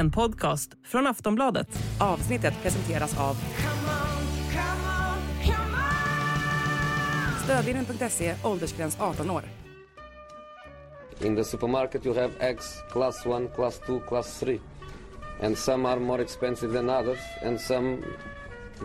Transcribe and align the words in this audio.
En 0.00 0.10
podcast 0.10 0.70
från 0.84 1.06
Aftonbladet. 1.06 1.68
Avsnittet 1.98 2.54
presenteras 2.62 3.18
av 3.18 3.36
Stödvinnen.se, 7.44 8.34
åldersgräns 8.44 9.00
18 9.00 9.30
år. 9.30 9.42
In 11.20 11.36
the 11.36 11.44
supermarket 11.44 12.06
you 12.06 12.14
have 12.14 12.30
eggs 12.38 12.82
class 12.92 13.26
1, 13.26 13.54
class 13.54 13.80
2, 13.86 14.00
class 14.08 14.40
3. 14.40 14.58
And 15.42 15.58
some 15.58 15.88
are 15.88 16.00
more 16.00 16.22
expensive 16.22 16.72
than 16.72 16.90
others 16.90 17.20
and 17.42 17.60
some 17.60 17.98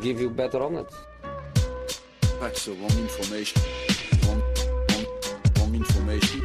give 0.01 0.21
you 0.21 0.29
better 0.29 0.61
omelets. 0.61 0.95
That's 2.41 2.65
the 2.65 2.71
wrong 2.71 2.99
information. 3.01 3.61
Wrong, 4.27 4.41
wrong, 4.89 5.05
wrong 5.59 5.75
information. 5.75 6.41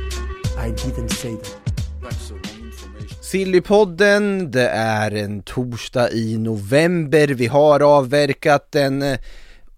I 0.59 0.71
didn't 0.71 1.11
say 1.11 1.35
that. 1.35 1.57
That's 2.03 2.29
the 2.29 2.35
wrong 2.35 2.43
information. 2.43 2.60
Sillypodden, 3.31 4.51
det 4.51 4.69
är 4.69 5.11
en 5.11 5.43
torsdag 5.43 6.11
i 6.11 6.39
november, 6.39 7.29
vi 7.29 7.47
har 7.47 7.81
avverkat 7.81 8.75
en 8.75 9.03
eh, 9.03 9.19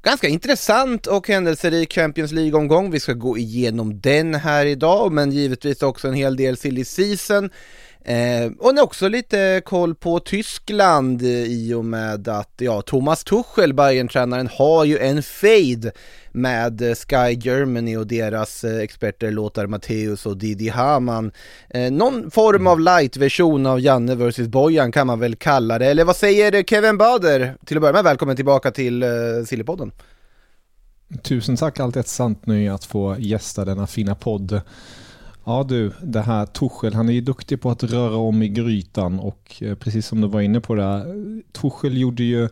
ganska 0.03 0.29
intressant 0.29 1.07
och 1.07 1.29
händelserik 1.29 1.93
Champions 1.93 2.33
League-omgång. 2.33 2.91
Vi 2.91 3.01
ska 3.01 3.13
gå 3.13 3.39
igenom 3.39 4.01
den 4.01 4.35
här 4.35 4.67
idag, 4.67 5.13
men 5.13 5.31
givetvis 5.31 5.83
också 5.83 6.09
en 6.09 6.15
hel 6.15 6.37
del 6.37 6.57
silly 6.57 6.85
season. 6.85 7.51
Eh, 8.05 8.53
och 8.59 8.79
också 8.83 9.09
lite 9.09 9.63
koll 9.65 9.95
på 9.95 10.21
Tyskland 10.21 11.23
i 11.23 11.75
och 11.75 11.85
med 11.85 12.29
att 12.29 12.53
ja, 12.57 12.83
Thomas 12.83 13.25
Tuchel, 13.25 13.75
Bayern-tränaren, 13.75 14.49
har 14.53 14.85
ju 14.85 14.99
en 14.99 15.23
fade 15.23 15.93
med 16.33 16.97
Sky 16.97 17.39
Germany 17.41 17.97
och 17.97 18.07
deras 18.07 18.65
eh, 18.65 18.79
experter 18.79 19.31
Lothar 19.31 19.67
Matthäus 19.67 20.27
och 20.27 20.37
Didi 20.37 20.69
Hamann. 20.69 21.33
Eh, 21.71 21.93
någon 21.93 22.31
form 22.31 22.67
av 22.67 22.81
light-version 22.81 23.67
av 23.67 23.81
Janne 23.81 24.15
vs 24.15 24.39
Bojan 24.49 24.93
kan 24.93 25.07
man 25.07 25.21
väl 25.21 25.37
kalla 25.37 25.79
det, 25.79 25.87
eller 25.87 26.05
vad 26.05 26.17
säger 26.17 26.63
Kevin 26.63 26.99
Bader? 26.99 27.57
Till 27.67 27.77
att 27.77 27.81
börja 27.81 27.93
med, 27.93 28.05
välkommen 28.05 28.37
tillbaka 28.37 28.71
till 28.71 29.03
eh, 29.03 29.09
Sillypodden. 29.47 29.93
Tusen 31.23 31.57
tack, 31.57 31.81
alltid 31.81 32.01
ett 32.01 32.09
sant 32.09 32.47
nöje 32.47 32.75
att 32.75 32.85
få 32.85 33.17
gästa 33.19 33.65
denna 33.65 33.87
fina 33.87 34.15
podd. 34.15 34.61
Ja 35.45 35.65
du, 35.69 35.93
det 36.03 36.21
här 36.21 36.47
Tuchel, 36.47 36.95
han 36.95 37.09
är 37.09 37.13
ju 37.13 37.21
duktig 37.21 37.61
på 37.61 37.71
att 37.71 37.83
röra 37.83 38.17
om 38.17 38.43
i 38.43 38.49
grytan 38.49 39.21
och 39.21 39.57
eh, 39.61 39.75
precis 39.75 40.07
som 40.07 40.21
du 40.21 40.29
var 40.29 40.41
inne 40.41 40.61
på 40.61 40.75
det, 40.75 41.05
Tuchel 41.53 41.99
gjorde 41.99 42.23
ju 42.23 42.49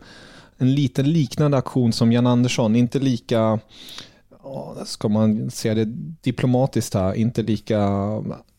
en 0.57 0.75
liten 0.75 1.11
liknande 1.11 1.57
aktion 1.57 1.93
som 1.93 2.11
Jan 2.11 2.27
Andersson, 2.27 2.75
inte 2.75 2.99
lika, 2.99 3.59
ja, 4.43 4.75
ska 4.85 5.07
man 5.07 5.51
säga 5.51 5.75
det 5.75 5.85
diplomatiskt 6.21 6.93
här, 6.93 7.13
inte 7.13 7.41
lika 7.41 7.89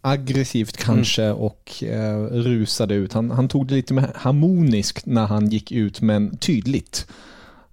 aggressivt 0.00 0.76
kanske 0.76 1.30
och 1.30 1.82
eh, 1.82 2.24
rusade 2.24 2.94
ut. 2.94 3.12
Han, 3.12 3.30
han 3.30 3.48
tog 3.48 3.66
det 3.66 3.74
lite 3.74 3.94
mer 3.94 4.10
harmoniskt 4.14 5.06
när 5.06 5.26
han 5.26 5.48
gick 5.48 5.72
ut 5.72 6.00
men 6.00 6.36
tydligt 6.36 7.06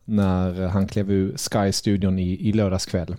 när 0.05 0.67
han 0.67 0.87
klev 0.87 1.11
ur 1.11 1.37
Sky-studion 1.37 2.19
i, 2.19 2.49
i 2.49 2.51
lördags 2.51 2.85
kväll. 2.85 3.15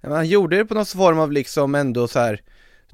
Men 0.00 0.12
Han 0.12 0.28
gjorde 0.28 0.56
det 0.56 0.64
på 0.64 0.74
någon 0.74 0.86
form 0.86 1.18
av 1.18 1.32
liksom 1.32 1.74
ändå 1.74 2.08
så 2.08 2.18
här 2.18 2.40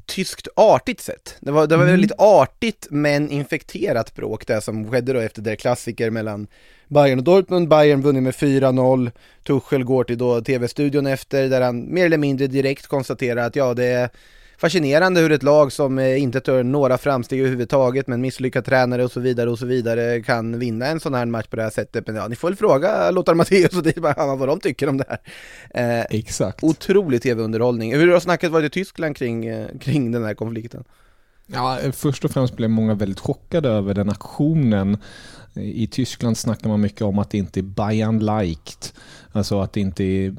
tyskt 0.06 0.48
artigt 0.56 1.00
sätt. 1.00 1.36
Det 1.40 1.50
var, 1.50 1.66
det 1.66 1.76
var 1.76 1.84
väldigt 1.84 2.12
artigt 2.18 2.86
men 2.90 3.30
infekterat 3.30 4.14
bråk 4.14 4.46
det 4.46 4.60
som 4.60 4.90
skedde 4.90 5.12
då 5.12 5.20
efter 5.20 5.42
det 5.42 5.56
klassiker 5.56 6.10
mellan 6.10 6.46
Bayern 6.88 7.18
och 7.18 7.24
Dortmund. 7.24 7.68
Bayern 7.68 8.02
vunnit 8.02 8.22
med 8.22 8.34
4-0. 8.34 9.10
Tuchel 9.46 9.84
går 9.84 10.04
till 10.04 10.18
då 10.18 10.40
tv-studion 10.40 11.06
efter 11.06 11.48
där 11.48 11.60
han 11.60 11.94
mer 11.94 12.06
eller 12.06 12.18
mindre 12.18 12.46
direkt 12.46 12.86
konstaterar 12.86 13.46
att 13.46 13.56
ja, 13.56 13.74
det 13.74 13.84
är 13.84 14.10
fascinerande 14.58 15.20
hur 15.20 15.32
ett 15.32 15.42
lag 15.42 15.72
som 15.72 15.98
eh, 15.98 16.22
inte 16.22 16.40
gör 16.46 16.62
några 16.62 16.98
framsteg 16.98 17.40
överhuvudtaget 17.40 18.06
men 18.06 18.20
misslyckad 18.20 18.64
tränare 18.64 19.04
och 19.04 19.12
så 19.12 19.20
vidare 19.20 19.50
och 19.50 19.58
så 19.58 19.66
vidare 19.66 20.22
kan 20.22 20.58
vinna 20.58 20.86
en 20.86 21.00
sån 21.00 21.14
här 21.14 21.26
match 21.26 21.46
på 21.46 21.56
det 21.56 21.62
här 21.62 21.70
sättet. 21.70 22.06
Men 22.06 22.16
ja, 22.16 22.28
ni 22.28 22.36
får 22.36 22.48
väl 22.48 22.56
fråga 22.56 23.10
Lothar 23.10 23.34
Matthäus 23.34 23.76
och 23.76 24.16
Hamann 24.16 24.38
vad 24.38 24.48
de 24.48 24.60
tycker 24.60 24.88
om 24.88 24.96
det 24.96 25.04
här. 25.08 25.18
Eh, 26.00 26.06
Exakt. 26.10 26.64
Otrolig 26.64 27.22
tv-underhållning. 27.22 27.94
Hur 27.94 28.12
har 28.12 28.20
snacket 28.20 28.50
varit 28.50 28.66
i 28.66 28.70
Tyskland 28.70 29.16
kring, 29.16 29.46
eh, 29.46 29.66
kring 29.80 30.12
den 30.12 30.24
här 30.24 30.34
konflikten? 30.34 30.84
Ja, 31.46 31.78
först 31.92 32.24
och 32.24 32.30
främst 32.30 32.56
blev 32.56 32.70
många 32.70 32.94
väldigt 32.94 33.20
chockade 33.20 33.68
över 33.68 33.94
den 33.94 34.10
aktionen. 34.10 34.98
I 35.56 35.86
Tyskland 35.86 36.36
snackar 36.36 36.68
man 36.68 36.80
mycket 36.80 37.02
om 37.02 37.18
att 37.18 37.30
det 37.30 37.38
inte 37.38 37.60
är 37.60 37.62
Bayern-liked. 37.62 38.92
Alltså 39.32 39.60
att 39.60 39.72
det 39.72 39.80
inte 39.80 40.04
är, 40.04 40.34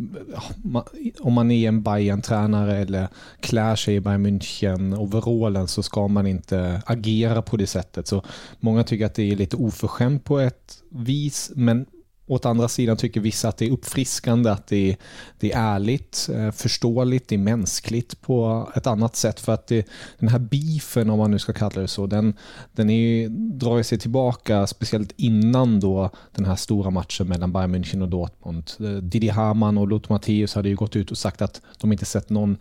om 1.19 1.33
man 1.33 1.51
är 1.51 1.67
en 1.67 1.83
Bayern-tränare 1.83 2.77
eller 2.77 3.07
klär 3.39 3.75
sig 3.75 3.95
i 3.95 3.99
Bayern 3.99 4.25
München-overallen 4.25 5.65
så 5.65 5.83
ska 5.83 6.07
man 6.07 6.27
inte 6.27 6.81
agera 6.85 7.41
på 7.41 7.57
det 7.57 7.67
sättet. 7.67 8.07
Så 8.07 8.23
många 8.59 8.83
tycker 8.83 9.05
att 9.05 9.15
det 9.15 9.31
är 9.31 9.35
lite 9.35 9.55
oförskämt 9.55 10.23
på 10.23 10.39
ett 10.39 10.83
vis, 10.89 11.51
men 11.55 11.85
åt 12.29 12.45
andra 12.45 12.67
sidan 12.67 12.97
tycker 12.97 13.21
vissa 13.21 13.49
att 13.49 13.57
det 13.57 13.65
är 13.65 13.71
uppfriskande, 13.71 14.49
att 14.49 14.67
det 14.67 14.91
är, 14.91 14.97
det 15.39 15.51
är 15.51 15.59
ärligt, 15.59 16.29
eh, 16.33 16.51
förståeligt, 16.51 17.27
det 17.27 17.35
är 17.35 17.39
mänskligt 17.39 18.21
på 18.21 18.69
ett 18.75 18.87
annat 18.87 19.15
sätt. 19.15 19.39
För 19.39 19.53
att 19.53 19.67
det, 19.67 19.87
den 20.19 20.29
här 20.29 20.39
beefen, 20.39 21.09
om 21.09 21.19
man 21.19 21.31
nu 21.31 21.39
ska 21.39 21.53
kalla 21.53 21.81
det 21.81 21.87
så, 21.87 22.07
den, 22.07 22.33
den 22.71 22.89
är, 22.89 23.29
drar 23.29 23.83
sig 23.83 23.99
tillbaka, 23.99 24.67
speciellt 24.67 25.13
innan 25.15 25.79
då 25.79 26.09
den 26.35 26.45
här 26.45 26.55
stora 26.55 26.89
matchen 26.89 27.27
mellan 27.27 27.51
Bayern 27.51 27.75
München 27.75 28.01
och 28.01 28.09
Dortmund. 28.09 28.71
Eh, 28.79 28.85
Didi 28.85 29.29
Hamann 29.29 29.77
och 29.77 29.87
Lothar 29.87 30.13
Matthäus 30.13 30.55
hade 30.55 30.69
ju 30.69 30.75
gått 30.75 30.95
ut 30.95 31.11
och 31.11 31.17
sagt 31.17 31.41
att 31.41 31.61
de 31.77 31.91
inte 31.91 32.05
sett 32.05 32.29
någon 32.29 32.57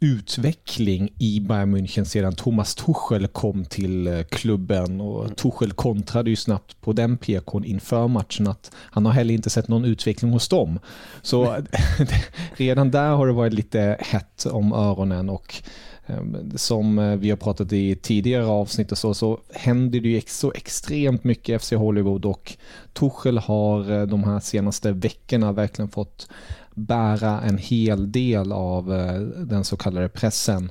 utveckling 0.00 1.08
i 1.18 1.40
Bayern 1.40 1.76
München 1.76 2.04
sedan 2.04 2.34
Thomas 2.34 2.74
Tuchel 2.74 3.26
kom 3.26 3.64
till 3.64 4.06
eh, 4.06 4.22
klubben 4.22 5.00
och 5.00 5.36
Tuchel 5.36 5.72
kontrade 5.72 6.30
ju 6.30 6.36
snabbt 6.36 6.80
på 6.80 6.92
den 6.92 7.16
PKn 7.16 7.64
inför 7.64 8.08
matchen 8.08 8.46
att 8.46 8.70
han 8.76 9.06
har 9.06 9.12
heller 9.12 9.34
inte 9.34 9.50
sett 9.50 9.68
någon 9.68 9.84
utveckling 9.84 10.32
hos 10.32 10.48
dem. 10.48 10.78
Så 11.22 11.56
redan 12.54 12.90
där 12.90 13.10
har 13.10 13.26
det 13.26 13.32
varit 13.32 13.52
lite 13.52 13.96
hett 14.00 14.46
om 14.46 14.72
öronen 14.72 15.30
och 15.30 15.62
Ehm, 16.10 16.52
som 16.58 16.98
eh, 16.98 17.16
vi 17.16 17.30
har 17.30 17.36
pratat 17.36 17.72
i 17.72 17.94
tidigare 17.94 18.46
avsnitt 18.46 18.92
och 18.92 18.98
så, 18.98 19.14
så 19.14 19.40
händer 19.50 20.00
det 20.00 20.08
ju 20.08 20.22
så 20.26 20.52
extremt 20.52 21.24
mycket 21.24 21.48
i 21.48 21.58
FC 21.58 21.72
Hollywood 21.72 22.24
och 22.24 22.56
Tuchel 22.92 23.38
har 23.38 23.92
eh, 23.92 24.06
de 24.06 24.24
här 24.24 24.40
senaste 24.40 24.92
veckorna 24.92 25.52
verkligen 25.52 25.88
fått 25.88 26.28
bära 26.74 27.40
en 27.40 27.58
hel 27.58 28.12
del 28.12 28.52
av 28.52 28.94
eh, 28.94 29.20
den 29.20 29.64
så 29.64 29.76
kallade 29.76 30.08
pressen. 30.08 30.70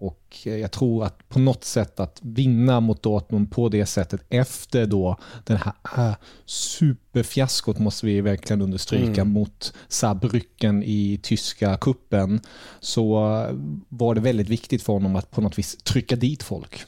Och 0.00 0.38
eh, 0.44 0.56
jag 0.56 0.70
tror 0.70 1.04
att 1.04 1.28
på 1.28 1.38
något 1.38 1.64
sätt 1.64 2.00
att 2.00 2.18
vinna 2.22 2.80
mot 2.80 3.02
Dortmund 3.02 3.52
på 3.52 3.68
det 3.68 3.86
sättet 3.86 4.20
efter 4.28 4.86
då 4.86 5.16
den 5.44 5.56
här 5.56 6.08
äh, 6.08 6.14
superfiaskot 6.44 7.78
måste 7.78 8.06
vi 8.06 8.20
verkligen 8.20 8.62
understryka 8.62 9.24
mot 9.24 9.74
Saarbrücken 9.88 10.82
i 10.84 11.20
tyska 11.22 11.76
kuppen 11.76 12.40
så 12.80 13.34
eh, 13.48 13.56
var 13.88 14.14
det 14.14 14.20
väldigt 14.20 14.48
viktigt 14.48 14.82
för 14.82 14.92
honom 14.92 15.16
att 15.16 15.30
på 15.30 15.40
något 15.40 15.58
vis 15.58 15.76
trycka 15.76 16.16
dit 16.16 16.42
folk. 16.42 16.84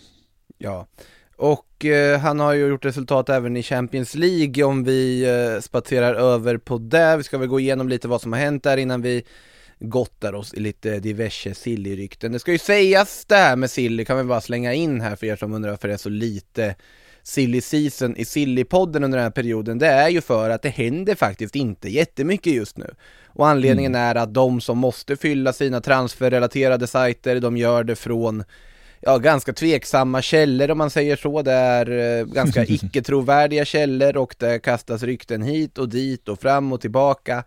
Ja, 0.59 0.87
och 1.37 1.85
eh, 1.85 2.21
han 2.21 2.41
har 2.41 2.53
ju 2.53 2.67
gjort 2.67 2.85
resultat 2.85 3.29
även 3.29 3.57
i 3.57 3.63
Champions 3.63 4.15
League 4.15 4.65
om 4.65 4.85
vi 4.85 5.25
eh, 5.25 5.61
spatserar 5.61 6.15
över 6.15 6.57
på 6.57 6.79
det. 6.79 7.17
Vi 7.17 7.23
ska 7.23 7.39
väl 7.39 7.49
gå 7.49 7.61
igenom 7.61 7.89
lite 7.89 8.09
vad 8.09 8.21
som 8.21 8.33
har 8.33 8.41
hänt 8.41 8.63
där 8.63 8.77
innan 8.77 9.03
vi 9.03 9.25
gottar 9.83 10.33
oss 10.33 10.55
i 10.55 10.61
lite 10.61 10.99
diverse 10.99 11.55
Silly-rykten. 11.55 12.33
Det 12.33 12.39
ska 12.39 12.53
ju 12.53 12.59
sägas 12.59 13.25
det 13.25 13.37
här 13.37 13.57
med 13.57 13.71
Silly, 13.71 14.05
kan 14.05 14.19
vi 14.19 14.25
bara 14.25 14.41
slänga 14.41 14.75
in 14.75 15.01
här 15.01 15.17
för 15.17 15.27
er 15.27 15.37
som 15.37 15.53
undrar 15.53 15.71
varför 15.71 15.89
det 15.89 15.95
är 15.95 15.99
så 15.99 16.09
lite 16.09 16.75
Silly 17.23 17.61
Season 17.61 18.17
i 18.17 18.25
Silly-podden 18.25 19.05
under 19.05 19.19
den 19.19 19.25
här 19.25 19.31
perioden, 19.31 19.79
det 19.79 19.87
är 19.87 20.09
ju 20.09 20.21
för 20.21 20.51
att 20.51 20.63
det 20.63 20.69
händer 20.69 21.15
faktiskt 21.15 21.57
inte 21.57 21.89
jättemycket 21.89 22.53
just 22.53 22.79
nu. 22.79 22.95
Och 23.27 23.49
anledningen 23.49 23.95
är 23.95 24.15
att 24.15 24.35
de 24.35 24.61
som 24.61 24.79
måste 24.79 25.17
fylla 25.17 25.53
sina 25.53 25.81
transferrelaterade 25.81 26.87
sajter, 26.87 27.41
de 27.41 27.57
gör 27.57 27.85
det 27.85 27.97
från 27.97 28.45
ja, 29.01 29.19
ganska 29.19 29.53
tveksamma 29.53 30.23
källor 30.23 30.71
om 30.71 30.79
man 30.79 30.91
säger 30.91 31.17
så. 31.17 31.43
Det 31.43 31.53
är 31.53 32.19
eh, 32.19 32.25
ganska 32.25 32.65
icke-trovärdiga 32.69 33.65
källor 33.65 34.17
och 34.17 34.35
det 34.39 34.59
kastas 34.59 35.03
rykten 35.03 35.43
hit 35.43 35.79
och 35.79 35.89
dit 35.89 36.29
och 36.29 36.41
fram 36.41 36.73
och 36.73 36.81
tillbaka. 36.81 37.45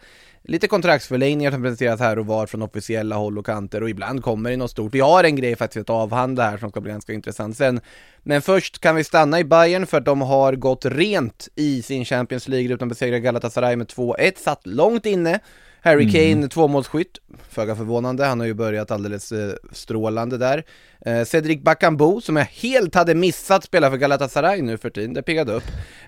Lite 0.48 0.68
kontraktsförlängningar 0.68 1.52
som 1.52 1.62
presenteras 1.62 2.00
här 2.00 2.20
och 2.20 2.26
var 2.26 2.48
från 2.48 2.62
officiella 2.62 3.16
håll 3.16 3.38
och 3.38 3.46
kanter 3.46 3.84
och 3.84 3.90
ibland 3.90 4.24
kommer 4.24 4.50
det 4.50 4.58
något 4.58 4.72
stort. 4.72 4.94
Vi 4.94 5.00
har 5.00 5.24
en 5.24 5.36
grej 5.36 5.56
faktiskt 5.56 5.90
att 5.90 5.96
avhandla 5.96 6.50
här 6.50 6.58
som 6.58 6.70
ska 6.70 6.82
bli 6.82 6.92
ganska 6.92 7.14
intressant 7.14 7.58
sen. 7.58 7.82
Men 8.24 8.42
först 8.42 8.80
kan 8.80 8.96
vi 8.96 9.04
stanna 9.04 9.40
i 9.40 9.44
Bayern 9.44 9.86
för 9.88 9.98
att 9.98 10.06
de 10.06 10.22
har 10.22 10.54
gått 10.54 10.86
rent 10.86 11.48
i 11.56 11.82
sin 11.82 12.06
Champions 12.06 12.48
League-grupp. 12.48 12.80
De 12.80 12.90
besegrar 12.90 13.18
Galatasaray 13.18 13.76
med 13.76 13.88
2-1, 13.88 14.34
satt 14.38 14.68
långt 14.68 15.06
inne. 15.06 15.40
Harry 15.86 16.12
Kane, 16.12 16.48
tvåmålsskytt, 16.48 17.18
föga 17.50 17.76
förvånande, 17.76 18.26
han 18.26 18.40
har 18.40 18.48
ju 18.48 18.54
börjat 18.54 18.92
alldeles 18.92 19.32
eh, 19.32 19.54
strålande 19.72 20.38
där. 20.38 20.64
Eh, 21.06 21.24
Cedric 21.24 21.62
Bakambu, 21.62 22.22
som 22.22 22.36
jag 22.36 22.46
helt 22.46 22.96
hade 22.96 23.16
missat 23.16 23.64
spela 23.64 23.90
för 23.90 23.98
Galatasaray 23.98 24.62
nu 24.62 24.78
för 24.78 24.90
tiden, 24.90 25.14
det 25.14 25.22
piggade 25.22 25.54
upp. 25.54 25.64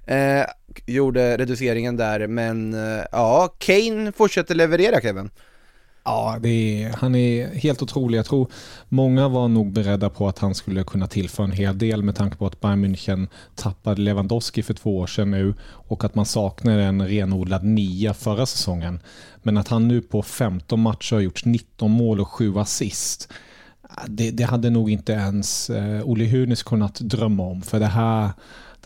Eh, 0.06 0.42
gjorde 0.86 1.38
reduceringen 1.38 1.98
där, 1.98 2.28
men 2.28 2.74
eh, 2.74 3.04
ja, 3.12 3.56
Kane 3.58 4.12
fortsätter 4.12 4.56
leverera 4.56 5.02
Kevin. 5.02 5.30
Ja, 6.08 6.38
det 6.42 6.84
är, 6.84 6.90
han 6.90 7.16
är 7.16 7.48
helt 7.48 7.82
otrolig. 7.82 8.18
Jag 8.18 8.26
tror 8.26 8.48
många 8.90 9.28
var 9.28 9.48
nog 9.48 9.72
beredda 9.72 10.10
på 10.10 10.28
att 10.28 10.40
han 10.40 10.56
skulle 10.56 10.84
kunna 10.84 11.08
tillföra 11.08 11.46
en 11.46 11.52
hel 11.52 11.78
del 11.78 12.04
med 12.04 12.16
tanke 12.16 12.38
på 12.38 12.46
att 12.46 12.62
Bayern 12.62 12.86
München 12.86 13.28
tappade 13.56 14.02
Lewandowski 14.02 14.64
för 14.64 14.74
två 14.74 14.98
år 14.98 15.08
sedan 15.08 15.32
nu 15.32 15.54
och 15.64 16.04
att 16.04 16.16
man 16.16 16.26
saknar 16.26 16.80
en 16.80 17.08
renodlad 17.08 17.64
nia 17.64 18.14
förra 18.14 18.46
säsongen. 18.46 19.00
Men 19.44 19.58
att 19.58 19.68
han 19.68 19.88
nu 19.88 20.02
på 20.02 20.22
15 20.22 20.80
matcher 20.80 21.16
har 21.16 21.22
gjort 21.22 21.46
19 21.46 21.92
mål 21.92 22.20
och 22.20 22.28
7 22.28 22.58
assist. 22.58 23.34
Det, 24.08 24.32
det 24.32 24.44
hade 24.44 24.70
nog 24.70 24.92
inte 24.92 25.12
ens 25.12 25.70
eh, 25.70 26.10
Olle 26.10 26.26
Hunis 26.26 26.64
kunnat 26.64 27.00
drömma 27.00 27.44
om. 27.44 27.62
För 27.62 27.80
det 27.80 27.86
här, 27.86 28.30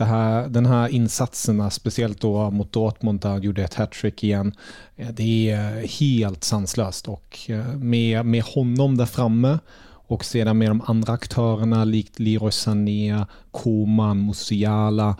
här, 0.05 0.47
den 0.47 0.65
här 0.65 0.87
insatserna, 0.87 1.69
speciellt 1.69 2.21
då 2.21 2.49
mot 2.51 2.71
Dortmund 2.71 3.19
där 3.19 3.29
han 3.29 3.41
gjorde 3.41 3.63
ett 3.63 3.73
hattrick 3.73 4.23
igen, 4.23 4.53
eh, 4.95 5.09
det 5.09 5.51
är 5.51 5.87
helt 5.99 6.43
sanslöst. 6.43 7.07
Och 7.07 7.39
eh, 7.47 7.75
med, 7.77 8.25
med 8.25 8.43
honom 8.43 8.97
där 8.97 9.05
framme 9.05 9.59
och 9.83 10.25
sedan 10.25 10.57
med 10.57 10.69
de 10.69 10.81
andra 10.81 11.13
aktörerna 11.13 11.83
likt 11.83 12.19
Leroy 12.19 12.51
Sané, 12.51 13.25
Koman, 13.51 14.25
Musiala 14.25 15.17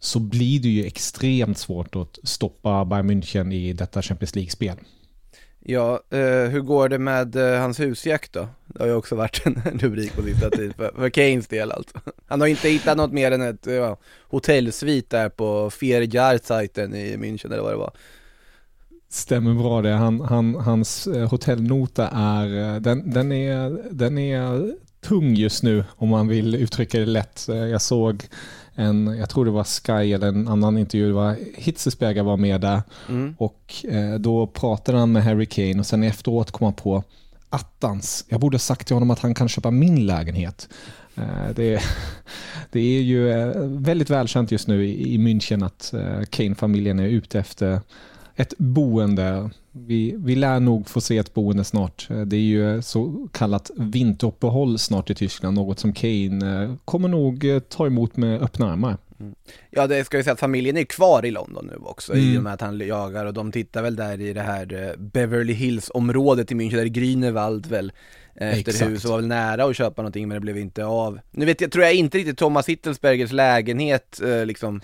så 0.00 0.18
blir 0.18 0.60
det 0.60 0.68
ju 0.68 0.84
extremt 0.84 1.58
svårt 1.58 1.96
att 1.96 2.18
stoppa 2.22 2.84
Bayern 2.84 3.10
München 3.10 3.52
i 3.52 3.72
detta 3.72 4.02
Champions 4.02 4.34
League-spel. 4.34 4.76
Ja, 5.70 6.00
eh, 6.10 6.50
hur 6.50 6.60
går 6.60 6.88
det 6.88 6.98
med 6.98 7.36
eh, 7.36 7.60
hans 7.60 7.80
husjakt 7.80 8.32
då? 8.32 8.48
Det 8.66 8.82
har 8.82 8.86
ju 8.86 8.94
också 8.94 9.14
varit 9.14 9.42
en 9.46 9.54
rubrik 9.78 10.16
på 10.16 10.22
sista 10.22 10.50
tid 10.50 10.74
för, 10.76 10.92
för 10.96 11.10
Keynes 11.10 11.46
del 11.46 11.72
alltså. 11.72 12.00
Han 12.26 12.40
har 12.40 12.48
inte 12.48 12.68
hittat 12.68 12.96
något 12.96 13.12
mer 13.12 13.30
än 13.30 13.42
ett 13.42 13.66
ja, 13.66 13.96
hotellsvit 14.28 15.10
där 15.10 15.28
på 15.28 15.70
Fierjahr-sajten 15.70 16.94
i 16.94 17.16
München 17.16 17.46
eller 17.46 17.62
vad 17.62 17.72
det 17.72 17.76
var. 17.76 17.92
Stämmer 19.10 19.54
bra 19.54 19.82
det. 19.82 19.92
Han, 19.92 20.20
han, 20.20 20.54
hans 20.54 21.06
eh, 21.06 21.30
hotellnota 21.30 22.08
är, 22.08 22.74
eh, 22.74 22.80
den, 22.80 23.10
den, 23.10 23.32
är, 23.32 23.82
den 23.90 24.18
är 24.18 24.74
tung 25.00 25.34
just 25.34 25.62
nu 25.62 25.84
om 25.96 26.08
man 26.08 26.28
vill 26.28 26.54
uttrycka 26.54 26.98
det 26.98 27.06
lätt. 27.06 27.48
Eh, 27.48 27.56
jag 27.56 27.82
såg 27.82 28.24
en, 28.78 29.16
jag 29.18 29.28
tror 29.28 29.44
det 29.44 29.50
var 29.50 29.64
Sky 29.64 30.12
eller 30.12 30.28
en 30.28 30.48
annan 30.48 30.78
intervju, 30.78 31.12
var 31.12 31.36
Hitzesberger 31.54 32.22
var 32.22 32.36
med 32.36 32.60
där 32.60 32.82
mm. 33.08 33.34
och 33.38 33.84
eh, 33.88 34.14
då 34.14 34.46
pratade 34.46 34.98
han 34.98 35.12
med 35.12 35.24
Harry 35.24 35.46
Kane 35.46 35.78
och 35.78 35.86
sen 35.86 36.02
efteråt 36.02 36.50
kom 36.50 36.64
han 36.64 36.74
på 36.74 37.04
attans, 37.50 38.24
jag 38.28 38.40
borde 38.40 38.58
sagt 38.58 38.86
till 38.86 38.96
honom 38.96 39.10
att 39.10 39.18
han 39.18 39.34
kan 39.34 39.48
köpa 39.48 39.70
min 39.70 40.06
lägenhet. 40.06 40.68
Eh, 41.14 41.54
det, 41.54 41.82
det, 42.70 42.80
är 42.80 43.02
ju 43.02 43.30
eh, 43.30 43.52
väldigt 43.64 44.10
välkänt 44.10 44.52
just 44.52 44.68
nu 44.68 44.86
i, 44.86 45.14
i 45.14 45.18
München 45.18 45.66
att 45.66 45.94
eh, 45.94 46.24
Kane-familjen 46.30 46.98
är 46.98 47.08
ute 47.08 47.38
efter 47.38 47.80
ett 48.38 48.54
boende. 48.58 49.50
Vi, 49.72 50.14
vi 50.18 50.34
lär 50.34 50.60
nog 50.60 50.88
få 50.88 51.00
se 51.00 51.18
ett 51.18 51.34
boende 51.34 51.64
snart. 51.64 52.08
Det 52.26 52.36
är 52.36 52.40
ju 52.40 52.82
så 52.82 53.28
kallat 53.32 53.70
vinteruppehåll 53.76 54.78
snart 54.78 55.10
i 55.10 55.14
Tyskland, 55.14 55.54
något 55.54 55.78
som 55.78 55.92
Kane 55.92 56.62
eh, 56.62 56.74
kommer 56.84 57.08
nog 57.08 57.44
eh, 57.44 57.58
ta 57.58 57.86
emot 57.86 58.16
med 58.16 58.42
öppna 58.42 58.72
armar. 58.72 58.96
Mm. 59.20 59.34
Ja 59.70 59.86
det 59.86 60.04
ska 60.04 60.16
ju 60.16 60.22
säga 60.22 60.32
att 60.32 60.40
familjen 60.40 60.76
är 60.76 60.84
kvar 60.84 61.24
i 61.24 61.30
London 61.30 61.66
nu 61.66 61.76
också 61.82 62.12
mm. 62.12 62.24
i 62.24 62.38
och 62.38 62.42
med 62.42 62.52
att 62.52 62.60
han 62.60 62.78
jagar 62.78 63.26
och 63.26 63.34
de 63.34 63.52
tittar 63.52 63.82
väl 63.82 63.96
där 63.96 64.20
i 64.20 64.32
det 64.32 64.42
här 64.42 64.88
eh, 64.88 64.96
Beverly 64.98 65.52
Hills 65.52 65.90
området 65.94 66.52
i 66.52 66.54
München, 66.54 66.76
där 66.76 66.84
Grünewald 66.84 67.66
väl 67.66 67.92
efter 68.40 68.70
Exakt. 68.70 68.90
hus 68.90 69.04
och 69.04 69.10
var 69.10 69.18
väl 69.18 69.26
nära 69.26 69.64
att 69.64 69.76
köpa 69.76 70.02
någonting 70.02 70.28
men 70.28 70.34
det 70.34 70.40
blev 70.40 70.58
inte 70.58 70.84
av. 70.84 71.20
Nu 71.30 71.46
vet 71.46 71.60
jag, 71.60 71.72
tror 71.72 71.84
jag 71.84 71.94
inte 71.94 72.18
riktigt 72.18 72.38
Thomas 72.38 72.68
Hittelsbergers 72.68 73.32
lägenhet 73.32 74.20
eh, 74.20 74.46
liksom 74.46 74.80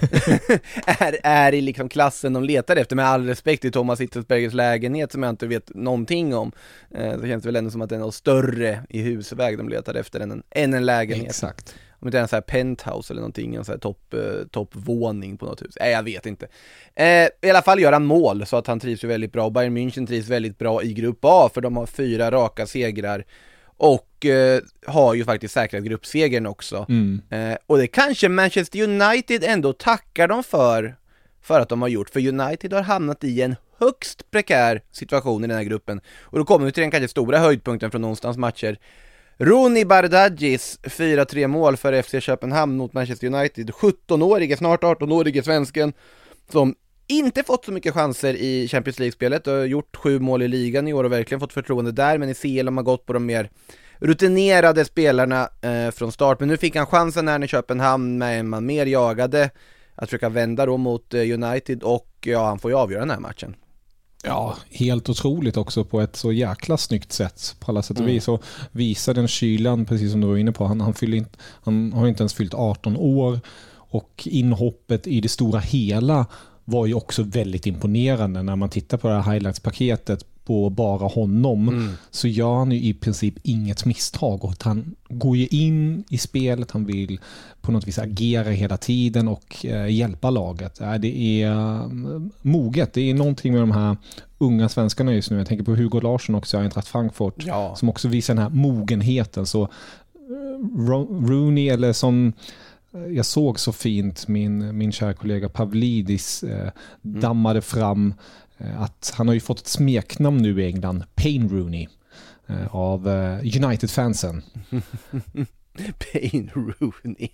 är, 0.86 1.16
är 1.22 1.54
i 1.54 1.60
liksom 1.60 1.88
klassen 1.88 2.32
de 2.32 2.44
letar 2.44 2.76
efter, 2.76 2.96
med 2.96 3.06
all 3.06 3.26
respekt 3.26 3.62
till 3.62 3.72
Thomas 3.72 4.00
Hittelsbergers 4.00 4.52
lägenhet 4.52 5.12
som 5.12 5.22
jag 5.22 5.30
inte 5.30 5.46
vet 5.46 5.74
någonting 5.74 6.34
om. 6.34 6.52
Eh, 6.94 7.20
så 7.20 7.26
känns 7.26 7.42
det 7.42 7.48
väl 7.48 7.56
ändå 7.56 7.70
som 7.70 7.82
att 7.82 7.88
det 7.88 7.96
är 7.96 8.00
något 8.00 8.14
större 8.14 8.80
i 8.88 9.02
husväg 9.02 9.58
de 9.58 9.68
letar 9.68 9.94
efter 9.94 10.20
än 10.20 10.30
en, 10.30 10.42
än 10.50 10.74
en 10.74 10.86
lägenhet. 10.86 11.28
Exakt. 11.28 11.74
Om 12.04 12.10
det 12.10 12.18
är 12.18 12.22
en 12.22 12.28
sån 12.28 12.36
här 12.36 12.40
penthouse 12.40 13.12
eller 13.12 13.20
någonting, 13.20 13.54
en 13.54 13.64
sån 13.64 13.72
här 13.72 13.78
topp, 13.78 14.14
eh, 14.14 14.46
toppvåning 14.50 15.36
på 15.36 15.46
något 15.46 15.62
hus. 15.62 15.74
Nej, 15.80 15.92
jag 15.92 16.02
vet 16.02 16.26
inte. 16.26 16.48
Eh, 16.94 17.28
I 17.42 17.50
alla 17.50 17.62
fall 17.62 17.80
gör 17.80 17.92
han 17.92 18.04
mål, 18.04 18.46
så 18.46 18.56
att 18.56 18.66
han 18.66 18.80
trivs 18.80 19.04
ju 19.04 19.08
väldigt 19.08 19.32
bra. 19.32 19.50
Bayern 19.50 19.76
München 19.76 20.06
trivs 20.06 20.28
väldigt 20.28 20.58
bra 20.58 20.82
i 20.82 20.92
Grupp 20.92 21.18
A, 21.22 21.50
för 21.54 21.60
de 21.60 21.76
har 21.76 21.86
fyra 21.86 22.30
raka 22.30 22.66
segrar. 22.66 23.24
Och 23.76 24.26
eh, 24.26 24.60
har 24.86 25.14
ju 25.14 25.24
faktiskt 25.24 25.54
säkrat 25.54 25.82
gruppsegern 25.82 26.46
också. 26.46 26.86
Mm. 26.88 27.22
Eh, 27.30 27.56
och 27.66 27.78
det 27.78 27.86
kanske 27.86 28.28
Manchester 28.28 28.82
United 28.82 29.44
ändå 29.44 29.72
tackar 29.72 30.28
dem 30.28 30.44
för, 30.44 30.96
för 31.42 31.60
att 31.60 31.68
de 31.68 31.82
har 31.82 31.88
gjort. 31.88 32.10
För 32.10 32.28
United 32.28 32.72
har 32.72 32.82
hamnat 32.82 33.24
i 33.24 33.42
en 33.42 33.56
högst 33.78 34.30
prekär 34.30 34.82
situation 34.92 35.44
i 35.44 35.46
den 35.46 35.56
här 35.56 35.64
gruppen. 35.64 36.00
Och 36.20 36.38
då 36.38 36.44
kommer 36.44 36.66
vi 36.66 36.72
till 36.72 36.80
den 36.80 36.90
kanske 36.90 37.08
stora 37.08 37.38
höjdpunkten 37.38 37.90
från 37.90 38.00
någonstans 38.00 38.36
matcher. 38.36 38.78
Rooney 39.38 39.84
Bardghis 39.84 40.78
4-3 40.82 41.46
mål 41.46 41.76
för 41.76 42.02
FC 42.02 42.14
Köpenhamn 42.20 42.76
mot 42.76 42.92
Manchester 42.92 43.26
United. 43.26 43.70
17-årige, 43.70 44.56
snart 44.56 44.82
18-årige 44.82 45.42
svensken 45.42 45.92
som 46.52 46.74
inte 47.06 47.42
fått 47.42 47.64
så 47.64 47.72
mycket 47.72 47.94
chanser 47.94 48.34
i 48.34 48.68
Champions 48.68 48.98
League-spelet, 48.98 49.46
har 49.46 49.64
gjort 49.64 49.96
sju 49.96 50.18
mål 50.18 50.42
i 50.42 50.48
ligan 50.48 50.88
i 50.88 50.92
år 50.92 51.04
och 51.04 51.12
verkligen 51.12 51.40
fått 51.40 51.52
förtroende 51.52 51.92
där, 51.92 52.18
men 52.18 52.28
i 52.28 52.34
CL 52.34 52.66
har 52.66 52.70
man 52.70 52.84
gått 52.84 53.06
på 53.06 53.12
de 53.12 53.26
mer 53.26 53.50
rutinerade 53.98 54.84
spelarna 54.84 55.48
eh, 55.62 55.90
från 55.90 56.12
start. 56.12 56.40
Men 56.40 56.48
nu 56.48 56.56
fick 56.56 56.76
han 56.76 56.86
chansen 56.86 57.28
här 57.28 57.38
när 57.38 57.46
Köpenhamn 57.46 58.18
med 58.18 58.28
Köpenhamn, 58.28 58.48
man 58.48 58.66
mer 58.66 58.86
jagade 58.86 59.50
att 59.94 60.08
försöka 60.08 60.28
vända 60.28 60.66
då 60.66 60.76
mot 60.76 61.14
eh, 61.14 61.20
United 61.20 61.82
och 61.82 62.08
ja, 62.20 62.46
han 62.46 62.58
får 62.58 62.70
ju 62.70 62.76
avgöra 62.76 63.00
den 63.00 63.10
här 63.10 63.20
matchen. 63.20 63.56
Ja, 64.26 64.56
helt 64.70 65.08
otroligt 65.08 65.56
också 65.56 65.84
på 65.84 66.00
ett 66.00 66.16
så 66.16 66.32
jäkla 66.32 66.76
snyggt 66.76 67.12
sätt 67.12 67.56
på 67.60 67.70
alla 67.70 67.82
sätt 67.82 67.96
och 67.96 68.02
mm. 68.02 68.14
vis. 68.14 68.28
Och 68.28 68.42
visar 68.70 69.14
den 69.14 69.28
kylan, 69.28 69.84
precis 69.84 70.12
som 70.12 70.20
du 70.20 70.26
var 70.26 70.36
inne 70.36 70.52
på, 70.52 70.64
han, 70.64 70.80
han, 70.80 70.94
fyller 70.94 71.16
inte, 71.16 71.38
han 71.62 71.92
har 71.92 72.08
inte 72.08 72.22
ens 72.22 72.34
fyllt 72.34 72.54
18 72.54 72.96
år 72.96 73.40
och 73.76 74.28
inhoppet 74.30 75.06
i 75.06 75.20
det 75.20 75.28
stora 75.28 75.60
hela 75.60 76.26
var 76.64 76.86
ju 76.86 76.94
också 76.94 77.22
väldigt 77.22 77.66
imponerande 77.66 78.42
när 78.42 78.56
man 78.56 78.68
tittar 78.68 78.98
på 78.98 79.08
det 79.08 79.14
här 79.20 79.32
highlights-paketet 79.32 80.24
på 80.44 80.70
bara 80.70 81.08
honom 81.08 81.68
mm. 81.68 81.92
så 82.10 82.28
gör 82.28 82.54
han 82.54 82.72
ju 82.72 82.80
i 82.80 82.94
princip 82.94 83.34
inget 83.42 83.84
misstag 83.84 84.44
och 84.44 84.54
han 84.60 84.94
går 85.08 85.36
ju 85.36 85.46
in 85.46 86.04
i 86.10 86.18
spelet, 86.18 86.70
han 86.70 86.86
vill 86.86 87.20
på 87.60 87.72
något 87.72 87.88
vis 87.88 87.98
agera 87.98 88.50
hela 88.50 88.76
tiden 88.76 89.28
och 89.28 89.64
eh, 89.64 89.88
hjälpa 89.88 90.30
laget. 90.30 90.80
Äh, 90.80 90.94
det 90.94 91.42
är 91.42 91.50
äh, 91.50 91.88
moget, 92.42 92.92
det 92.92 93.10
är 93.10 93.14
någonting 93.14 93.52
med 93.52 93.62
de 93.62 93.70
här 93.70 93.96
unga 94.38 94.68
svenskarna 94.68 95.12
just 95.12 95.30
nu. 95.30 95.38
Jag 95.38 95.46
tänker 95.46 95.64
på 95.64 95.74
Hugo 95.74 96.00
Larsson 96.00 96.34
också 96.34 96.56
i 96.56 96.60
Eintracht 96.60 96.88
Frankfurt 96.88 97.34
ja. 97.46 97.74
som 97.76 97.88
också 97.88 98.08
visar 98.08 98.34
den 98.34 98.42
här 98.42 98.50
mogenheten. 98.50 99.46
Så 99.46 99.62
uh, 99.62 99.68
Rooney 101.26 101.68
eller 101.68 101.92
som 101.92 102.32
jag 103.08 103.26
såg 103.26 103.60
så 103.60 103.72
fint 103.72 104.28
min, 104.28 104.78
min 104.78 104.92
kära 104.92 105.14
kollega 105.14 105.48
Pavlidis 105.48 106.42
eh, 106.42 106.70
mm. 107.04 107.20
dammade 107.20 107.62
fram 107.62 108.08
eh, 108.08 108.14
att 108.58 109.12
han 109.16 109.28
har 109.28 109.34
ju 109.34 109.40
fått 109.40 109.60
ett 109.60 109.66
smeknamn 109.66 110.42
nu 110.42 110.62
i 110.62 110.66
England, 110.66 111.04
Payne 111.14 111.48
Rooney, 111.48 111.88
eh, 112.46 112.76
av 112.76 113.08
eh, 113.08 113.64
United-fansen. 113.64 114.42
Payne 115.98 116.50
Rooney. 116.54 117.28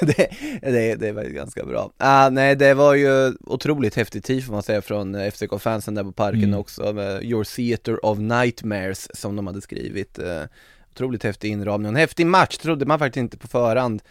det, 0.00 0.30
det, 0.62 0.94
det 0.94 1.12
var 1.12 1.22
ju 1.22 1.32
ganska 1.32 1.64
bra. 1.64 1.92
Ah, 1.96 2.30
nej, 2.30 2.56
det 2.56 2.74
var 2.74 2.94
ju 2.94 3.34
otroligt 3.40 3.94
häftigt 3.94 4.24
tid 4.24 4.44
får 4.44 4.52
man 4.52 4.62
säga 4.62 4.82
från 4.82 5.14
eh, 5.14 5.30
FCK-fansen 5.30 5.94
där 5.94 6.04
på 6.04 6.12
parken 6.12 6.44
mm. 6.44 6.60
också, 6.60 6.92
med 6.92 7.24
Your 7.24 7.44
Theater 7.44 8.06
of 8.06 8.18
Nightmares 8.18 9.08
som 9.14 9.36
de 9.36 9.46
hade 9.46 9.60
skrivit. 9.60 10.18
Uh, 10.18 10.44
otroligt 10.90 11.24
häftig 11.24 11.50
inramning 11.50 11.86
och 11.86 11.92
en 11.92 12.00
häftig 12.00 12.26
match 12.26 12.56
trodde 12.56 12.86
man 12.86 12.98
faktiskt 12.98 13.20
inte 13.20 13.38
på 13.38 13.48
förhand. 13.48 14.02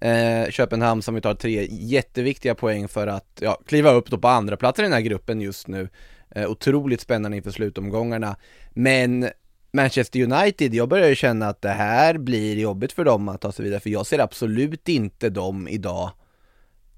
Eh, 0.00 0.50
Köpenhamn 0.50 1.02
som 1.02 1.14
vi 1.14 1.20
tar 1.20 1.34
tre 1.34 1.68
jätteviktiga 1.70 2.54
poäng 2.54 2.88
för 2.88 3.06
att 3.06 3.38
ja, 3.40 3.60
kliva 3.66 3.92
upp 3.92 4.10
då 4.10 4.18
på 4.18 4.28
andra 4.28 4.56
plats 4.56 4.78
i 4.78 4.82
den 4.82 4.92
här 4.92 5.00
gruppen 5.00 5.40
just 5.40 5.68
nu. 5.68 5.88
Eh, 6.30 6.50
otroligt 6.50 7.00
spännande 7.00 7.36
inför 7.36 7.50
slutomgångarna. 7.50 8.36
Men 8.70 9.28
Manchester 9.72 10.22
United, 10.22 10.74
jag 10.74 10.88
börjar 10.88 11.08
ju 11.08 11.14
känna 11.14 11.48
att 11.48 11.62
det 11.62 11.68
här 11.68 12.18
blir 12.18 12.58
jobbigt 12.58 12.92
för 12.92 13.04
dem 13.04 13.28
att 13.28 13.40
ta 13.40 13.52
sig 13.52 13.64
vidare, 13.64 13.80
för 13.80 13.90
jag 13.90 14.06
ser 14.06 14.18
absolut 14.18 14.88
inte 14.88 15.30
dem 15.30 15.68
idag. 15.68 16.10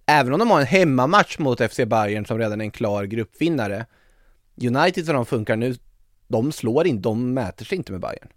Även 0.07 0.33
om 0.33 0.39
de 0.39 0.51
har 0.51 0.61
en 0.61 0.67
hemmamatch 0.67 1.39
mot 1.39 1.73
FC 1.73 1.81
Bayern 1.87 2.27
som 2.27 2.39
redan 2.39 2.61
är 2.61 2.65
en 2.65 2.71
klar 2.71 3.05
gruppvinnare. 3.05 3.87
United 4.63 5.07
som 5.07 5.15
de 5.15 5.27
funkar 5.27 5.57
nu, 5.57 5.77
de 6.29 6.53
slår 6.53 6.87
inte, 6.87 7.03
de 7.03 7.35
mäter 7.35 7.65
sig 7.65 7.79
inte 7.79 7.93
med 7.93 8.01
Bayern. 8.01 8.29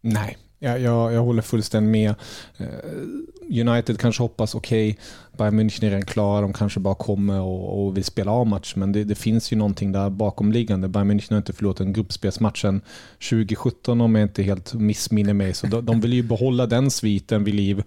Nej, 0.00 0.38
jag, 0.58 0.80
jag, 0.80 1.12
jag 1.12 1.22
håller 1.22 1.42
fullständigt 1.42 1.90
med. 1.90 2.14
Eh, 2.56 3.66
United 3.68 3.98
kanske 3.98 4.22
hoppas, 4.22 4.54
okej, 4.54 4.90
okay, 4.90 5.04
Bayern 5.38 5.60
München 5.60 5.84
är 5.84 5.90
redan 5.90 6.04
klara, 6.04 6.40
de 6.40 6.52
kanske 6.52 6.80
bara 6.80 6.94
kommer 6.94 7.40
och, 7.40 7.86
och 7.86 7.96
vill 7.96 8.04
spela 8.04 8.32
av 8.32 8.46
match, 8.46 8.72
men 8.76 8.92
det, 8.92 9.04
det, 9.04 9.14
finns 9.14 9.52
ju 9.52 9.56
någonting 9.56 9.92
där 9.92 10.10
bakomliggande. 10.10 10.88
Bayern 10.88 11.10
München 11.10 11.30
har 11.30 11.36
inte 11.36 11.52
förlorat 11.52 11.80
en 11.80 11.92
gruppspelsmatch 11.92 12.62
sedan 12.62 12.80
2017 13.30 14.00
om 14.00 14.14
jag 14.14 14.22
inte 14.22 14.42
helt 14.42 14.74
missminner 14.74 15.34
mig, 15.34 15.54
så 15.54 15.66
de, 15.66 15.84
de 15.84 16.00
vill 16.00 16.12
ju 16.12 16.22
behålla 16.22 16.66
den 16.66 16.90
sviten 16.90 17.44
vid 17.44 17.54
liv 17.54 17.82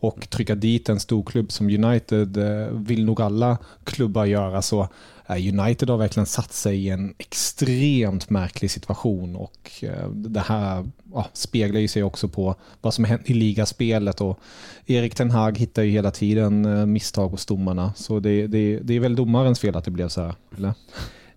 och 0.00 0.30
trycka 0.30 0.54
dit 0.54 0.88
en 0.88 1.00
stor 1.00 1.22
klubb 1.22 1.52
som 1.52 1.66
United 1.66 2.36
eh, 2.36 2.68
vill 2.72 3.04
nog 3.04 3.20
alla 3.20 3.58
klubbar 3.84 4.24
göra. 4.24 4.62
Så 4.62 4.88
eh, 5.26 5.58
United 5.58 5.90
har 5.90 5.96
verkligen 5.96 6.26
satt 6.26 6.52
sig 6.52 6.86
i 6.86 6.90
en 6.90 7.14
extremt 7.18 8.30
märklig 8.30 8.70
situation 8.70 9.36
och 9.36 9.70
eh, 9.82 10.10
det 10.10 10.40
här 10.40 10.88
ja, 11.12 11.26
speglar 11.32 11.80
ju 11.80 11.88
sig 11.88 12.02
också 12.02 12.28
på 12.28 12.54
vad 12.80 12.94
som 12.94 13.04
hänt 13.04 13.30
i 13.30 13.34
ligaspelet 13.34 14.20
och 14.20 14.38
Erik 14.86 15.14
Ten 15.14 15.30
Hag 15.30 15.58
hittar 15.58 15.82
ju 15.82 15.90
hela 15.90 16.10
tiden 16.10 16.92
misstag 16.92 17.28
hos 17.28 17.46
domarna 17.46 17.92
så 17.96 18.20
det, 18.20 18.46
det, 18.46 18.78
det 18.78 18.94
är 18.94 19.00
väl 19.00 19.16
domarens 19.16 19.60
fel 19.60 19.76
att 19.76 19.84
det 19.84 19.90
blev 19.90 20.08
så 20.08 20.22
här, 20.22 20.34
eller? 20.56 20.74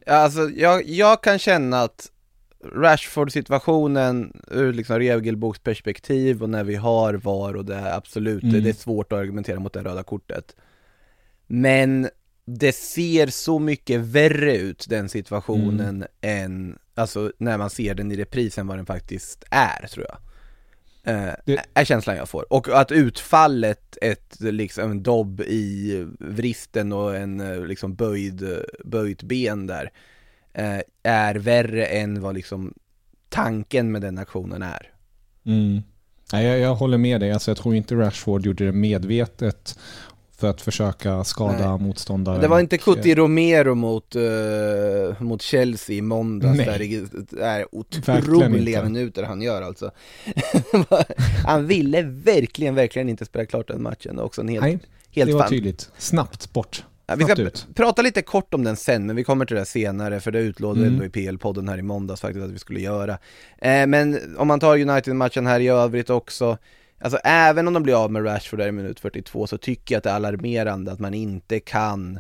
Alltså, 0.06 0.50
jag, 0.50 0.88
jag 0.90 1.24
kan 1.24 1.40
känna 1.40 1.82
att 1.82 2.12
Rashford-situationen 2.64 4.42
ur 4.52 4.74
liksom 4.74 5.00
regelboksperspektiv 5.00 6.44
och 6.44 6.50
när 6.50 6.64
vi 6.64 6.76
har 6.76 7.14
VAR 7.14 7.54
och 7.56 7.66
det 7.66 7.76
är 7.76 7.98
absolut, 7.98 8.44
Mm. 8.44 8.64
det 8.64 8.70
är 8.70 8.74
svårt 8.74 9.12
att 9.14 9.20
argumentera 9.20 9.60
mot 9.60 9.74
det 9.74 9.84
röda 9.84 10.04
kortet. 10.04 10.56
Men 11.48 12.10
det 12.46 12.76
ser 12.76 13.28
så 13.28 13.60
mycket 13.60 14.00
värre 14.02 14.58
ut 14.58 14.86
den 14.90 15.10
situationen 15.10 16.06
än, 16.22 16.78
alltså 16.96 17.32
när 17.38 17.58
man 17.58 17.70
ser 17.70 17.94
den 17.96 18.12
i 18.12 18.16
repris 18.16 18.58
än 18.58 18.68
vad 18.68 18.78
den 18.78 18.86
faktiskt 18.86 19.44
är 19.52 19.88
tror 19.88 20.06
jag. 20.10 20.18
Eh, 21.16 21.34
Det- 21.46 21.66
är 21.74 21.86
känslan 21.86 22.16
jag 22.16 22.30
får. 22.30 22.54
Och 22.54 22.68
att 22.82 22.92
utfallet, 22.92 23.98
ett 24.02 24.36
liksom 24.40 24.92
en 24.92 25.04
dobb 25.04 25.42
i 25.42 26.06
vristen 26.20 26.94
och 26.94 27.16
en 27.16 27.40
eh, 27.40 27.66
liksom 27.66 27.96
böjd, 27.96 28.64
böjt 28.86 29.24
ben 29.24 29.68
där, 29.68 29.92
eh, 30.54 30.80
är 31.04 31.36
värre 31.36 31.86
än 31.86 32.22
vad 32.22 32.36
liksom 32.36 32.74
tanken 33.30 33.92
med 33.92 34.02
den 34.02 34.18
aktionen 34.18 34.62
är. 34.62 34.92
Mm. 35.46 35.82
Nej, 36.34 36.46
jag, 36.46 36.60
jag 36.60 36.76
håller 36.76 36.98
med 36.98 37.20
dig, 37.22 37.32
alltså, 37.32 37.52
jag 37.52 37.58
tror 37.58 37.76
inte 37.76 37.96
Rashford 37.96 38.46
gjorde 38.46 38.66
det 38.66 38.72
medvetet 38.72 39.80
för 40.38 40.50
att 40.50 40.62
försöka 40.62 41.24
skada 41.24 41.70
Nej. 41.76 41.88
motståndaren. 41.88 42.42
Det 42.42 42.48
var 42.48 42.60
inte 42.60 42.78
Cuti 42.78 43.16
Romero 43.16 43.76
mot, 43.76 44.16
eh, 44.16 44.22
mot 45.22 45.42
Chelsea 45.42 45.96
i 45.96 46.02
måndags 46.02 46.58
Nej. 46.58 46.66
där 46.66 46.80
det 46.80 47.44
är 47.44 47.76
otroliga 47.76 48.84
minuter 48.84 49.24
han 49.24 49.42
gör 49.42 49.62
alltså. 49.62 49.92
han 51.46 51.68
ville 51.68 52.02
verkligen, 52.02 52.76
verkligen 52.76 53.10
inte 53.10 53.26
spela 53.26 53.46
klart 53.46 53.68
den 53.68 53.82
matchen 53.84 54.20
också. 54.20 54.42
En 54.42 54.48
helt, 54.48 54.64
Nej, 54.64 54.80
helt 55.12 55.28
det 55.28 55.34
var 55.34 55.42
fan- 55.42 55.50
tydligt. 55.50 55.90
Snabbt 55.98 56.54
bort. 56.54 56.84
Ja, 57.10 57.16
vi 57.16 57.24
ska 57.24 57.42
ut. 57.42 57.68
prata 57.76 58.02
lite 58.02 58.22
kort 58.22 58.54
om 58.54 58.64
den 58.64 58.76
sen, 58.76 59.06
men 59.06 59.16
vi 59.16 59.24
kommer 59.24 59.46
till 59.46 59.56
det 59.58 59.66
senare 59.66 60.20
för 60.20 60.32
det 60.32 60.40
utlovade 60.40 60.82
Mm. 60.82 60.94
ändå 60.94 61.06
i 61.06 61.10
PL-podden 61.10 61.70
här 61.70 61.78
i 61.78 61.82
måndags 61.82 62.22
faktiskt 62.22 62.46
att 62.46 62.52
vi 62.52 62.60
skulle 62.60 62.80
göra. 62.80 63.18
Eh, 63.58 63.88
men 63.88 64.36
om 64.38 64.48
man 64.48 64.60
tar 64.60 64.78
United-matchen 64.80 65.48
här 65.48 65.60
i 65.60 65.68
övrigt 65.68 66.10
också, 66.10 66.58
alltså 67.02 67.18
även 67.24 67.68
om 67.68 67.74
de 67.74 67.84
blir 67.84 68.04
av 68.04 68.12
med 68.12 68.26
Rashford 68.26 68.60
där 68.60 68.68
i 68.68 68.72
minut 68.72 69.00
42 69.00 69.48
så 69.48 69.58
tycker 69.58 69.96
jag 69.96 69.98
att 69.98 70.04
det 70.04 70.10
är 70.10 70.14
alarmerande 70.16 70.92
att 70.92 71.00
man 71.00 71.14
inte 71.14 71.60
kan 71.60 72.20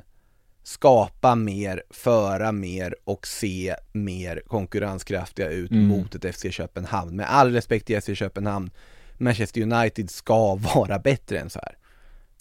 skapa 0.63 1.35
mer, 1.35 1.83
föra 1.89 2.51
mer 2.51 2.95
och 3.03 3.27
se 3.27 3.75
mer 3.91 4.41
konkurrenskraftiga 4.47 5.49
ut 5.49 5.71
Mm. 5.71 5.87
mot 5.87 6.15
ett 6.15 6.35
FC 6.35 6.45
Köpenhamn. 6.51 7.15
Med 7.15 7.25
all 7.29 7.53
respekt 7.53 7.85
till 7.87 8.01
FC 8.01 8.15
Köpenhamn, 8.15 8.71
Manchester 9.17 9.61
United 9.61 10.09
ska 10.09 10.55
vara 10.75 10.99
bättre 10.99 11.39
än 11.39 11.49
så 11.49 11.59
här. 11.59 11.77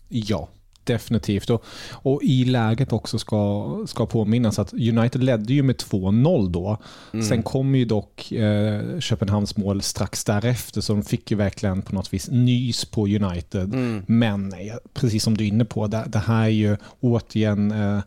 Ja, 0.08 0.48
definitivt. 0.88 1.50
Och, 1.50 1.64
och 1.90 2.22
i 2.22 2.44
läget 2.44 2.92
också 2.92 3.18
ska, 3.18 3.68
ska 3.86 4.06
påminnas 4.06 4.58
att 4.58 4.72
United 4.72 5.22
ledde 5.22 5.52
ju 5.54 5.62
med 5.62 5.76
2-0 5.76 6.50
då. 6.50 6.76
Mm. 7.12 7.26
Sen 7.26 7.42
kom 7.42 7.74
ju 7.74 7.84
dock 7.84 8.32
eh, 8.32 8.98
Köpenhamns 8.98 9.56
mål 9.56 9.82
strax 9.82 10.24
därefter 10.24 10.80
så 10.80 10.92
de 10.92 11.02
fick 11.02 11.30
ju 11.30 11.36
verkligen 11.36 11.82
på 11.82 11.94
något 11.94 12.14
vis 12.14 12.28
nys 12.30 12.84
på 12.84 13.06
United. 13.06 13.74
Mm. 13.74 14.02
Men 14.06 14.52
eh, 14.52 14.74
precis 14.94 15.22
som 15.22 15.36
du 15.36 15.44
är 15.44 15.48
inne 15.48 15.64
på, 15.64 15.86
det, 15.86 16.04
det 16.06 16.18
här 16.18 16.44
är 16.44 16.48
ju 16.48 16.76
återigen 17.00 17.70
eh, 17.70 18.00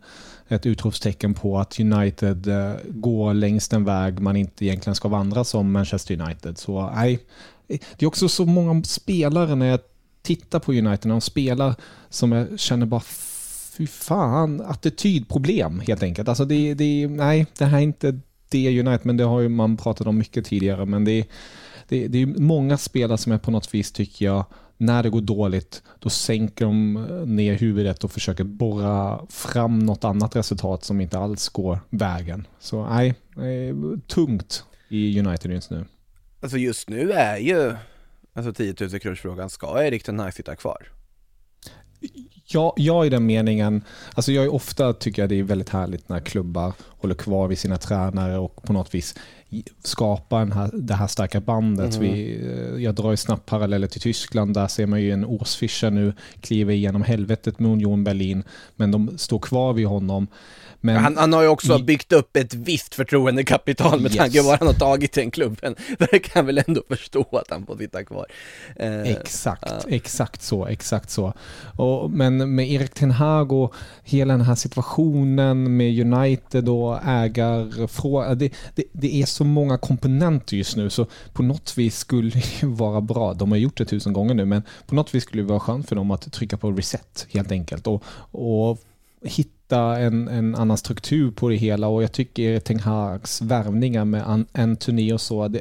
ett 0.48 0.66
utropstecken 0.66 1.34
på 1.34 1.58
att 1.58 1.80
United 1.80 2.48
eh, 2.48 2.72
går 2.88 3.34
längs 3.34 3.72
en 3.72 3.84
väg 3.84 4.20
man 4.20 4.36
inte 4.36 4.64
egentligen 4.64 4.94
ska 4.94 5.08
vandra 5.08 5.44
som 5.44 5.72
Manchester 5.72 6.20
United. 6.20 6.58
Så 6.58 6.90
nej, 6.94 7.18
det 7.66 8.02
är 8.04 8.06
också 8.06 8.28
så 8.28 8.46
många 8.46 8.84
spelare 8.84 9.54
när 9.54 9.66
jag 9.66 9.80
Titta 10.22 10.60
på 10.60 10.72
United, 10.72 11.06
när 11.06 11.14
de 11.14 11.20
spelar, 11.20 11.74
som 12.08 12.32
jag 12.32 12.60
känner 12.60 12.86
bara 12.86 13.02
fy 13.76 13.86
fan, 13.86 14.60
attitydproblem 14.60 15.80
helt 15.80 16.02
enkelt. 16.02 16.28
Alltså 16.28 16.44
det, 16.44 16.74
det, 16.74 17.08
nej, 17.08 17.46
det 17.58 17.64
här 17.64 17.78
är 17.78 17.82
inte 17.82 18.20
det 18.48 18.80
United, 18.80 19.06
men 19.06 19.16
det 19.16 19.24
har 19.24 19.40
ju 19.40 19.48
man 19.48 19.76
pratat 19.76 20.06
om 20.06 20.18
mycket 20.18 20.44
tidigare, 20.44 20.86
men 20.86 21.04
det, 21.04 21.26
det, 21.88 22.08
det 22.08 22.22
är 22.22 22.26
många 22.26 22.78
spelare 22.78 23.18
som 23.18 23.32
är 23.32 23.38
på 23.38 23.50
något 23.50 23.74
vis 23.74 23.92
tycker 23.92 24.24
jag, 24.24 24.44
när 24.76 25.02
det 25.02 25.10
går 25.10 25.20
dåligt, 25.20 25.82
då 25.98 26.10
sänker 26.10 26.64
de 26.64 26.94
ner 27.26 27.54
huvudet 27.54 28.04
och 28.04 28.12
försöker 28.12 28.44
borra 28.44 29.26
fram 29.28 29.78
något 29.78 30.04
annat 30.04 30.36
resultat 30.36 30.84
som 30.84 31.00
inte 31.00 31.18
alls 31.18 31.48
går 31.48 31.80
vägen. 31.90 32.46
Så 32.60 32.86
nej, 32.86 33.14
det 33.34 33.46
är 33.46 34.00
tungt 34.06 34.64
i 34.88 35.20
United 35.20 35.52
just 35.52 35.70
nu. 35.70 35.84
Alltså 36.40 36.58
just 36.58 36.88
nu 36.88 37.12
är 37.12 37.38
ju 37.38 37.74
Alltså 38.34 38.52
10 38.52 38.74
000 38.80 39.00
kronors 39.00 39.20
frågan, 39.20 39.50
ska 39.50 39.84
Erik 39.84 40.04
Ten 40.04 40.18
Hag 40.18 40.34
sitta 40.34 40.56
kvar? 40.56 40.88
Ja, 42.46 42.74
jag 42.76 43.06
i 43.06 43.08
den 43.08 43.26
meningen, 43.26 43.84
alltså 44.14 44.32
jag 44.32 44.44
är 44.44 44.54
ofta 44.54 44.92
tycker 44.92 45.22
jag 45.22 45.28
det 45.28 45.38
är 45.38 45.42
väldigt 45.42 45.68
härligt 45.68 46.08
när 46.08 46.20
klubbar 46.20 46.72
håller 46.80 47.14
kvar 47.14 47.48
vid 47.48 47.58
sina 47.58 47.76
tränare 47.76 48.38
och 48.38 48.62
på 48.62 48.72
något 48.72 48.94
vis 48.94 49.14
skapa 49.82 50.38
den 50.38 50.52
här, 50.52 50.70
det 50.72 50.94
här 50.94 51.06
starka 51.06 51.40
bandet. 51.40 51.96
Mm. 51.96 52.12
Vi, 52.12 52.40
eh, 52.42 52.82
jag 52.82 52.94
drar 52.94 53.10
ju 53.10 53.16
snabbt 53.16 53.46
paralleller 53.46 53.86
till 53.86 54.00
Tyskland, 54.00 54.54
där 54.54 54.68
ser 54.68 54.86
man 54.86 55.02
ju 55.02 55.10
en 55.10 55.24
Årsfischer 55.24 55.90
nu 55.90 56.12
kliva 56.40 56.72
igenom 56.72 57.02
helvetet 57.02 57.58
med 57.58 57.70
Union 57.70 58.04
Berlin, 58.04 58.44
men 58.76 58.90
de 58.90 59.18
står 59.18 59.38
kvar 59.38 59.72
vid 59.72 59.86
honom. 59.86 60.26
Men, 60.84 60.96
Han, 60.96 61.16
han 61.16 61.32
har 61.32 61.42
ju 61.42 61.48
också 61.48 61.78
i- 61.78 61.82
byggt 61.82 62.12
upp 62.12 62.36
ett 62.36 62.54
visst 62.54 62.94
förtroendekapital 62.94 64.00
med 64.00 64.10
Yes. 64.10 64.18
tanke 64.18 64.38
på 64.38 64.44
vad 64.46 64.58
han 64.58 64.68
har 64.68 64.74
tagit 64.74 65.16
i 65.18 65.20
den 65.20 65.30
klubben. 65.30 65.74
Det 65.98 66.18
kan 66.18 66.46
väl 66.46 66.62
ändå 66.66 66.82
förstå 66.88 67.26
att 67.32 67.50
han 67.50 67.66
får 67.66 67.76
sitta 67.76 68.04
kvar. 68.04 68.26
Eh, 68.76 69.00
Exakt, 69.00 69.62
ja. 69.66 69.80
exakt 69.88 70.42
så, 70.42 70.66
exakt 70.66 71.10
så. 71.10 71.32
Och, 71.76 72.10
men 72.10 72.54
med 72.54 72.70
Erik 72.72 72.94
Ten 72.94 73.10
Hag 73.10 73.52
och 73.52 73.74
hela 74.04 74.32
den 74.36 74.46
här 74.46 74.54
situationen 74.54 75.76
med 75.76 76.00
United 76.12 76.68
och 76.68 76.98
ägarfrågan, 77.04 78.38
det, 78.38 78.52
det, 78.74 78.84
det 78.92 79.22
är 79.22 79.26
så 79.26 79.44
många 79.44 79.78
komponenter 79.78 80.56
just 80.56 80.76
nu 80.76 80.90
så 80.90 81.06
på 81.32 81.42
något 81.42 81.78
vis 81.78 81.98
skulle 81.98 82.30
det 82.30 82.66
vara 82.66 83.00
bra, 83.00 83.34
de 83.34 83.50
har 83.50 83.58
gjort 83.58 83.76
det 83.76 83.84
tusen 83.84 84.12
gånger 84.12 84.34
nu, 84.34 84.44
men 84.44 84.62
på 84.86 84.94
något 84.94 85.14
vis 85.14 85.22
skulle 85.22 85.42
det 85.42 85.48
vara 85.48 85.60
skönt 85.60 85.88
för 85.88 85.96
dem 85.96 86.10
att 86.10 86.32
trycka 86.32 86.56
på 86.56 86.70
reset 86.70 87.26
helt 87.32 87.52
enkelt 87.52 87.86
och, 87.86 88.04
och 88.30 88.78
hitta 89.24 89.61
en, 89.76 90.28
en 90.28 90.54
annan 90.54 90.76
struktur 90.76 91.30
på 91.30 91.48
det 91.48 91.56
hela 91.56 91.88
och 91.88 92.02
jag 92.02 92.12
tycker 92.12 92.60
Ten 92.60 92.80
Hags 92.80 93.42
värvningar 93.42 94.04
med 94.04 94.28
An- 94.30 94.46
Anthony 94.52 95.12
och 95.12 95.20
så, 95.20 95.48
det, 95.48 95.60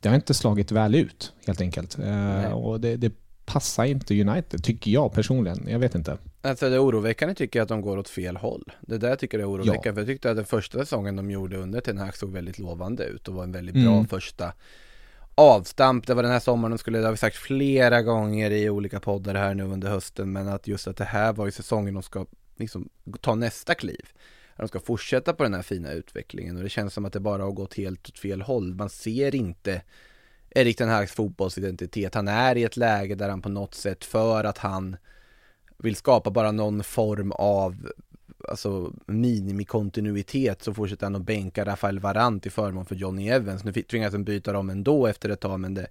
det 0.00 0.08
har 0.08 0.16
inte 0.16 0.34
slagit 0.34 0.72
väl 0.72 0.94
ut 0.94 1.32
helt 1.46 1.60
enkelt. 1.60 1.98
Eh, 1.98 2.52
och 2.52 2.80
det, 2.80 2.96
det 2.96 3.12
passar 3.44 3.84
inte 3.84 4.20
United, 4.20 4.64
tycker 4.64 4.90
jag 4.90 5.12
personligen. 5.12 5.66
Jag 5.68 5.78
vet 5.78 5.94
inte. 5.94 6.18
Alltså 6.42 6.70
det 6.70 6.78
oroväckande 6.78 7.34
tycker 7.34 7.58
jag 7.58 7.62
att 7.64 7.68
de 7.68 7.80
går 7.80 7.98
åt 7.98 8.08
fel 8.08 8.36
håll. 8.36 8.72
Det 8.80 8.98
där 8.98 9.16
tycker 9.16 9.38
jag 9.38 9.44
är 9.50 9.52
oroväckande, 9.54 9.92
för 9.94 10.00
jag 10.00 10.06
tyckte 10.06 10.30
att 10.30 10.36
den 10.36 10.44
första 10.46 10.78
säsongen 10.78 11.16
de 11.16 11.30
gjorde 11.30 11.56
under 11.56 11.80
Ten 11.80 11.98
Hag 11.98 12.16
såg 12.16 12.30
väldigt 12.32 12.58
lovande 12.58 13.04
ut 13.04 13.28
och 13.28 13.34
var 13.34 13.42
en 13.44 13.52
väldigt 13.52 13.74
bra 13.74 13.92
Mm. 13.94 14.06
första 14.06 14.52
avstamp. 15.34 16.06
Det 16.06 16.14
var 16.14 16.22
den 16.22 16.32
här 16.32 16.40
sommaren 16.40 16.70
de 16.70 16.78
skulle, 16.78 16.98
det 16.98 17.04
har 17.04 17.10
vi 17.12 17.16
sagt 17.18 17.36
flera 17.36 18.02
gånger 18.02 18.50
i 18.50 18.70
olika 18.70 19.00
poddar 19.00 19.34
här 19.34 19.54
nu 19.54 19.62
under 19.64 19.88
hösten, 19.90 20.32
men 20.32 20.48
att 20.48 20.66
just 20.66 20.86
att 20.88 20.96
det 20.96 21.04
här 21.04 21.32
var 21.32 21.46
ju 21.46 21.52
säsongen 21.52 21.94
de 21.94 22.02
ska 22.02 22.26
liksom 22.60 22.88
ta 23.20 23.34
nästa 23.34 23.74
kliv. 23.74 24.08
Att 24.52 24.58
de 24.58 24.68
ska 24.68 24.80
fortsätta 24.80 25.32
på 25.32 25.42
den 25.42 25.54
här 25.54 25.62
fina 25.62 25.92
utvecklingen 25.92 26.56
och 26.56 26.62
det 26.62 26.68
känns 26.68 26.94
som 26.94 27.04
att 27.04 27.12
det 27.12 27.20
bara 27.20 27.42
har 27.42 27.52
gått 27.52 27.74
helt 27.74 28.08
åt 28.08 28.18
fel 28.18 28.42
håll. 28.42 28.74
Man 28.74 28.90
ser 28.90 29.34
inte 29.34 29.82
Erik 30.50 30.76
Ten 30.76 30.88
Hags 30.88 31.12
fotbollsidentitet. 31.12 32.14
Han 32.14 32.28
är 32.28 32.56
i 32.56 32.64
ett 32.64 32.76
läge 32.76 33.14
där 33.14 33.28
han 33.28 33.42
på 33.42 33.48
något 33.48 33.74
sätt 33.74 34.04
för 34.04 34.44
att 34.44 34.58
han 34.58 34.96
vill 35.78 35.96
skapa 35.96 36.30
bara 36.30 36.52
någon 36.52 36.82
form 36.84 37.32
av 37.32 37.90
alltså 38.48 38.92
minimikontinuitet 39.06 40.62
så 40.62 40.74
fortsätter 40.74 41.06
han 41.06 41.16
att 41.16 41.22
bänka 41.22 41.64
Rafael 41.64 41.98
Varant 41.98 42.42
till 42.42 42.52
förmån 42.52 42.86
för 42.86 42.94
Johnny 42.94 43.28
Evans. 43.28 43.64
Nu 43.64 43.72
tvingas 43.72 44.12
han 44.12 44.24
byta 44.24 44.52
dem 44.52 44.70
ändå 44.70 45.06
efter 45.06 45.28
ett 45.28 45.40
tag 45.40 45.60
men 45.60 45.74
det, 45.74 45.86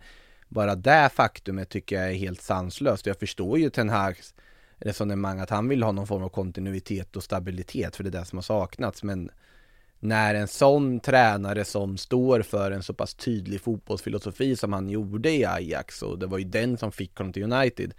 bara 0.47 0.75
det 0.75 1.09
faktumet 1.13 1.69
tycker 1.69 1.95
jag 1.95 2.09
är 2.09 2.15
helt 2.15 2.41
sanslöst. 2.41 3.05
Jag 3.05 3.19
förstår 3.19 3.59
ju 3.59 3.69
Ten 3.69 3.89
Hags 3.89 4.33
resonemang 4.79 5.39
att 5.39 5.49
han 5.49 5.67
vill 5.69 5.83
ha 5.83 5.91
någon 5.91 6.07
form 6.07 6.23
av 6.23 6.29
kontinuitet 6.29 7.15
och 7.15 7.23
stabilitet 7.23 7.95
för 7.95 8.03
det 8.03 8.09
är 8.09 8.19
det 8.19 8.25
som 8.25 8.37
har 8.37 8.43
saknats 8.43 9.03
men 9.03 9.31
när 9.99 10.35
en 10.35 10.47
sån 10.47 10.99
tränare 10.99 11.65
som 11.65 11.97
står 11.97 12.41
för 12.41 12.71
en 12.71 12.83
så 12.83 12.93
pass 12.93 13.13
tydlig 13.13 13.61
fotbollsfilosofi 13.61 14.55
som 14.55 14.73
han 14.73 14.89
gjorde 14.89 15.31
i 15.31 15.45
Ajax 15.45 16.01
och 16.01 16.19
det 16.19 16.27
var 16.27 16.37
ju 16.37 16.43
den 16.43 16.77
som 16.77 16.91
fick 16.91 17.17
honom 17.17 17.33
till 17.33 17.53
United 17.53 17.93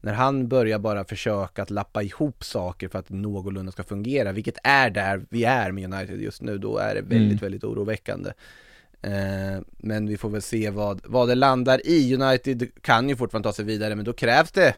när 0.00 0.12
han 0.12 0.48
börjar 0.48 0.78
bara 0.78 1.04
försöka 1.04 1.62
att 1.62 1.70
lappa 1.70 2.02
ihop 2.02 2.44
saker 2.44 2.88
för 2.88 2.98
att 2.98 3.10
någorlunda 3.10 3.72
ska 3.72 3.82
fungera, 3.82 4.32
vilket 4.32 4.58
är 4.64 4.90
där 4.90 5.26
vi 5.30 5.44
är 5.44 5.72
med 5.72 5.94
United 5.94 6.20
just 6.22 6.42
nu, 6.42 6.58
då 6.58 6.78
är 6.78 6.94
det 6.94 7.00
väldigt, 7.00 7.20
Mm. 7.20 7.36
väldigt 7.36 7.64
oroväckande. 7.64 8.30
Eh, 9.02 9.62
men 9.78 10.06
vi 10.06 10.16
får 10.16 10.30
väl 10.30 10.42
se 10.42 10.70
vad, 10.70 11.00
vad 11.04 11.28
det 11.28 11.34
landar 11.34 11.80
i. 11.86 12.14
United 12.14 12.82
kan 12.82 13.08
ju 13.08 13.16
fortfarande 13.16 13.48
ta 13.48 13.52
sig 13.52 13.64
vidare, 13.64 13.94
men 13.96 14.04
då 14.04 14.12
krävs 14.12 14.52
det 14.52 14.74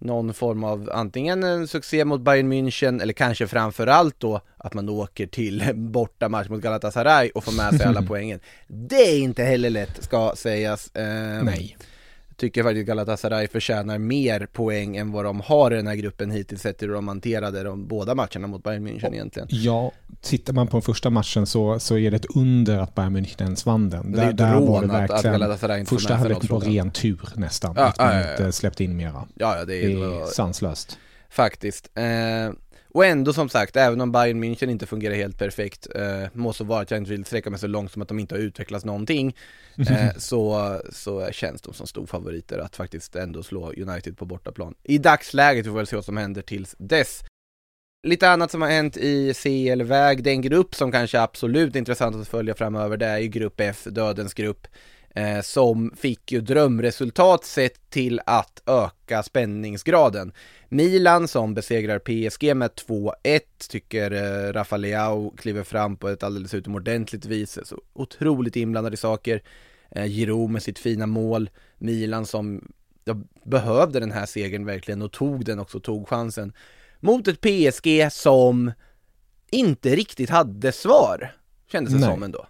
någon 0.00 0.34
form 0.34 0.64
av 0.64 0.90
antingen 0.92 1.44
en 1.44 1.68
succé 1.68 2.04
mot 2.04 2.20
Bayern 2.20 2.52
München 2.52 3.02
eller 3.02 3.12
kanske 3.12 3.46
framförallt 3.46 4.20
då 4.20 4.40
att 4.56 4.74
man 4.74 4.88
åker 4.88 5.26
till 5.26 5.70
borta 5.74 6.28
match 6.28 6.48
mot 6.48 6.62
Galatasaray 6.62 7.30
och 7.30 7.44
får 7.44 7.52
med 7.52 7.74
sig 7.74 7.86
alla 7.86 8.02
poängen. 8.08 8.40
Det 8.68 9.02
är 9.02 9.18
inte 9.18 9.42
heller 9.42 9.70
lätt 9.70 10.04
ska 10.04 10.32
sägas. 10.36 10.90
Eh, 10.94 11.44
Nej. 11.44 11.76
Tycker 12.40 12.62
faktiskt 12.62 12.86
Galatasaray 12.86 13.48
förtjänar 13.48 13.98
mer 13.98 14.46
poäng 14.52 14.96
än 14.96 15.12
vad 15.12 15.24
de 15.24 15.40
har 15.40 15.72
i 15.72 15.76
den 15.76 15.86
här 15.86 15.94
gruppen 15.94 16.30
hittills 16.30 16.62
sett 16.62 16.82
hur 16.82 16.88
de 16.92 17.08
hanterade 17.08 17.62
de 17.62 17.86
båda 17.86 18.14
matcherna 18.14 18.46
mot 18.46 18.62
Bayern 18.62 18.86
München 18.88 19.12
egentligen. 19.14 19.48
Ja, 19.50 19.92
tittar 20.22 20.52
man 20.52 20.66
på 20.66 20.76
den 20.76 20.82
första 20.82 21.10
matchen 21.10 21.46
så, 21.46 21.78
så 21.78 21.98
är 21.98 22.10
det 22.10 22.16
ett 22.16 22.36
under 22.36 22.78
att 22.78 22.94
Bayern 22.94 23.16
München 23.16 23.42
ens 23.42 23.66
vann 23.66 23.90
den. 23.90 24.12
Det 24.12 24.22
är 24.22 24.26
Där, 24.26 24.32
där 24.32 24.60
var 24.60 24.86
det 24.86 24.92
att- 25.04 25.10
att 25.10 25.24
verkligen 25.24 25.86
får 25.86 25.96
första 25.96 26.14
halvleken 26.14 26.48
på 26.48 26.58
ren 26.58 26.90
tur 26.90 27.20
nästan. 27.36 27.74
Ja, 27.76 27.84
att 27.84 27.98
man 27.98 28.14
ja, 28.16 28.20
ja, 28.20 28.30
inte 28.30 28.52
släppte 28.52 28.84
in 28.84 28.96
mera. 28.96 29.28
Ja, 29.34 29.58
ja 29.58 29.64
det 29.64 29.76
är, 29.84 29.88
det 29.88 29.94
är 29.94 30.26
sanslöst. 30.26 30.98
faktiskt. 31.30 31.90
Eh, 31.94 32.02
och 32.92 33.04
ändå 33.04 33.32
som 33.32 33.48
sagt, 33.48 33.76
även 33.76 34.00
om 34.00 34.12
Bayern 34.12 34.44
München 34.44 34.70
inte 34.70 34.86
fungerar 34.86 35.14
helt 35.14 35.38
perfekt, 35.38 35.86
eh, 35.94 36.28
må 36.32 36.52
så 36.52 36.64
vara 36.64 36.80
att 36.80 36.90
jag 36.90 36.98
inte 36.98 37.10
vill 37.10 37.24
sträcka 37.24 37.50
mig 37.50 37.58
så 37.58 37.66
långt 37.66 37.92
som 37.92 38.02
att 38.02 38.08
de 38.08 38.18
inte 38.18 38.34
har 38.34 38.40
utvecklats 38.40 38.84
någonting, 38.84 39.36
eh, 39.90 40.16
så, 40.16 40.80
så 40.92 41.32
känns 41.32 41.62
de 41.62 41.74
som 41.74 41.86
storfavoriter 41.86 42.58
att 42.58 42.76
faktiskt 42.76 43.16
ändå 43.16 43.42
slå 43.42 43.72
United 43.72 44.18
på 44.18 44.24
bortaplan. 44.24 44.74
I 44.82 44.98
dagsläget, 44.98 45.66
vi 45.66 45.70
får 45.70 45.76
väl 45.76 45.86
se 45.86 45.96
vad 45.96 46.04
som 46.04 46.16
händer 46.16 46.42
tills 46.42 46.74
dess. 46.78 47.20
Lite 48.06 48.30
annat 48.30 48.50
som 48.50 48.62
har 48.62 48.68
hänt 48.68 48.96
i 48.96 49.34
CL-väg, 49.34 50.24
den 50.24 50.42
grupp 50.42 50.74
som 50.74 50.92
kanske 50.92 51.18
är 51.18 51.22
absolut 51.22 51.76
intressant 51.76 52.16
att 52.16 52.28
följa 52.28 52.54
framöver, 52.54 52.96
det 52.96 53.06
är 53.06 53.18
ju 53.18 53.28
grupp 53.28 53.60
F, 53.60 53.84
dödens 53.84 54.34
grupp, 54.34 54.66
eh, 55.14 55.40
som 55.40 55.92
fick 55.96 56.32
ju 56.32 56.40
drömresultat 56.40 57.44
sett 57.44 57.90
till 57.90 58.20
att 58.26 58.62
öka 58.66 59.22
spänningsgraden. 59.22 60.32
Milan 60.68 61.28
som 61.28 61.54
besegrar 61.54 61.98
PSG 61.98 62.56
med 62.56 62.70
2-1, 62.70 63.40
tycker 63.68 64.10
eh, 64.10 64.52
Rafa 64.52 64.76
Leao 64.76 65.30
kliver 65.36 65.62
fram 65.62 65.96
på 65.96 66.08
ett 66.08 66.22
alldeles 66.22 66.54
utomordentligt 66.54 67.24
vis, 67.24 67.58
så 67.64 67.80
otroligt 67.92 68.56
inblandad 68.56 68.94
i 68.94 68.96
saker. 68.96 69.42
Eh, 69.90 70.06
Giroud 70.06 70.50
med 70.50 70.62
sitt 70.62 70.78
fina 70.78 71.06
mål, 71.06 71.50
Milan 71.78 72.26
som 72.26 72.72
ja, 73.04 73.16
behövde 73.44 74.00
den 74.00 74.12
här 74.12 74.26
segern 74.26 74.66
verkligen 74.66 75.02
och 75.02 75.12
tog 75.12 75.44
den 75.44 75.58
också, 75.58 75.80
tog 75.80 76.08
chansen. 76.08 76.52
Mot 77.00 77.28
ett 77.28 77.40
PSG 77.40 78.12
som 78.12 78.72
inte 79.50 79.96
riktigt 79.96 80.30
hade 80.30 80.72
svar, 80.72 81.32
kändes 81.72 81.92
det 81.94 82.00
Nej. 82.00 82.10
som 82.10 82.22
ändå. 82.22 82.46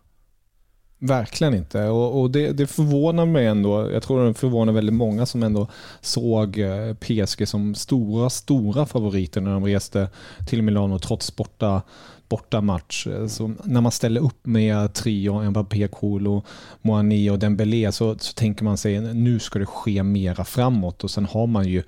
Verkligen 1.02 1.54
inte. 1.54 1.88
Och, 1.88 2.20
och 2.20 2.30
det, 2.30 2.52
det 2.52 2.66
förvånar 2.66 3.26
mig 3.26 3.46
ändå. 3.46 3.90
Jag 3.90 4.02
tror 4.02 4.26
det 4.26 4.34
förvånar 4.34 4.72
väldigt 4.72 4.94
många 4.94 5.26
som 5.26 5.42
ändå 5.42 5.68
såg 6.00 6.58
eh, 6.58 6.94
PSG 6.94 7.48
som 7.48 7.74
stora, 7.74 8.30
stora 8.30 8.86
favoriter 8.86 9.40
när 9.40 9.52
de 9.52 9.64
reste 9.64 10.08
till 10.46 10.62
Milano 10.62 10.98
trots 10.98 11.36
borta, 11.36 11.82
borta 12.28 12.60
match. 12.60 13.06
Eh, 13.06 13.26
så 13.26 13.54
när 13.64 13.80
man 13.80 13.92
ställer 13.92 14.20
upp 14.20 14.46
med 14.46 14.94
trio, 14.94 15.50
Mbappé, 15.50 15.88
Kolo, 15.88 16.42
Moani 16.82 17.30
och 17.30 17.38
Dembélé 17.38 17.92
så, 17.92 18.18
så 18.18 18.32
tänker 18.32 18.64
man 18.64 18.76
sig 18.76 19.00
nu 19.14 19.38
ska 19.38 19.58
det 19.58 19.66
ske 19.66 20.02
mera 20.02 20.44
framåt 20.44 21.04
och 21.04 21.10
sen 21.10 21.24
har 21.24 21.46
man 21.46 21.68
ju 21.68 21.82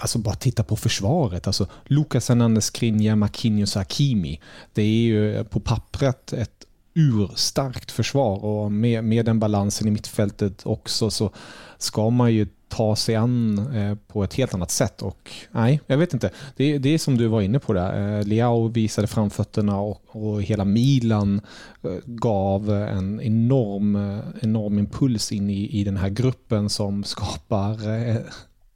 Alltså 0.00 0.18
bara 0.18 0.34
titta 0.34 0.64
på 0.64 0.76
försvaret. 0.76 1.46
Alltså 1.46 1.66
Lucas 1.84 2.28
Hernandez, 2.28 2.64
Skriniar, 2.64 3.16
Marquinhos, 3.16 3.74
Hakimi. 3.74 4.40
Det 4.74 4.82
är 4.82 4.86
ju 4.86 5.36
eh, 5.36 5.42
på 5.42 5.60
pappret 5.60 6.32
ett 6.32 6.66
urstarkt 6.94 7.90
försvar 7.90 8.44
och 8.44 8.72
med, 8.72 9.04
med 9.04 9.24
den 9.24 9.38
balansen 9.38 9.88
i 9.88 9.90
mittfältet 9.90 10.66
också 10.66 11.10
så 11.10 11.30
ska 11.78 12.10
man 12.10 12.32
ju 12.32 12.46
ta 12.68 12.96
sig 12.96 13.16
an 13.16 13.58
eh, 13.76 13.94
på 13.94 14.24
ett 14.24 14.34
helt 14.34 14.54
annat 14.54 14.70
sätt 14.70 15.02
och 15.02 15.30
nej, 15.50 15.80
jag 15.86 15.98
vet 15.98 16.14
inte. 16.14 16.30
Det, 16.56 16.78
det 16.78 16.94
är 16.94 16.98
som 16.98 17.16
du 17.16 17.26
var 17.26 17.40
inne 17.40 17.58
på 17.58 17.72
där. 17.72 18.18
Eh, 18.18 18.24
Leao 18.24 18.68
visade 18.68 19.06
framfötterna 19.06 19.80
och, 19.80 20.02
och 20.06 20.42
hela 20.42 20.64
Milan 20.64 21.40
eh, 21.82 21.90
gav 22.04 22.70
en 22.70 23.20
enorm, 23.20 23.96
eh, 23.96 24.24
enorm 24.42 24.78
impuls 24.78 25.32
in 25.32 25.50
i, 25.50 25.80
i 25.80 25.84
den 25.84 25.96
här 25.96 26.08
gruppen 26.08 26.68
som 26.68 27.04
skapar 27.04 28.08
eh, 28.08 28.16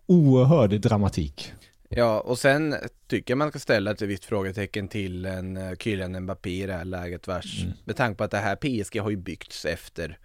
oerhörd 0.07 0.81
dramatik. 0.81 1.53
Ja, 1.97 2.21
och 2.21 2.39
sen 2.39 2.75
tycker 3.07 3.33
jag 3.33 3.39
man 3.39 3.51
ska 3.51 3.59
ställa 3.59 3.91
ett 3.91 4.03
visst 4.03 4.25
frågetecken 4.25 4.89
till 4.89 5.27
en 5.27 5.57
uh, 5.57 5.77
Kylian 5.77 6.23
Mbappé 6.23 6.63
i 6.63 6.67
det 6.67 6.73
här 6.73 6.85
läget 6.85 7.27
vars, 7.27 7.63
Mm. 7.63 7.75
med 7.85 7.97
tanke 7.97 8.19
på 8.19 8.25
att 8.25 8.31
det 8.31 8.39
här 8.39 8.57
PSG 8.57 9.01
har 9.01 9.11
ju 9.11 9.17
byggts 9.17 9.65
efter 9.65 10.19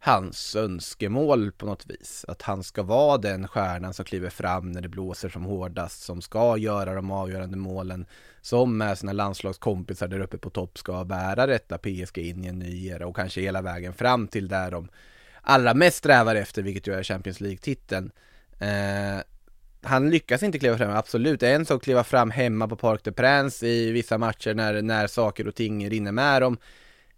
hans 0.00 0.56
önskemål 0.56 1.52
på 1.52 1.66
något 1.66 1.86
vis. 1.86 2.24
Att 2.28 2.42
han 2.42 2.62
ska 2.64 2.82
vara 2.82 3.18
den 3.18 3.48
stjärnan 3.48 3.94
som 3.94 4.04
kliver 4.04 4.30
fram 4.30 4.72
när 4.72 4.80
det 4.80 4.88
blåser 4.88 5.28
som 5.28 5.44
hårdast, 5.44 6.02
som 6.02 6.22
ska 6.22 6.56
göra 6.56 6.94
de 6.94 7.10
avgörande 7.10 7.56
målen, 7.56 8.06
som 8.40 8.76
med 8.78 8.98
sina 8.98 9.12
landslagskompisar 9.12 10.08
där 10.08 10.20
uppe 10.20 10.38
på 10.38 10.50
topp 10.50 10.78
ska 10.78 11.04
bära 11.04 11.46
detta 11.46 11.78
PSG 11.78 12.18
in 12.18 12.44
i 12.44 12.48
en 12.48 12.58
ny 12.58 12.86
era 12.86 13.06
och 13.06 13.16
kanske 13.16 13.40
hela 13.40 13.62
vägen 13.62 13.92
fram 13.92 14.28
till 14.28 14.48
där 14.48 14.70
de 14.70 14.88
allra 15.42 15.74
mest 15.74 15.96
strävar 15.96 16.34
efter, 16.34 16.62
vilket 16.62 16.86
ju 16.86 16.94
är 16.94 17.02
Champions 17.02 17.40
League-titeln. 17.40 18.10
Eh, 18.58 19.18
han 19.82 20.10
lyckas 20.10 20.42
inte 20.42 20.58
kliva 20.58 20.78
fram, 20.78 20.96
absolut. 20.96 21.42
En 21.42 21.66
sak 21.66 21.76
att 21.76 21.82
kliva 21.82 22.04
fram 22.04 22.30
hemma 22.30 22.68
på 22.68 22.76
Parc 22.76 23.02
des 23.02 23.14
Princes 23.14 23.62
i 23.62 23.92
vissa 23.92 24.18
matcher 24.18 24.54
när, 24.54 24.82
när 24.82 25.06
saker 25.06 25.48
och 25.48 25.54
ting 25.54 25.90
rinner 25.90 26.12
med 26.12 26.42
dem. 26.42 26.58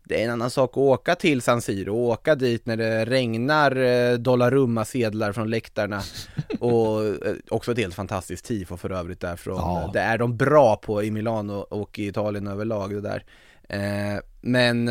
Det 0.04 0.20
är 0.20 0.24
en 0.24 0.30
annan 0.30 0.50
sak 0.50 0.70
att 0.70 0.76
åka 0.76 1.14
till 1.14 1.42
San 1.42 1.62
Siro, 1.62 1.96
åka 1.96 2.34
dit 2.34 2.66
när 2.66 2.76
det 2.76 3.04
regnar 3.04 3.76
eh, 3.76 4.18
Dollarumma-sedlar 4.18 5.32
från 5.32 5.50
läktarna 5.50 6.02
och 6.60 7.04
eh, 7.04 7.34
också 7.50 7.72
ett 7.72 7.78
helt 7.78 7.94
fantastiskt 7.94 8.44
tifo 8.44 8.76
för 8.76 8.92
övrigt 8.92 9.20
därifrån. 9.20 9.56
Ja. 9.56 9.90
Det 9.92 10.00
är 10.00 10.18
de 10.18 10.36
bra 10.36 10.76
på 10.76 11.02
i 11.02 11.10
Milano 11.10 11.52
och 11.52 11.98
i 11.98 12.06
Italien 12.06 12.46
överlag 12.46 12.94
det 12.94 13.00
där. 13.00 13.24
Eh, 13.68 14.20
men 14.40 14.90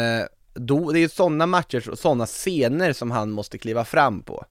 då, 0.54 0.92
det 0.92 1.00
är 1.00 1.08
sådana 1.08 1.46
matcher, 1.46 1.96
sådana 1.96 2.26
scener 2.26 2.94
som 2.94 3.12
han 3.12 3.32
måste 3.32 3.58
kliva 3.58 3.86
fram 3.86 4.22
på. 4.22 4.46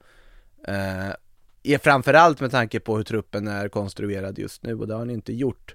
Eh, 1.63 1.73
är 1.75 1.79
framförallt 1.79 2.41
med 2.41 2.51
tanke 2.51 2.81
på 2.81 2.97
hur 2.97 3.05
truppen 3.05 3.49
är 3.49 3.69
konstruerad 3.69 4.39
just 4.39 4.63
nu 4.63 4.75
och 4.75 4.89
det 4.89 4.95
har 4.95 4.99
han 4.99 5.11
inte 5.11 5.33
gjort. 5.33 5.75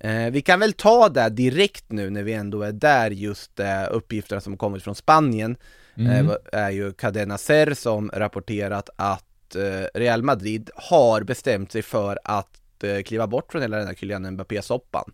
Eh, 0.00 0.30
vi 0.30 0.40
kan 0.42 0.60
väl 0.60 0.72
ta 0.72 1.08
det 1.08 1.28
direkt 1.28 1.92
nu 1.92 2.10
när 2.10 2.22
vi 2.22 2.32
ändå 2.32 2.62
är 2.62 2.72
där 2.72 3.10
just 3.10 3.60
eh, 3.60 3.84
uppgifterna 3.90 4.40
som 4.40 4.56
kommit 4.56 4.82
från 4.82 4.94
Spanien 4.94 5.56
Mm. 5.96 6.30
eh, 6.30 6.36
är 6.52 6.70
ju 6.70 6.92
Cadena 6.92 7.38
Ser 7.38 7.74
som 7.74 8.10
rapporterat 8.14 8.90
att 8.96 9.54
eh, 9.56 9.98
Real 9.98 10.22
Madrid 10.22 10.70
har 10.74 11.22
bestämt 11.22 11.72
sig 11.72 11.82
för 11.82 12.18
att 12.24 12.84
eh, 12.84 13.02
kliva 13.02 13.26
bort 13.26 13.52
från 13.52 13.62
hela 13.62 13.76
den 13.76 13.86
här 13.86 13.94
Kylian 13.94 14.30
Mbappé-soppan. 14.30 15.12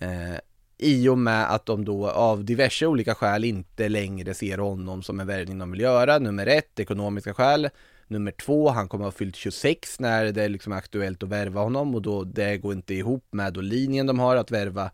Eh, 0.00 0.36
I 0.78 1.08
och 1.08 1.18
med 1.18 1.54
att 1.54 1.66
de 1.66 1.84
då 1.84 2.10
av 2.10 2.44
diverse 2.44 2.86
olika 2.86 3.14
skäl 3.14 3.44
inte 3.44 3.88
längre 3.88 4.34
ser 4.34 4.58
honom 4.58 5.02
som 5.02 5.20
en 5.20 5.26
värvning 5.26 5.58
de 5.58 5.70
vill 5.70 5.80
göra. 5.80 6.18
Nummer 6.18 6.46
ett, 6.46 6.80
ekonomiska 6.80 7.34
skäl. 7.34 7.68
Nummer 8.12 8.30
två, 8.32 8.68
han 8.68 8.88
kommer 8.88 9.04
att 9.04 9.12
ha 9.14 9.18
fyllt 9.18 9.36
26 9.36 10.00
när 10.00 10.32
det 10.32 10.48
liksom 10.48 10.72
är 10.72 10.76
aktuellt 10.76 11.22
att 11.22 11.28
värva 11.28 11.60
honom 11.60 11.94
och 11.94 12.02
då 12.02 12.24
det 12.24 12.56
går 12.56 12.72
inte 12.72 12.94
ihop 12.94 13.24
med 13.30 13.52
då 13.52 13.60
linjen 13.60 14.06
de 14.06 14.18
har 14.18 14.36
att 14.36 14.50
värva 14.50 14.90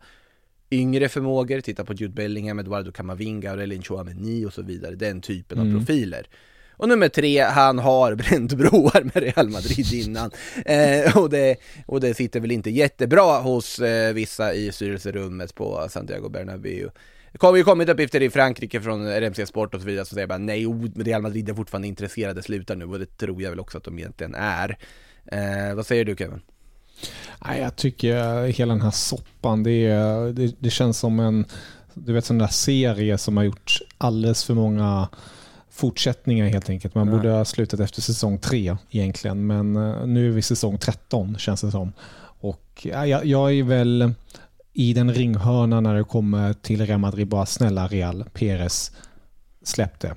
yngre 0.71 1.09
förmågor, 1.09 1.61
titta 1.61 1.85
på 1.85 1.93
Jude 1.93 2.13
Bellingham, 2.13 2.59
Eduardo 2.59 2.91
Camavinga, 2.91 3.51
Aurelien 3.51 3.83
Chouameni 3.83 4.45
och 4.45 4.53
så 4.53 4.61
vidare, 4.61 4.95
den 4.95 5.21
typen 5.21 5.59
av 5.59 5.65
Mm. 5.65 5.77
profiler. 5.79 6.27
Och 6.71 6.89
nummer 6.89 7.09
tre, 7.09 7.41
han 7.41 7.79
har 7.79 8.15
bränt 8.15 8.53
broar 8.53 9.03
med 9.03 9.15
Real 9.23 9.49
Madrid 9.49 9.93
innan. 9.93 10.31
Eh, 10.65 11.17
och, 11.17 11.29
det, 11.29 11.55
och 11.85 11.99
det 12.01 12.13
sitter 12.13 12.39
väl 12.39 12.51
inte 12.51 12.69
jättebra 12.69 13.39
hos 13.39 13.79
eh, 13.79 14.13
vissa 14.13 14.53
i 14.53 14.71
styrelserummet 14.71 15.55
på 15.55 15.87
Santiago 15.89 16.29
Bernabéu. 16.29 16.89
Det 17.31 17.37
kommer 17.37 17.57
ju 17.57 17.63
kommit 17.63 17.89
uppgifter 17.89 18.21
i 18.21 18.29
Frankrike 18.29 18.81
från 18.81 19.07
RMC 19.07 19.45
Sport 19.45 19.75
och 19.75 19.81
så 19.81 19.87
vidare 19.87 20.05
som 20.05 20.15
säger 20.15 20.27
bara 20.27 20.37
nej, 20.37 20.65
Real 20.95 21.21
Madrid 21.21 21.49
är 21.49 21.53
fortfarande 21.53 21.87
intresserade, 21.87 22.43
sluta 22.43 22.75
nu 22.75 22.85
och 22.85 22.99
det 22.99 23.17
tror 23.17 23.41
jag 23.41 23.49
väl 23.49 23.59
också 23.59 23.77
att 23.77 23.83
de 23.83 23.99
egentligen 23.99 24.35
är. 24.35 24.77
Eh, 25.25 25.75
vad 25.75 25.85
säger 25.85 26.05
du 26.05 26.15
Kevin? 26.15 26.41
Nej, 27.45 27.61
jag 27.61 27.75
tycker 27.75 28.43
hela 28.47 28.73
den 28.73 28.81
här 28.81 28.91
soppan, 28.91 29.63
det, 29.63 29.85
är, 29.85 30.33
det, 30.33 30.55
det 30.59 30.69
känns 30.69 30.97
som 30.99 31.19
en 31.19 31.45
du 31.93 32.13
vet, 32.13 32.25
sån 32.25 32.37
där 32.37 32.47
serie 32.47 33.17
som 33.17 33.37
har 33.37 33.43
gjort 33.43 33.79
alldeles 33.97 34.43
för 34.43 34.53
många 34.53 35.07
fortsättningar 35.69 36.47
helt 36.47 36.69
enkelt. 36.69 36.95
Man 36.95 37.07
Ja. 37.07 37.13
borde 37.15 37.29
ha 37.29 37.45
slutat 37.45 37.79
efter 37.79 38.01
säsong 38.01 38.37
tre 38.37 38.75
egentligen, 38.91 39.47
men 39.47 39.75
eh, 39.75 40.05
nu 40.05 40.27
är 40.27 40.31
vi 40.31 40.41
säsong 40.41 40.77
13 40.77 41.37
känns 41.37 41.61
det 41.61 41.71
som. 41.71 41.93
Och 42.41 42.81
ja, 42.81 43.05
jag, 43.07 43.25
jag 43.25 43.53
är 43.53 43.63
väl 43.63 44.13
i 44.79 44.93
den 44.93 45.13
ringhörna 45.13 45.81
när 45.81 45.95
det 45.95 46.03
kommer 46.03 46.53
till 46.53 46.85
Real 46.85 46.99
Madrid, 46.99 47.27
bara 47.27 47.45
snälla 47.45 47.87
Real, 47.87 48.25
Perez, 48.33 48.91
släpp 49.63 49.99
det. 49.99 50.15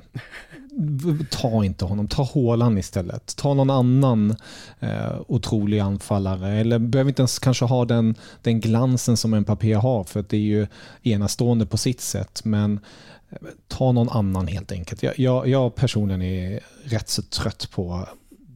Ta 1.31 1.64
inte 1.64 1.85
honom, 1.85 2.09
ta 2.09 2.22
Håland 2.22 2.79
istället. 2.79 3.37
Ta 3.37 3.55
någon 3.55 3.70
annan 3.70 4.37
eh, 4.81 5.20
otrolig 5.29 5.79
anfallare. 5.79 6.53
Eller 6.53 6.79
behöver 6.79 7.09
inte 7.11 7.22
ens 7.22 7.38
kanske 7.38 7.64
ha 7.64 7.85
den, 7.85 8.14
den 8.42 8.61
glansen 8.61 9.16
som 9.16 9.31
Mbappé 9.40 9.72
har, 9.72 10.05
för 10.05 10.20
att 10.20 10.29
det 10.29 10.37
är 10.37 10.40
ju 10.40 10.66
enastående 11.03 11.66
på 11.66 11.77
sitt 11.77 12.01
sätt. 12.01 12.40
Men 12.44 12.81
eh, 13.31 13.38
ta 13.68 13.92
någon 13.92 14.09
annan 14.09 14.46
helt 14.46 14.72
enkelt. 14.72 15.03
Jag, 15.03 15.18
jag, 15.18 15.48
jag 15.48 15.75
personligen 15.75 16.22
är 16.22 16.61
rätt 16.85 17.09
så 17.09 17.22
trött 17.22 17.68
på 17.75 18.09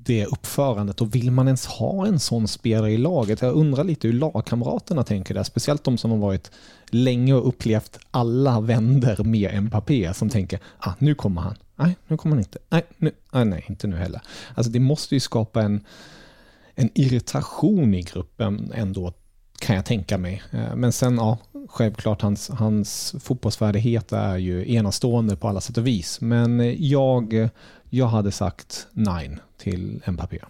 det 0.06 0.26
uppförandet 0.26 1.00
och 1.00 1.14
vill 1.14 1.30
man 1.30 1.46
ens 1.46 1.66
ha 1.66 2.06
en 2.06 2.18
sån 2.18 2.48
spelare 2.48 2.92
i 2.92 2.96
laget? 2.96 3.42
Jag 3.42 3.54
undrar 3.54 3.84
lite 3.84 4.08
hur 4.08 4.14
lagkamraterna 4.14 5.02
tänker 5.02 5.34
där, 5.34 5.42
speciellt 5.42 5.84
de 5.84 5.98
som 5.98 6.10
har 6.10 6.18
varit 6.18 6.50
länge 6.90 7.34
och 7.34 7.48
upplevt 7.48 7.98
alla 8.10 8.60
vänder 8.60 9.24
med 9.24 9.62
Mbappé 9.62 10.14
som 10.14 10.28
tänker 10.28 10.60
ah, 10.78 10.92
nu 10.98 11.14
kommer 11.14 11.40
han, 11.40 11.54
nej 11.76 11.96
nu 12.06 12.16
kommer 12.16 12.36
han 12.36 12.40
inte, 12.40 12.58
nej, 12.68 12.82
nu, 12.96 13.12
ah, 13.30 13.44
nej 13.44 13.64
inte 13.68 13.86
nu 13.86 13.96
heller. 13.96 14.20
Alltså 14.54 14.72
det 14.72 14.80
måste 14.80 15.14
ju 15.14 15.20
skapa 15.20 15.62
en, 15.62 15.84
en 16.74 16.90
irritation 16.94 17.94
i 17.94 18.02
gruppen 18.02 18.72
ändå 18.74 19.12
kan 19.58 19.76
jag 19.76 19.84
tänka 19.84 20.18
mig. 20.18 20.42
Eh, 20.50 20.76
men 20.76 20.92
sen, 20.92 21.16
ja, 21.16 21.38
självklart 21.68 22.22
hans, 22.22 22.48
hans 22.48 23.14
fotbollsfärdighet 23.20 24.12
är 24.12 24.36
ju 24.36 24.74
enastående 24.74 25.36
på 25.36 25.48
alla 25.48 25.60
sätt 25.60 25.78
och 25.78 25.86
vis. 25.86 26.20
Men 26.20 26.60
eh, 26.60 26.82
jag, 26.82 27.48
jag 27.90 28.06
hade 28.06 28.32
sagt 28.32 28.86
nine 28.92 29.40
till 29.56 30.02
Mbappé. 30.06 30.40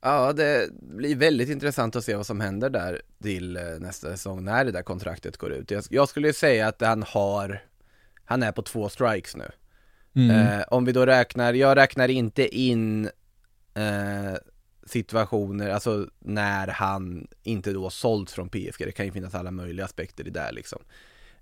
Ja, 0.00 0.32
det 0.32 0.70
blir 0.72 1.16
väldigt 1.16 1.48
intressant 1.48 1.96
att 1.96 2.04
se 2.04 2.14
vad 2.16 2.26
som 2.26 2.40
händer 2.40 2.70
där 2.70 3.02
till 3.22 3.56
eh, 3.56 3.62
nästa 3.62 4.10
säsong 4.10 4.44
när 4.44 4.64
det 4.64 4.72
där 4.72 4.82
kontraktet 4.82 5.36
går 5.36 5.52
ut. 5.52 5.70
Jag, 5.90 6.08
skulle 6.08 6.26
ju 6.26 6.32
säga 6.32 6.68
att 6.68 6.80
han 6.80 7.02
har, 7.02 7.62
han 8.24 8.42
är 8.42 8.52
på 8.52 8.62
två 8.62 8.88
strikes 8.88 9.36
nu. 9.36 9.50
Eh, 10.30 10.64
om 10.68 10.84
vi 10.84 10.92
då 10.92 11.06
räknar, 11.06 11.54
jag 11.54 11.76
räknar 11.76 12.08
inte 12.08 12.58
in 12.58 13.04
eh, 13.74 14.34
situationer, 14.86 15.68
alltså 15.70 16.06
när 16.18 16.66
han 16.66 17.26
inte 17.42 17.72
då 17.72 17.90
sålts 17.90 18.32
från 18.32 18.48
PSG. 18.48 18.78
Det 18.78 18.92
kan 18.92 19.06
ju 19.06 19.12
finnas 19.12 19.34
alla 19.34 19.50
möjliga 19.50 19.84
aspekter 19.84 20.26
i 20.26 20.30
det 20.30 20.52
liksom. 20.52 20.82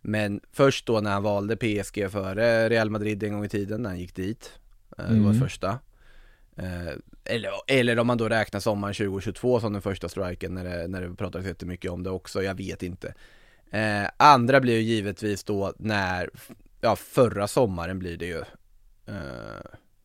Men 0.02 0.40
först 0.52 0.86
då 0.86 1.00
när 1.00 1.10
han 1.10 1.22
valde 1.22 1.56
PSG 1.56 2.10
före 2.10 2.68
Real 2.68 2.90
Madrid 2.90 3.22
en 3.22 3.32
gång 3.32 3.44
i 3.44 3.48
tiden, 3.48 3.82
när 3.82 3.90
han 3.90 3.98
gick 3.98 4.14
dit. 4.14 4.58
Eh, 4.98 5.04
Det 5.04 5.20
var 5.20 5.30
Mm. 5.30 5.40
första. 5.40 5.78
Eh, 6.56 6.92
eller, 7.24 7.50
eller 7.66 7.98
om 7.98 8.06
man 8.06 8.18
då 8.18 8.28
räknar 8.28 8.60
sommaren 8.60 8.94
2022 8.94 9.60
som 9.60 9.72
den 9.72 9.82
första 9.82 10.08
striken 10.08 10.54
när 10.54 10.64
det, 10.64 10.88
när 10.88 11.02
det 11.02 11.14
pratades 11.16 11.46
jättemycket 11.46 11.90
om 11.90 12.02
det 12.02 12.10
också, 12.10 12.42
jag 12.42 12.54
vet 12.54 12.82
inte. 12.82 13.14
Eh, 13.70 14.08
andra 14.16 14.60
blir 14.60 14.74
ju 14.74 14.80
givetvis 14.80 15.44
då 15.44 15.72
när, 15.78 16.30
ja 16.80 16.96
förra 16.96 17.48
sommaren 17.48 17.98
blir 17.98 18.16
det 18.16 18.26
ju. 18.26 18.38
Eh, 19.06 19.64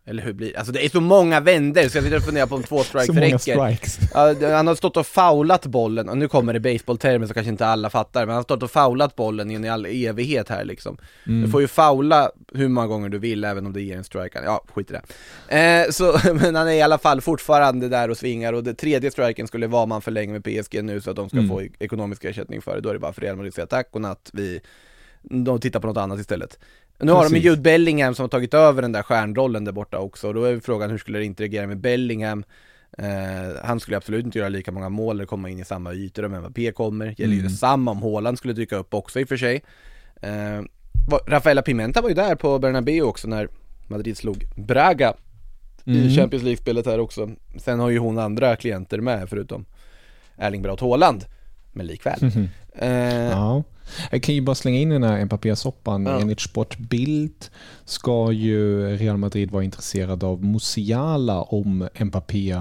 eller 0.09 0.23
hur 0.23 0.33
blir 0.33 0.57
Alltså 0.57 0.73
det 0.73 0.85
är 0.85 0.89
så 0.89 1.01
många 1.01 1.39
vänder 1.39 1.89
så 1.89 1.97
jag 1.97 2.03
sitter 2.03 2.17
och 2.17 2.23
funderar 2.23 2.47
på 2.47 2.55
om 2.55 2.63
två 2.63 2.83
strikes 2.83 3.07
Så 3.07 3.13
många 3.13 3.25
räcker. 3.25 3.37
strikes. 3.37 3.99
Ja, 4.13 4.33
det- 4.33 4.47
han 4.55 4.67
har 4.67 4.75
stått 4.75 4.97
och 4.97 5.07
faulat 5.07 5.65
bollen, 5.65 6.09
och 6.09 6.17
nu 6.17 6.27
kommer 6.27 6.53
det 6.53 6.59
baseballtermer 6.59 7.27
så 7.27 7.33
kanske 7.33 7.49
inte 7.49 7.65
alla 7.65 7.89
fattar, 7.89 8.19
men 8.21 8.29
han 8.29 8.35
har 8.35 8.43
stått 8.43 8.63
och 8.63 8.71
faulat 8.71 9.15
bollen 9.15 9.51
in 9.51 9.65
i 9.65 9.69
all 9.69 9.85
evighet 9.85 10.49
här 10.49 10.65
liksom. 10.65 10.97
Mm. 11.27 11.41
Du 11.41 11.47
får 11.51 11.61
ju 11.61 11.67
faula 11.67 12.31
hur 12.53 12.67
många 12.67 12.87
gånger 12.87 13.09
du 13.09 13.17
vill 13.19 13.43
även 13.43 13.65
om 13.65 13.73
det 13.73 13.81
ger 13.81 13.97
en 13.97 14.03
strike, 14.03 14.41
ja 14.45 14.63
skit 14.73 14.91
i 14.91 14.93
det. 14.93 15.01
Eh, 15.85 15.89
så, 15.91 16.19
men 16.33 16.55
han 16.55 16.67
är 16.67 16.71
i 16.73 16.81
alla 16.81 16.97
fall 16.97 17.21
fortfarande 17.21 17.89
där 17.89 18.09
och 18.09 18.17
svingar 18.17 18.53
och 18.53 18.63
det 18.63 18.73
tredje 18.73 19.11
striken 19.11 19.47
skulle 19.47 19.67
vara 19.67 19.85
man 19.85 20.01
förlänger 20.01 20.33
med 20.39 20.43
PSG 20.63 20.83
nu 20.83 21.01
så 21.01 21.09
att 21.09 21.15
de 21.15 21.29
ska 21.29 21.37
Mm. 21.37 21.49
få 21.49 21.61
e- 21.61 21.69
ekonomisk 21.79 22.25
ersättning 22.25 22.61
för 22.61 22.75
det, 22.75 22.81
då 22.81 22.89
är 22.89 22.93
det 22.93 22.99
bara 22.99 23.13
för 23.13 23.21
Real 23.21 23.35
Madrid 23.35 23.49
att 23.51 23.55
säga 23.55 23.67
tack 23.67 23.87
och 23.91 24.01
natt, 24.01 24.29
vi, 24.33 24.61
de 25.21 25.59
tittar 25.59 25.79
på 25.79 25.87
något 25.87 25.97
annat 25.97 26.19
istället. 26.19 26.59
Nu 26.99 27.11
har 27.11 27.23
de 27.23 27.27
ju 27.27 27.29
Precis. 27.29 27.45
Jude 27.45 27.61
Bellingham 27.61 28.15
som 28.15 28.23
har 28.23 28.29
tagit 28.29 28.53
över 28.53 28.81
den 28.81 28.91
där 28.91 29.01
stjärnrollen 29.03 29.65
där 29.65 29.71
borta 29.71 29.97
också, 29.99 30.27
och 30.27 30.33
då 30.33 30.43
är 30.43 30.59
frågan 30.59 30.89
hur 30.89 30.97
skulle 30.97 31.19
det 31.19 31.25
interagera 31.25 31.67
med 31.67 31.77
Bellingham? 31.79 32.43
Eh, 32.97 33.05
han 33.63 33.79
skulle 33.79 33.97
absolut 33.97 34.25
inte 34.25 34.39
göra 34.39 34.49
lika 34.49 34.71
många 34.71 34.89
mål 34.89 35.15
eller 35.15 35.25
komma 35.25 35.49
in 35.49 35.59
i 35.59 35.65
samma 35.65 35.93
ytor 35.93 36.25
om 36.25 36.31
Mbappé 36.39 36.71
kommer. 36.71 37.05
Gäller 37.17 37.33
ju 37.33 37.39
Mm. 37.39 37.51
detsamma 37.51 37.91
om 37.91 38.01
Haaland 38.03 38.37
skulle 38.37 38.53
dyka 38.53 38.75
upp 38.75 38.93
också 38.93 39.19
i 39.19 39.23
och 39.23 39.27
för 39.27 39.37
sig. 39.37 39.61
Eh, 40.21 40.61
Rafaela 41.27 41.61
Pimenta 41.61 42.01
var 42.01 42.09
ju 42.09 42.15
där 42.15 42.35
på 42.35 42.59
Bernabéu 42.59 43.01
också 43.01 43.27
när 43.27 43.47
Madrid 43.87 44.17
slog 44.17 44.45
Braga 44.55 45.13
i 45.85 45.97
Mm. 45.99 46.09
Champions 46.15 46.43
League-spelet 46.43 46.85
här 46.85 46.99
också. 46.99 47.29
Sen 47.57 47.79
har 47.79 47.89
ju 47.89 47.97
hon 47.97 48.19
andra 48.19 48.55
klienter 48.55 49.01
med 49.01 49.29
förutom 49.29 49.65
Erling 50.37 50.61
Braut 50.61 50.79
Haaland. 50.81 51.25
Men 51.71 51.85
likväl. 51.87 52.19
Eh, 52.75 52.89
Ja. 53.29 53.63
Jag 54.11 54.23
kan 54.23 54.35
ju 54.35 54.41
bara 54.41 54.55
slänga 54.55 54.79
in 54.79 54.89
den 54.89 55.03
här 55.03 55.25
Mbappé-soppan. 55.25 56.05
Ja. 56.05 56.19
Enligt 56.21 56.39
Sportbild 56.39 57.45
ska 57.85 58.31
ju 58.31 58.87
Real 58.97 59.17
Madrid 59.17 59.51
vara 59.51 59.63
intresserad 59.63 60.23
av 60.23 60.43
Musiala 60.45 61.41
om 61.41 61.87
Mbappé 61.99 62.55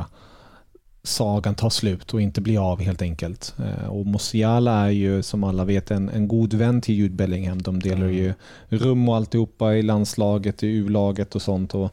sagan 1.02 1.54
tar 1.54 1.70
slut 1.70 2.14
och 2.14 2.20
inte 2.20 2.40
blir 2.40 2.72
av 2.72 2.80
helt 2.80 3.02
enkelt. 3.02 3.54
Eh, 3.58 3.88
Och 3.88 4.06
Musiala 4.06 4.72
är 4.86 4.90
ju 4.90 5.22
som 5.22 5.44
alla 5.44 5.64
vet 5.64 5.90
en, 5.90 6.08
en 6.08 6.28
god 6.28 6.54
vän 6.54 6.80
till 6.80 6.94
Jude 6.94 7.14
Bellingham. 7.14 7.62
De 7.62 7.80
delar 7.80 8.06
ju 8.06 8.34
rum 8.68 9.08
och 9.08 9.16
alltihopa 9.16 9.74
i 9.74 9.82
landslaget, 9.82 10.62
i 10.62 10.66
U-laget 10.66 11.34
och 11.34 11.42
sånt. 11.42 11.74
Och, 11.74 11.90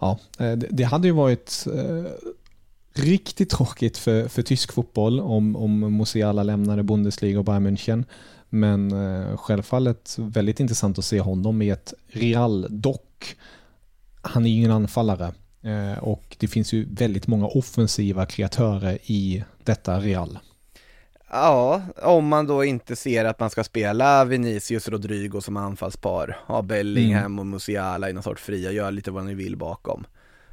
ja, 0.00 0.18
eh, 0.38 0.52
det, 0.52 0.66
det 0.70 0.84
hade 0.84 1.08
ju 1.08 1.12
varit 1.14 1.66
eh, 1.74 2.12
riktigt 2.94 3.50
tråkigt 3.50 3.98
för, 3.98 4.28
för 4.28 4.42
tysk 4.42 4.72
fotboll 4.72 5.20
om, 5.20 5.56
om 5.56 5.96
Musiala 5.96 6.42
lämnade 6.42 6.82
Bundesliga 6.82 7.38
och 7.38 7.44
Bayern 7.44 7.66
München. 7.66 8.04
Men 8.50 8.92
eh, 8.92 9.36
självfallet 9.36 10.16
väldigt 10.18 10.60
intressant 10.60 10.98
att 10.98 11.04
se 11.04 11.20
honom 11.20 11.62
i 11.62 11.70
ett 11.70 11.94
Real. 12.08 12.66
Dock, 12.70 13.36
han 14.22 14.46
är 14.46 14.50
ju 14.50 14.56
ingen 14.56 14.70
anfallare. 14.70 15.32
Eh, 15.62 15.98
och 15.98 16.36
det 16.38 16.48
finns 16.48 16.72
ju 16.72 16.86
väldigt 16.94 17.26
många 17.26 17.46
offensiva 17.46 18.26
kreatörer 18.26 18.98
i 19.02 19.44
detta 19.64 20.00
Real. 20.00 20.38
Ja, 21.32 21.82
om 22.02 22.28
man 22.28 22.46
då 22.46 22.64
inte 22.64 22.96
ser 22.96 23.24
att 23.24 23.40
man 23.40 23.50
ska 23.50 23.64
spela 23.64 24.24
Vinicius 24.24 24.88
Rodrigo 24.88 25.40
som 25.40 25.56
anfallspar, 25.56 26.36
ha 26.46 26.62
Bellingham 26.62 27.24
Mm. 27.24 27.38
och 27.38 27.46
Musiala 27.46 28.10
i 28.10 28.12
någon 28.12 28.22
sorts 28.22 28.42
fria, 28.42 28.72
gör 28.72 28.90
lite 28.90 29.10
vad 29.10 29.24
ni 29.24 29.34
vill 29.34 29.56
bakom. 29.56 30.04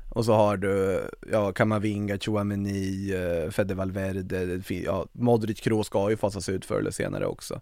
Och 0.09 0.25
så 0.25 0.33
har 0.33 0.57
du, 0.57 1.01
ja, 1.31 1.51
Kamavinga, 1.51 2.17
Chouameni, 2.17 3.11
eh, 3.13 3.51
Fede 3.51 3.73
Valverde, 3.75 4.61
ja, 4.85 5.05
Modric, 5.11 5.59
Kroos 5.61 5.87
ska 5.87 6.09
ju 6.09 6.17
fasas 6.17 6.49
ut 6.49 6.65
förr 6.65 6.79
eller 6.79 6.91
senare 6.91 7.25
också. 7.25 7.61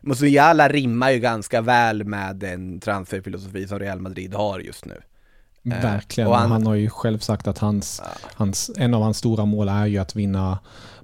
Musiala 0.00 0.68
rimmar 0.68 1.10
ju 1.10 1.18
ganska 1.18 1.60
väl 1.60 2.04
med 2.04 2.36
den 2.36 2.80
transferfilosofi 2.80 3.66
som 3.68 3.78
Real 3.78 4.00
Madrid 4.00 4.34
har 4.34 4.60
just 4.60 4.84
nu. 4.84 5.00
Eh, 5.64 5.82
Verkligen. 5.82 6.30
han, 6.30 6.50
han- 6.50 6.66
har 6.66 6.74
ju 6.74 6.90
själv 6.90 7.18
sagt 7.18 7.48
att 7.48 7.58
hans, 7.58 8.02
Ja. 8.04 8.10
hans, 8.34 8.70
en 8.76 8.94
av 8.94 9.02
hans 9.02 9.18
stora 9.18 9.44
mål 9.44 9.68
är 9.68 9.86
ju 9.86 9.98
att 9.98 10.16
vinna 10.16 10.58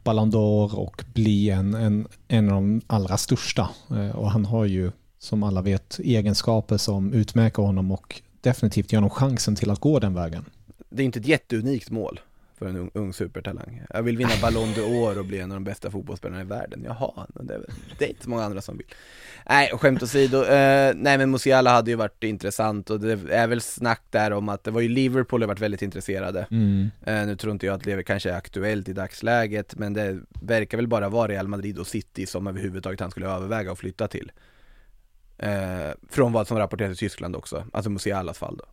Ballon 0.04 0.32
d'Or 0.32 0.74
och 0.74 1.04
bli 1.14 1.50
en, 1.50 1.74
en, 1.74 2.06
en 2.28 2.48
av 2.48 2.54
de 2.54 2.80
allra 2.86 3.16
största. 3.16 3.68
Eh, 3.90 4.16
Och 4.16 4.30
han 4.30 4.44
har 4.44 4.64
ju, 4.64 4.90
som 5.18 5.42
alla 5.42 5.62
vet, 5.62 5.98
egenskaper 5.98 6.76
som 6.76 7.12
utmärker 7.12 7.62
honom 7.62 7.92
och 7.92 8.20
definitivt 8.40 8.92
ger 8.92 8.98
honom 8.98 9.10
chansen 9.10 9.56
till 9.56 9.70
att 9.70 9.80
gå 9.80 9.98
den 9.98 10.14
vägen. 10.14 10.44
Det 10.92 11.02
är 11.02 11.04
inte 11.04 11.18
ett 11.18 11.26
jätteunikt 11.26 11.90
mål 11.90 12.20
för 12.58 12.66
en 12.66 12.76
ung, 12.76 12.90
ung 12.94 13.12
supertalang. 13.12 13.82
Jag 13.90 14.02
vill 14.02 14.16
vinna 14.16 14.30
Ballon 14.42 14.68
d'Or 14.68 15.18
och 15.18 15.24
bli 15.24 15.38
en 15.40 15.50
av 15.52 15.56
de 15.56 15.64
bästa 15.64 15.90
fotbollsspelarna 15.90 16.40
i 16.40 16.44
världen. 16.44 16.82
Jaha, 16.84 17.26
det, 17.34 17.54
är- 17.54 17.64
det 17.98 18.04
är 18.04 18.08
inte 18.08 18.22
så 18.24 18.30
många 18.30 18.44
andra 18.44 18.60
som 18.60 18.76
vill. 18.76 18.86
Nej, 19.48 19.70
skämt 19.78 20.02
åsido. 20.02 20.36
Eh, 20.44 20.92
nej 20.96 21.18
men 21.18 21.30
Musiala 21.30 21.70
hade 21.70 21.90
ju 21.90 21.96
varit 21.96 22.24
intressant 22.24 22.90
och 22.90 23.00
det 23.00 23.12
är 23.34 23.46
väl 23.46 23.60
snack 23.60 24.02
där 24.10 24.30
om 24.32 24.48
att 24.48 24.64
det 24.64 24.70
var 24.70 24.80
ju 24.80 24.88
Liverpool 24.88 25.42
har 25.42 25.48
varit 25.48 25.60
väldigt 25.60 25.82
intresserade. 25.82 26.46
Eh, 27.04 27.26
nu 27.26 27.36
tror 27.36 27.52
inte 27.52 27.66
jag 27.66 27.74
att 27.74 27.84
det 27.84 28.02
kanske 28.02 28.30
är 28.30 28.36
aktuellt 28.36 28.88
i 28.88 28.92
dagsläget, 28.92 29.74
men 29.78 29.92
det 29.92 30.18
verkar 30.42 30.78
väl 30.78 30.88
bara 30.88 31.08
vara 31.08 31.28
Real 31.32 31.48
Madrid 31.48 31.78
och 31.78 31.86
City 31.86 32.26
som 32.26 32.46
överhuvudtaget 32.46 33.00
han 33.00 33.10
skulle 33.10 33.26
överväga 33.26 33.72
att 33.72 33.78
flytta 33.78 34.08
till. 34.08 34.32
Eh, 35.38 35.90
från 36.10 36.32
vad 36.32 36.46
som 36.48 36.58
rapporteras 36.58 36.92
i 36.92 36.96
Tyskland 36.96 37.36
också, 37.36 37.64
alltså 37.72 37.90
Musialas 37.90 38.38
fall 38.38 38.56
då. 38.56 38.64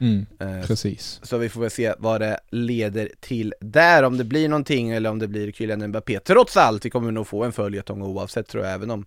Mm, 0.00 0.26
Eh, 0.40 0.66
precis. 0.66 1.20
så 1.22 1.38
vi 1.38 1.48
får 1.48 1.60
väl 1.60 1.70
se 1.70 1.94
vad 1.98 2.20
det 2.20 2.40
leder 2.50 3.10
till 3.20 3.54
där, 3.60 4.02
om 4.02 4.16
det 4.18 4.24
blir 4.24 4.48
någonting 4.48 4.90
eller 4.90 5.10
om 5.10 5.18
det 5.18 5.28
blir 5.28 5.52
Kylian 5.52 5.86
Mbappé. 5.88 6.20
Trots 6.20 6.56
allt, 6.56 6.84
vi 6.84 6.90
kommer 6.90 7.12
nog 7.12 7.26
få 7.26 7.44
en 7.44 7.52
följetong 7.52 8.02
oavsett 8.02 8.48
tror 8.48 8.64
jag, 8.64 8.74
även 8.74 8.90
om 8.90 9.04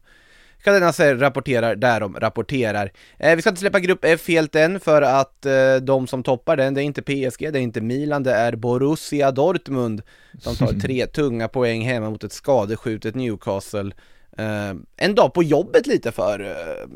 Kadena 0.63 0.93
säger 0.93 1.15
rapporterar, 1.15 1.75
därom 1.75 2.15
rapporterar. 2.19 2.91
Eh, 3.17 3.35
vi 3.35 3.41
ska 3.41 3.49
inte 3.49 3.59
släppa 3.59 3.79
grupp 3.79 3.99
F 4.05 4.27
helt 4.27 4.55
än 4.55 4.79
för 4.79 5.01
att 5.01 5.45
eh, 5.45 5.75
de 5.75 6.07
som 6.07 6.23
toppar 6.23 6.57
den, 6.57 6.73
det 6.73 6.81
är 6.81 6.83
inte 6.83 7.01
PSG, 7.01 7.39
det 7.53 7.59
är 7.59 7.61
inte 7.61 7.81
Milan, 7.81 8.23
det 8.23 8.33
är 8.33 8.55
Borussia 8.55 9.31
Dortmund 9.31 10.01
som 10.39 10.55
tar 10.55 10.73
tre 10.81 11.05
tunga 11.05 11.47
poäng 11.47 11.81
hemma 11.81 12.09
mot 12.09 12.23
ett 12.23 12.33
skadeskjutet 12.33 13.15
Newcastle. 13.15 13.91
Eh, 14.37 14.73
en 14.97 15.15
dag 15.15 15.33
på 15.33 15.43
jobbet 15.43 15.87
lite 15.87 16.11
för, 16.11 16.39
eh, 16.39 16.87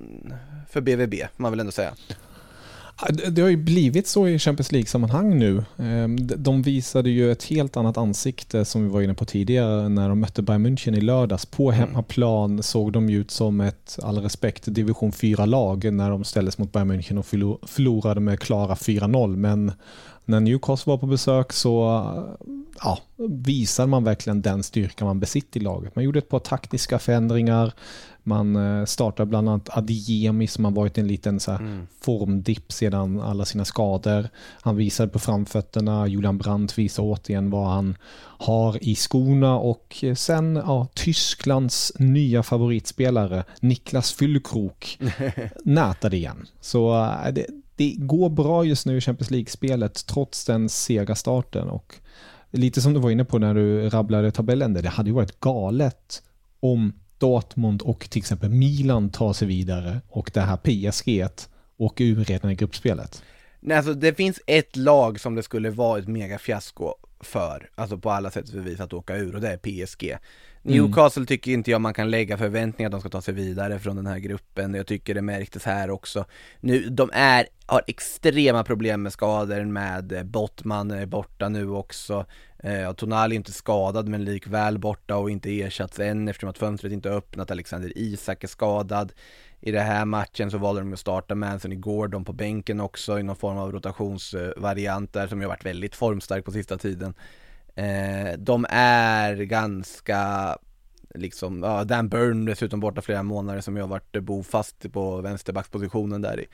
för 0.69 0.81
BVB, 0.81 1.27
man 1.37 1.51
väl 1.51 1.59
ändå 1.59 1.71
säga. 1.71 1.93
Det 3.31 3.41
har 3.41 3.49
ju 3.49 3.57
blivit 3.57 4.07
så 4.07 4.27
i 4.27 4.39
Champions 4.39 4.71
League-sammanhang 4.71 5.39
nu. 5.39 5.63
Ehm, 5.77 6.27
de- 6.27 6.35
De 6.35 6.61
visade 6.61 7.09
ju 7.09 7.31
ett 7.31 7.43
helt 7.43 7.77
annat 7.77 7.97
ansikte 7.97 8.65
som 8.65 8.83
vi 8.83 8.89
var 8.89 9.01
inne 9.01 9.13
på 9.13 9.25
tidigare 9.25 9.89
när 9.89 10.09
de 10.09 10.19
mötte 10.19 10.41
Bayern 10.41 10.65
München 10.67 10.97
i 10.97 11.01
lördags. 11.01 11.45
På 11.45 11.71
hemmaplan 11.71 12.63
såg 12.63 12.91
de 12.93 13.09
ut 13.09 13.31
som 13.31 13.61
ett, 13.61 13.99
all 14.03 14.17
respekt, 14.17 14.63
division 14.67 15.11
4-lag 15.11 15.93
när 15.93 16.09
de 16.09 16.23
ställdes 16.23 16.57
mot 16.57 16.71
Bayern 16.71 16.91
München 16.91 17.17
och 17.19 17.25
förlo- 17.25 17.67
förlorade 17.67 18.19
med 18.19 18.39
klara 18.39 18.75
4-0. 18.75 19.35
Men 19.35 19.71
när 20.25 20.39
Newcastle 20.39 20.91
var 20.91 20.97
på 20.97 21.05
besök 21.05 21.53
så 21.53 22.03
ja, 22.81 22.99
visar 23.29 23.87
man 23.87 24.03
verkligen 24.03 24.41
den 24.41 24.63
styrka 24.63 25.05
man 25.05 25.19
besitter 25.19 25.59
i 25.59 25.63
laget. 25.63 25.95
Man 25.95 26.05
gjorde 26.05 26.19
ett 26.19 26.29
par 26.29 26.39
taktiska 26.39 26.99
förändringar. 26.99 27.73
Man 28.25 28.55
eh, 28.55 28.85
startar 28.85 29.25
bland 29.25 29.49
annat 29.49 29.77
Adiemi 29.77 30.47
som 30.47 30.65
har 30.65 30.71
varit 30.71 30.97
en 30.97 31.07
liten 31.07 31.39
så 31.39 31.51
Mm. 31.51 31.87
formdipp 32.01 32.71
sedan 32.71 33.21
alla 33.21 33.45
sina 33.45 33.65
skador. 33.65 34.29
Han 34.61 34.75
visade 34.75 35.09
på 35.09 35.19
framfötterna, 35.19 36.07
Julian 36.07 36.37
Brandt 36.37 36.77
visar 36.77 37.03
återigen 37.03 37.49
vad 37.49 37.67
han 37.67 37.97
har 38.37 38.83
i 38.83 38.95
skorna 38.95 39.55
och 39.57 40.03
sen 40.15 40.55
ja, 40.55 40.87
Tysklands 40.93 41.91
nya 41.99 42.43
favoritspelare 42.43 43.43
Niklas 43.59 44.13
Füllkrok 44.13 44.99
nätade 45.63 46.17
igen. 46.17 46.45
Så 46.61 46.95
äh, 47.25 47.33
det, 47.33 47.45
det 47.75 47.95
går 47.97 48.29
bra 48.29 48.65
just 48.65 48.85
nu 48.85 48.97
i 48.97 49.01
Champions 49.01 49.31
League-spelet 49.31 50.05
trots 50.05 50.45
den 50.45 50.69
sega 50.69 51.15
starten 51.15 51.69
och 51.69 51.95
lite 52.51 52.81
som 52.81 52.93
du 52.93 52.99
var 52.99 53.11
inne 53.11 53.25
på 53.25 53.39
när 53.39 53.53
du 53.53 53.89
rabblade 53.89 54.31
tabellen 54.31 54.73
där, 54.73 54.81
det 54.81 54.89
hade 54.89 55.09
ju 55.09 55.15
varit 55.15 55.39
galet 55.39 56.23
om 56.59 56.93
Dortmund 57.17 57.81
och 57.81 58.09
till 58.09 58.19
exempel 58.19 58.49
Milan 58.49 59.09
tar 59.09 59.33
sig 59.33 59.47
vidare 59.47 60.01
och 60.09 60.31
det 60.33 60.41
här 60.41 60.57
PSG 60.57 61.27
åker 61.77 62.03
ur 62.03 62.23
redan 62.23 62.51
i 62.51 62.55
gruppspelet. 62.55 63.23
Nej, 63.59 63.77
alltså 63.77 63.93
det 63.93 64.13
finns 64.13 64.39
ett 64.47 64.75
lag 64.75 65.19
som 65.19 65.35
det 65.35 65.43
skulle 65.43 65.69
vara 65.69 65.99
ett 65.99 66.07
megafiasko 66.07 66.93
för, 67.19 67.69
alltså 67.75 67.97
på 67.97 68.11
alla 68.11 68.31
sätt 68.31 68.53
och 68.53 68.67
vis 68.67 68.79
att 68.79 68.93
åka 68.93 69.15
ur 69.15 69.35
och 69.35 69.41
det 69.41 69.49
är 69.49 69.57
PSG. 69.57 70.17
Mm. 70.65 70.77
Newcastle 70.77 71.25
tycker 71.25 71.51
inte 71.51 71.71
jag 71.71 71.81
man 71.81 71.93
kan 71.93 72.09
lägga 72.09 72.37
förväntningar 72.37 72.87
att 72.87 72.91
de 72.91 72.99
ska 72.99 73.09
ta 73.09 73.21
sig 73.21 73.33
vidare 73.33 73.79
från 73.79 73.95
den 73.95 74.07
här 74.07 74.19
gruppen. 74.19 74.73
Jag 74.73 74.87
tycker 74.87 75.13
det 75.13 75.21
märktes 75.21 75.65
här 75.65 75.89
också. 75.89 76.25
Nu, 76.59 76.89
de 76.89 77.09
är, 77.13 77.47
har 77.65 77.81
extrema 77.87 78.63
problem 78.63 79.03
med 79.03 79.13
skador 79.13 79.65
med 79.65 80.11
eh, 80.11 80.23
Bottman 80.23 80.91
är 80.91 81.05
borta 81.05 81.49
nu 81.49 81.69
också. 81.69 82.25
Eh, 82.59 82.93
Tonali 82.93 83.35
är 83.35 83.37
inte 83.37 83.51
skadad 83.51 84.07
men 84.07 84.25
likväl 84.25 84.79
borta 84.79 85.17
och 85.17 85.29
inte 85.29 85.61
ersatts 85.61 85.99
än 85.99 86.27
eftersom 86.27 86.49
att 86.49 86.57
fönstret 86.57 86.93
inte 86.93 87.09
öppnat. 87.09 87.51
Alexander 87.51 87.97
Isak 87.97 88.43
är 88.43 88.47
skadad. 88.47 89.13
I 89.59 89.71
den 89.71 89.85
här 89.85 90.05
matchen 90.05 90.51
så 90.51 90.57
valde 90.57 90.81
de 90.81 90.93
att 90.93 90.99
starta 90.99 91.35
Manson 91.35 91.71
igår, 91.71 91.93
Gordon 91.93 92.25
på 92.25 92.33
bänken 92.33 92.79
också 92.79 93.19
i 93.19 93.23
någon 93.23 93.35
form 93.35 93.57
av 93.57 93.71
rotationsvariant 93.71 95.13
där 95.13 95.27
som 95.27 95.39
ju 95.39 95.45
har 95.45 95.49
varit 95.49 95.65
väldigt 95.65 95.95
formstark 95.95 96.45
på 96.45 96.51
sista 96.51 96.77
tiden. 96.77 97.13
Eh, 97.75 98.37
de 98.37 98.65
är 98.69 99.35
ganska 99.35 100.21
liksom, 101.15 101.63
ja, 101.63 101.83
Dan 101.83 102.09
Burn 102.09 102.45
dessutom 102.45 102.79
borta 102.79 103.01
flera 103.01 103.23
månader 103.23 103.61
som 103.61 103.77
har 103.77 103.87
varit 103.87 104.21
bofast 104.21 104.91
på 104.91 105.21
vänsterbackspositionen 105.21 106.21
där 106.21 106.39
i 106.39 106.45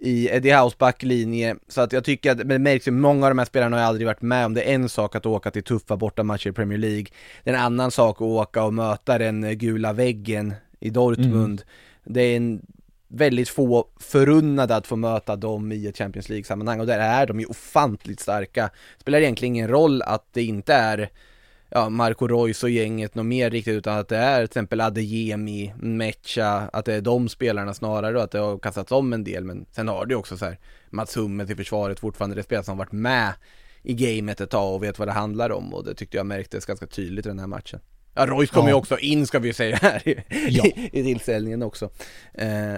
i 0.00 0.28
Eddie 0.28 0.56
House 0.56 0.76
backlinje, 0.78 1.56
så 1.68 1.80
att 1.80 1.92
jag 1.92 2.04
tycker 2.04 2.30
att, 2.30 2.38
men 2.38 2.48
det 2.48 2.58
märks 2.58 2.88
ju, 2.88 2.90
många 2.90 3.26
av 3.26 3.30
de 3.30 3.38
här 3.38 3.46
spelarna 3.46 3.76
har 3.76 3.82
ju 3.82 3.88
aldrig 3.88 4.06
varit 4.06 4.22
med 4.22 4.46
om. 4.46 4.54
Det 4.54 4.62
är 4.70 4.74
en 4.74 4.88
sak 4.88 5.16
att 5.16 5.26
åka 5.26 5.50
till 5.50 5.62
tuffa 5.62 5.96
bortamatcher 5.96 6.50
i 6.50 6.52
Premier 6.52 6.78
League, 6.78 7.06
det 7.44 7.50
är 7.50 7.54
en 7.54 7.60
annan 7.60 7.90
sak 7.90 8.16
att 8.16 8.22
åka 8.22 8.64
och 8.64 8.74
möta 8.74 9.18
den 9.18 9.58
gula 9.58 9.92
väggen 9.92 10.54
i 10.80 10.90
Dortmund, 10.90 11.62
det 12.04 12.22
är 12.22 12.36
en 12.36 12.62
väldigt 13.14 13.48
få 13.48 13.86
förunnade 13.96 14.76
att 14.76 14.86
få 14.86 14.96
möta 14.96 15.36
dem 15.36 15.72
i 15.72 15.86
ett 15.86 15.98
Champions 15.98 16.28
League-sammanhang 16.28 16.80
och 16.80 16.86
där 16.86 16.98
är 16.98 17.26
de 17.26 17.40
ju 17.40 17.46
ofantligt 17.46 18.20
starka. 18.20 18.70
Spelar 19.00 19.20
egentligen 19.20 19.54
ingen 19.54 19.68
roll 19.68 20.02
att 20.02 20.28
det 20.32 20.42
inte 20.42 20.74
är 20.74 21.10
ja, 21.68 21.88
Marco 21.88 22.26
Reus 22.26 22.62
och 22.62 22.70
gänget 22.70 23.14
något 23.14 23.26
mer 23.26 23.50
riktigt 23.50 23.74
utan 23.74 23.98
att 23.98 24.08
det 24.08 24.16
är 24.16 24.38
till 24.38 24.44
exempel 24.44 24.80
Adeyemi, 24.80 25.74
Mecha, 25.80 26.68
att 26.72 26.84
det 26.84 26.94
är 26.94 27.00
de 27.00 27.28
spelarna 27.28 27.74
snarare 27.74 28.16
och 28.16 28.22
att 28.24 28.30
det 28.30 28.38
har 28.38 28.58
kastats 28.58 28.92
om 28.92 29.12
en 29.12 29.24
del 29.24 29.44
men 29.44 29.66
sen 29.72 29.88
har 29.88 30.06
du 30.06 30.14
också 30.14 30.36
så 30.36 30.44
här 30.44 30.58
Mats 30.90 31.16
Hummels 31.16 31.50
i 31.50 31.56
försvaret 31.56 32.00
fortfarande, 32.00 32.36
det 32.36 32.42
spelare 32.42 32.64
som 32.64 32.72
har 32.78 32.84
varit 32.84 32.92
med 32.92 33.32
i 33.82 33.94
gamet 33.94 34.40
ett 34.40 34.50
tag 34.50 34.74
och 34.74 34.82
vet 34.82 34.98
vad 34.98 35.08
det 35.08 35.12
handlar 35.12 35.50
om 35.52 35.74
och 35.74 35.84
det 35.84 35.94
tyckte 35.94 36.16
jag 36.16 36.26
märktes 36.26 36.66
ganska 36.66 36.86
tydligt 36.86 37.26
i 37.26 37.28
den 37.28 37.38
här 37.38 37.46
matchen. 37.46 37.80
Ja, 38.14 38.26
Royce 38.26 38.50
kommer 38.50 38.68
Ja. 38.68 38.74
ju 38.74 38.78
också 38.78 38.98
in 38.98 39.26
ska 39.26 39.38
vi 39.38 39.48
ju 39.48 39.54
säga 39.54 39.76
här 39.82 40.08
i, 40.08 40.22
Ja. 40.48 40.64
i, 40.64 40.90
i 40.92 41.02
tillställningen 41.02 41.62
också. 41.62 41.90
Eh, 42.34 42.74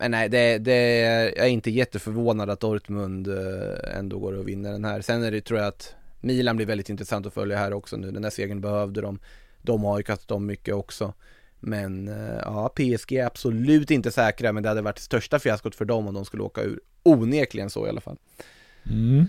men 0.00 0.10
nej, 0.10 0.28
det, 0.28 0.58
det, 0.58 0.98
jag 1.36 1.46
är 1.46 1.50
inte 1.50 1.70
jätteförvånad 1.70 2.50
att 2.50 2.60
Dortmund 2.60 3.28
eh, 3.28 3.98
ändå 3.98 4.18
går 4.18 4.32
och 4.32 4.48
vinner 4.48 4.72
den 4.72 4.84
här. 4.84 5.00
Sen 5.00 5.22
är 5.22 5.30
det, 5.30 5.40
tror 5.40 5.58
jag 5.58 5.68
att 5.68 5.94
Milan 6.20 6.56
blir 6.56 6.66
väldigt 6.66 6.88
intressant 6.88 7.26
att 7.26 7.34
följa 7.34 7.58
här 7.58 7.72
också 7.72 7.96
nu. 7.96 8.10
Den 8.10 8.22
där 8.22 8.30
segern 8.30 8.60
behövde 8.60 9.00
de. 9.00 9.18
De 9.62 9.84
har 9.84 9.98
ju 9.98 10.02
kastat 10.02 10.30
om 10.30 10.46
mycket 10.46 10.74
också. 10.74 11.14
Men 11.58 12.08
eh, 12.08 12.38
ja, 12.42 12.68
PSG 12.68 13.12
är 13.12 13.26
absolut 13.26 13.90
inte 13.90 14.10
säkra, 14.10 14.52
men 14.52 14.62
det 14.62 14.68
hade 14.68 14.82
varit 14.82 14.96
det 14.96 15.02
största 15.02 15.38
fiaskot 15.38 15.74
för 15.74 15.84
dem 15.84 16.08
om 16.08 16.14
de 16.14 16.24
skulle 16.24 16.42
åka 16.42 16.62
ur. 16.62 16.80
Onekligen 17.02 17.70
så 17.70 17.86
i 17.86 17.88
alla 17.88 18.00
fall. 18.00 18.16
Mm. 18.90 19.26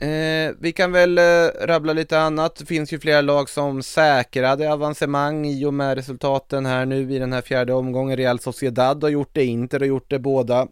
Eh, 0.00 0.52
vi 0.60 0.72
kan 0.72 0.92
väl 0.92 1.18
eh, 1.18 1.22
rabbla 1.66 1.92
lite 1.92 2.20
annat. 2.20 2.56
Det 2.56 2.66
finns 2.66 2.92
ju 2.92 2.98
flera 2.98 3.20
lag 3.20 3.48
som 3.48 3.82
säkrade 3.82 4.72
avancemang 4.72 5.46
i 5.46 5.64
och 5.64 5.74
med 5.74 5.94
resultaten 5.94 6.66
här 6.66 6.86
nu 6.86 7.12
i 7.12 7.18
den 7.18 7.32
här 7.32 7.42
fjärde 7.42 7.72
omgången. 7.72 8.16
Real 8.16 8.38
Sociedad 8.38 9.02
har 9.02 9.10
gjort 9.10 9.30
det, 9.32 9.44
Inter 9.44 9.78
har 9.80 9.86
gjort 9.86 10.10
det 10.10 10.18
båda. 10.18 10.68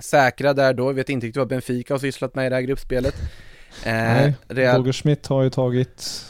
Säkra 0.00 0.54
där 0.54 0.72
då, 0.74 0.88
jag 0.88 0.94
vet 0.94 1.08
inte 1.08 1.26
riktigt 1.26 1.38
vad 1.38 1.48
Benfica 1.48 1.94
har 1.94 1.98
sysslat 1.98 2.34
med 2.34 2.46
i 2.46 2.48
det 2.48 2.54
här 2.54 2.62
gruppspelet. 2.62 3.14
Eh, 3.84 3.92
Nej, 3.92 4.34
Real... 4.48 4.76
Roger 4.76 4.92
Schmidt 4.92 5.26
har 5.26 5.42
ju 5.42 5.50
tagit 5.50 6.24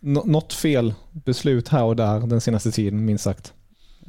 nå- 0.00 0.24
något 0.24 0.52
fel 0.52 0.94
beslut 1.12 1.68
här 1.68 1.84
och 1.84 1.96
där 1.96 2.20
den 2.26 2.40
senaste 2.40 2.70
tiden, 2.70 3.04
minst 3.04 3.24
sagt. 3.24 3.52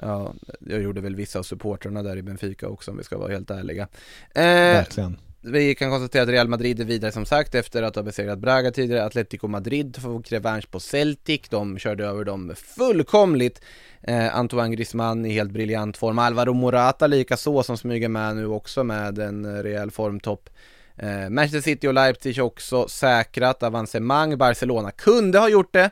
Ja, 0.02 0.34
jag 0.60 0.82
gjorde 0.82 1.02
väl 1.02 1.16
vissa 1.16 1.40
av 1.40 1.44
supportrarna 1.44 2.04
där 2.04 2.18
i 2.18 2.22
Benfica 2.22 2.68
också 2.68 2.92
om 2.92 2.98
vi 2.98 3.04
ska 3.04 3.18
vara 3.18 3.32
helt 3.32 3.52
ärliga. 3.52 3.88
Eh, 4.36 4.44
Verkligen. 4.44 5.18
Vi 5.42 5.76
kan 5.76 5.90
konstatera 5.90 6.24
att 6.24 6.30
Real 6.30 6.48
Madrid 6.48 6.82
är 6.82 6.86
vidare 6.86 7.12
som 7.12 7.26
sagt 7.26 7.56
efter 7.56 7.84
att 7.84 7.96
ha 7.96 8.04
besegrat 8.04 8.40
Braga 8.40 8.72
tidigare. 8.72 9.06
Atletico 9.06 9.48
Madrid 9.48 9.98
får 10.02 10.22
revansch 10.22 10.72
på 10.72 10.80
Celtic. 10.80 11.42
De 11.50 11.78
körde 11.78 12.06
över 12.06 12.26
dem 12.26 12.54
fullkomligt. 12.56 13.62
Eh, 14.02 14.36
Antoine 14.36 14.72
Griezmann 14.72 15.26
i 15.26 15.34
helt 15.34 15.52
briljant 15.52 15.98
form. 15.98 16.20
Alvaro 16.20 16.54
Morata 16.54 17.08
lika 17.08 17.38
så 17.38 17.64
som 17.64 17.78
smyger 17.78 18.10
med 18.10 18.36
nu 18.36 18.46
också 18.48 18.84
med 18.84 19.20
en 19.20 19.64
rejäl 19.64 19.92
formtopp. 19.92 20.50
Eh, 20.96 21.30
Manchester 21.30 21.62
City 21.62 21.88
och 21.88 21.94
Leipzig 21.94 22.44
också 22.44 22.88
säkrat 22.88 23.64
avancemang. 23.64 24.38
Barcelona 24.38 24.92
kunde 24.92 25.40
ha 25.40 25.50
gjort 25.50 25.74
det. 25.74 25.90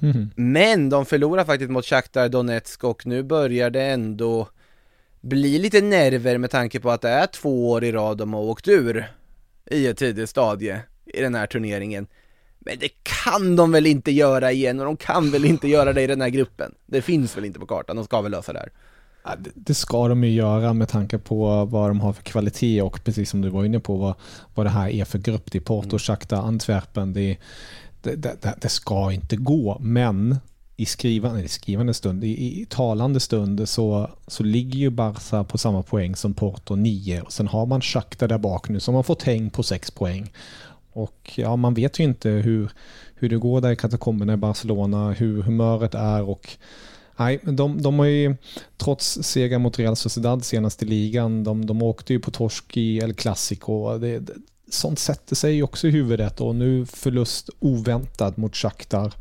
Mhm. 0.00 0.30
Men 0.36 0.90
de 0.90 1.06
förlorar 1.06 1.44
faktiskt 1.44 1.70
mot 1.70 1.86
Shakhtar 1.86 2.28
Donetsk 2.28 2.84
och 2.84 3.06
nu 3.06 3.22
börjar 3.22 3.70
det 3.70 3.82
ändå 3.82 4.48
bli 5.20 5.58
lite 5.58 5.80
nerver 5.80 6.38
med 6.38 6.50
tanke 6.50 6.80
på 6.80 6.90
att 6.90 7.00
det 7.00 7.08
är 7.10 7.26
två 7.26 7.70
år 7.70 7.84
i 7.84 7.92
rad 7.92 8.18
de 8.18 8.32
har 8.34 8.40
åkt 8.40 8.68
ur 8.68 9.06
i 9.70 9.86
ett 9.86 9.98
tidigt 9.98 10.30
stadie 10.30 10.80
i 11.06 11.20
den 11.20 11.34
här 11.34 11.46
turneringen. 11.46 12.06
Men 12.58 12.78
det 12.78 12.88
kan 13.02 13.56
de 13.56 13.72
väl 13.72 13.86
inte 13.86 14.10
göra 14.10 14.52
igen 14.52 14.78
och 14.80 14.84
de 14.86 14.96
kan 14.96 15.30
väl 15.30 15.44
inte 15.44 15.68
göra 15.68 15.92
det 15.92 16.02
i 16.02 16.06
den 16.06 16.20
här 16.20 16.28
gruppen. 16.28 16.74
Det 16.86 17.02
finns 17.02 17.36
väl 17.36 17.44
inte 17.44 17.58
på 17.58 17.66
kartan, 17.66 17.96
de 17.96 18.04
ska 18.04 18.20
väl 18.20 18.32
lösa 18.32 18.52
det 18.52 18.58
här. 18.58 18.72
Ja, 19.24 19.30
det- 19.38 19.50
Det 19.54 19.74
ska 19.74 20.08
de 20.08 20.24
ju 20.24 20.30
göra 20.30 20.72
med 20.72 20.88
tanke 20.88 21.18
på 21.18 21.64
vad 21.64 21.90
de 21.90 22.00
har 22.00 22.12
för 22.12 22.22
kvalitet 22.22 22.82
och 22.82 23.04
precis 23.04 23.30
som 23.30 23.40
du 23.40 23.48
var 23.48 23.64
inne 23.64 23.80
på 23.80 23.96
vad, 23.96 24.14
vad 24.54 24.66
det 24.66 24.70
här 24.70 24.88
är 24.88 25.04
för 25.04 25.18
grupp. 25.18 25.52
Det 25.52 25.58
är 25.58 25.62
Porto, 25.62 25.98
Shakhtar, 25.98 26.36
Antwerpen. 26.42 27.12
Det, 27.12 27.36
det, 28.02 28.14
det, 28.14 28.54
det 28.60 28.68
ska 28.68 29.12
inte 29.12 29.36
gå, 29.36 29.78
men 29.80 30.36
i 30.80 30.86
skrivande, 30.86 31.48
skrivande 31.48 31.94
stund, 31.94 32.24
i, 32.24 32.60
i 32.60 32.66
talande 32.68 33.20
stund 33.20 33.68
så, 33.68 34.10
så 34.26 34.42
ligger 34.42 34.78
ju 34.78 34.90
Barca 34.90 35.44
på 35.44 35.58
samma 35.58 35.82
poäng 35.82 36.16
som 36.16 36.34
Porto 36.34 36.74
9 36.76 37.20
och 37.20 37.32
sen 37.32 37.48
har 37.48 37.66
man 37.66 37.80
Shakhtar 37.80 38.28
där 38.28 38.38
bak 38.38 38.68
nu 38.68 38.80
som 38.80 38.94
har 38.94 39.02
fått 39.02 39.22
häng 39.22 39.50
på 39.50 39.62
6 39.62 39.90
poäng. 39.90 40.32
Och 40.92 41.32
ja, 41.34 41.56
man 41.56 41.74
vet 41.74 42.00
ju 42.00 42.04
inte 42.04 42.30
hur, 42.30 42.70
hur 43.14 43.28
det 43.28 43.36
går 43.36 43.60
där 43.60 43.70
i 43.70 43.76
katakomberna 43.76 44.32
i 44.32 44.36
Barcelona, 44.36 45.12
hur 45.12 45.42
humöret 45.42 45.94
är 45.94 46.22
och 46.22 46.56
Nej, 47.16 47.40
de, 47.42 47.82
de 47.82 47.98
har 47.98 48.06
ju 48.06 48.36
trots 48.76 49.18
seger 49.22 49.58
mot 49.58 49.78
Real 49.78 49.96
Sociedad 49.96 50.44
senast 50.44 50.82
i 50.82 50.86
ligan, 50.86 51.44
de, 51.44 51.66
de 51.66 51.82
åkte 51.82 52.12
ju 52.12 52.20
på 52.20 52.30
torsk 52.30 52.76
i 52.76 52.98
El 52.98 53.14
Clasico. 53.14 53.98
Det, 53.98 54.18
det, 54.18 54.32
sånt 54.70 54.98
sätter 54.98 55.36
sig 55.36 55.62
också 55.62 55.88
i 55.88 55.90
huvudet 55.90 56.40
och 56.40 56.54
nu 56.54 56.86
förlust 56.86 57.50
oväntat 57.58 58.36
mot 58.36 58.56
Shakhtar. 58.56 59.14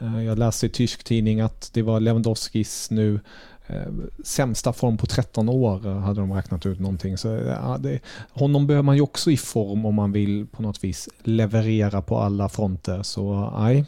Eh, 0.00 0.24
Jag 0.24 0.38
läste 0.38 0.66
i 0.66 0.68
tysk 0.68 1.04
tidning 1.04 1.40
att 1.40 1.70
det 1.72 1.82
var 1.82 2.00
Lewandowskis 2.00 2.90
nu 2.90 3.20
eh, 3.66 3.92
sämsta 4.24 4.72
form 4.72 4.96
på 4.96 5.06
13 5.06 5.48
år 5.48 5.86
eh, 5.86 5.98
hade 5.98 6.20
de 6.20 6.32
räknat 6.32 6.66
ut 6.66 6.80
någonting. 6.80 7.18
Så, 7.18 7.28
ja, 7.28 7.78
det, 7.80 8.00
honom 8.30 8.66
behöver 8.66 8.82
man 8.82 8.96
ju 8.96 9.02
också 9.02 9.30
i 9.30 9.36
form 9.36 9.86
om 9.86 9.94
man 9.94 10.12
vill 10.12 10.46
på 10.46 10.62
något 10.62 10.84
vis 10.84 11.08
leverera 11.22 12.02
på 12.02 12.18
alla 12.18 12.48
fronter. 12.48 13.02
Så 13.02 13.52
nej, 13.58 13.84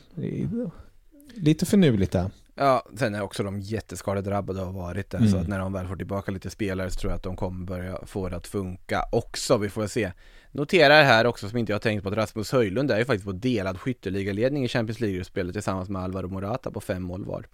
lite 1.34 1.66
finurligt 1.66 2.12
där. 2.12 2.30
Ja, 2.56 2.82
sen 2.96 3.14
är 3.14 3.20
också 3.22 3.42
de 3.42 3.60
jätteskadedrabbade 3.60 4.60
och 4.60 4.66
har 4.66 4.72
varit 4.72 5.10
det, 5.10 5.16
Mm. 5.18 5.30
så 5.30 5.36
att 5.36 5.48
när 5.48 5.58
de 5.58 5.72
väl 5.72 5.86
får 5.88 5.96
tillbaka 5.96 6.30
lite 6.32 6.50
spelare 6.50 6.90
så 6.90 6.98
tror 7.00 7.12
jag 7.12 7.16
att 7.16 7.22
de 7.22 7.36
kommer 7.36 7.66
börja 7.66 7.98
få 8.06 8.28
det 8.28 8.36
att 8.36 8.46
funka 8.46 9.04
också, 9.12 9.58
vi 9.58 9.68
får 9.68 9.86
se. 9.86 10.12
Noterar 10.54 11.02
här 11.02 11.26
också 11.26 11.48
som 11.48 11.58
inte 11.58 11.72
jag 11.72 11.74
har 11.74 11.80
tänkt 11.80 12.02
på 12.02 12.08
att 12.08 12.14
Rasmus 12.16 12.52
Höjlund 12.52 12.90
är 12.90 12.98
ju 12.98 13.04
faktiskt 13.04 13.24
på 13.24 13.32
delad 13.32 13.80
skytteligaledning 13.80 14.64
i 14.64 14.68
Champions 14.68 15.00
League-spelet 15.00 15.52
tillsammans 15.52 15.88
med 15.88 16.02
Alvaro 16.02 16.28
Morata 16.28 16.70
på 16.70 16.80
fem 16.80 17.02
mål 17.02 17.24
var. 17.24 17.46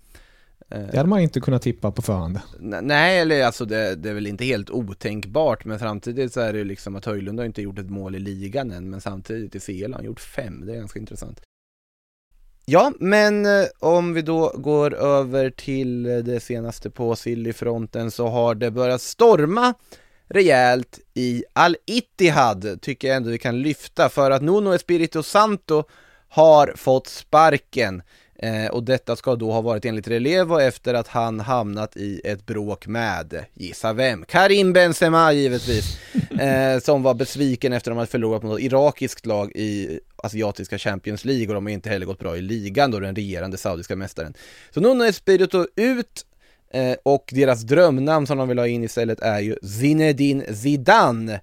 Eh, 0.68 0.80
Det 0.90 0.96
hade 0.96 1.08
man 1.08 1.20
inte 1.20 1.40
kunnat 1.40 1.62
tippa 1.62 1.90
på 1.90 2.02
förhand. 2.02 2.40
Nej, 2.60 3.20
eller 3.20 3.44
alltså 3.44 3.64
det, 3.64 3.94
det 3.94 4.10
är 4.10 4.14
väl 4.14 4.26
inte 4.26 4.44
helt 4.44 4.70
otänkbart, 4.70 5.64
men 5.64 5.78
samtidigt 5.78 6.32
så 6.32 6.40
är 6.40 6.52
det 6.52 6.58
ju 6.58 6.64
liksom 6.64 6.96
att 6.96 7.04
Höjlund 7.04 7.38
har 7.38 7.46
inte 7.46 7.62
gjort 7.62 7.78
ett 7.78 7.90
mål 7.90 8.14
i 8.14 8.18
ligan 8.18 8.70
än, 8.70 8.90
men 8.90 9.00
samtidigt 9.00 9.54
i 9.54 9.60
CL 9.60 9.92
har 9.92 9.98
han 9.98 10.04
gjort 10.04 10.20
fem, 10.20 10.66
det 10.66 10.72
är 10.72 10.76
ganska 10.76 10.98
intressant. 10.98 11.40
Ja, 12.66 12.92
men 13.00 13.46
eh, 13.46 13.64
om 13.78 14.14
vi 14.14 14.22
då 14.22 14.52
går 14.56 14.94
över 14.94 15.50
till 15.50 16.06
eh, 16.06 16.18
det 16.18 16.40
senaste 16.40 16.90
på 16.90 17.16
Silly-fronten 17.16 18.10
så 18.10 18.28
har 18.28 18.54
det 18.54 18.70
börjat 18.70 19.00
storma 19.02 19.74
rejält 20.30 20.98
i 21.14 21.44
Al-Ittihad, 21.52 22.78
tycker 22.82 23.08
jag 23.08 23.16
ändå 23.16 23.30
vi 23.30 23.38
kan 23.38 23.62
lyfta, 23.62 24.08
för 24.08 24.30
att 24.30 24.42
Nuno 24.42 24.74
Espirito 24.74 25.22
Santo 25.22 25.84
har 26.28 26.72
fått 26.76 27.06
sparken. 27.06 28.02
Eh, 28.42 28.70
och 28.70 28.82
detta 28.82 29.16
ska 29.16 29.36
då 29.36 29.52
ha 29.52 29.60
varit 29.60 29.84
enligt 29.84 30.08
Relevo 30.08 30.58
efter 30.58 30.94
att 30.94 31.08
han 31.08 31.40
hamnat 31.40 31.96
i 31.96 32.20
ett 32.24 32.46
bråk 32.46 32.86
med, 32.86 33.44
gissa 33.54 33.92
vem? 33.92 34.24
Karim 34.24 34.72
Benzema 34.72 35.32
givetvis, 35.32 35.98
eh, 36.40 36.78
som 36.80 37.02
var 37.02 37.14
besviken 37.14 37.72
efter 37.72 37.90
att 37.90 37.94
de 37.94 37.98
hade 37.98 38.10
förlorat 38.10 38.42
mot 38.42 38.52
något 38.52 38.60
irakiskt 38.60 39.26
lag 39.26 39.52
i 39.54 40.00
asiatiska 40.16 40.78
Champions 40.78 41.24
League 41.24 41.48
och 41.48 41.54
de 41.54 41.66
har 41.66 41.70
inte 41.70 41.90
heller 41.90 42.06
gått 42.06 42.18
bra 42.18 42.36
i 42.36 42.40
ligan 42.40 42.90
då, 42.90 43.00
den 43.00 43.16
regerande 43.16 43.56
saudiska 43.56 43.96
mästaren. 43.96 44.34
Så 44.70 44.80
Nuno 44.80 45.04
Espirito 45.04 45.66
ut 45.76 46.26
eh, 46.70 46.96
och 47.02 47.30
deras 47.32 47.62
drömnamn 47.62 48.26
som 48.26 48.38
de 48.38 48.48
vill 48.48 48.58
ha 48.58 48.66
in 48.66 48.84
istället 48.84 49.20
är 49.20 49.40
ju 49.40 49.56
Zinedine 49.62 50.54
Zidane. 50.54 51.40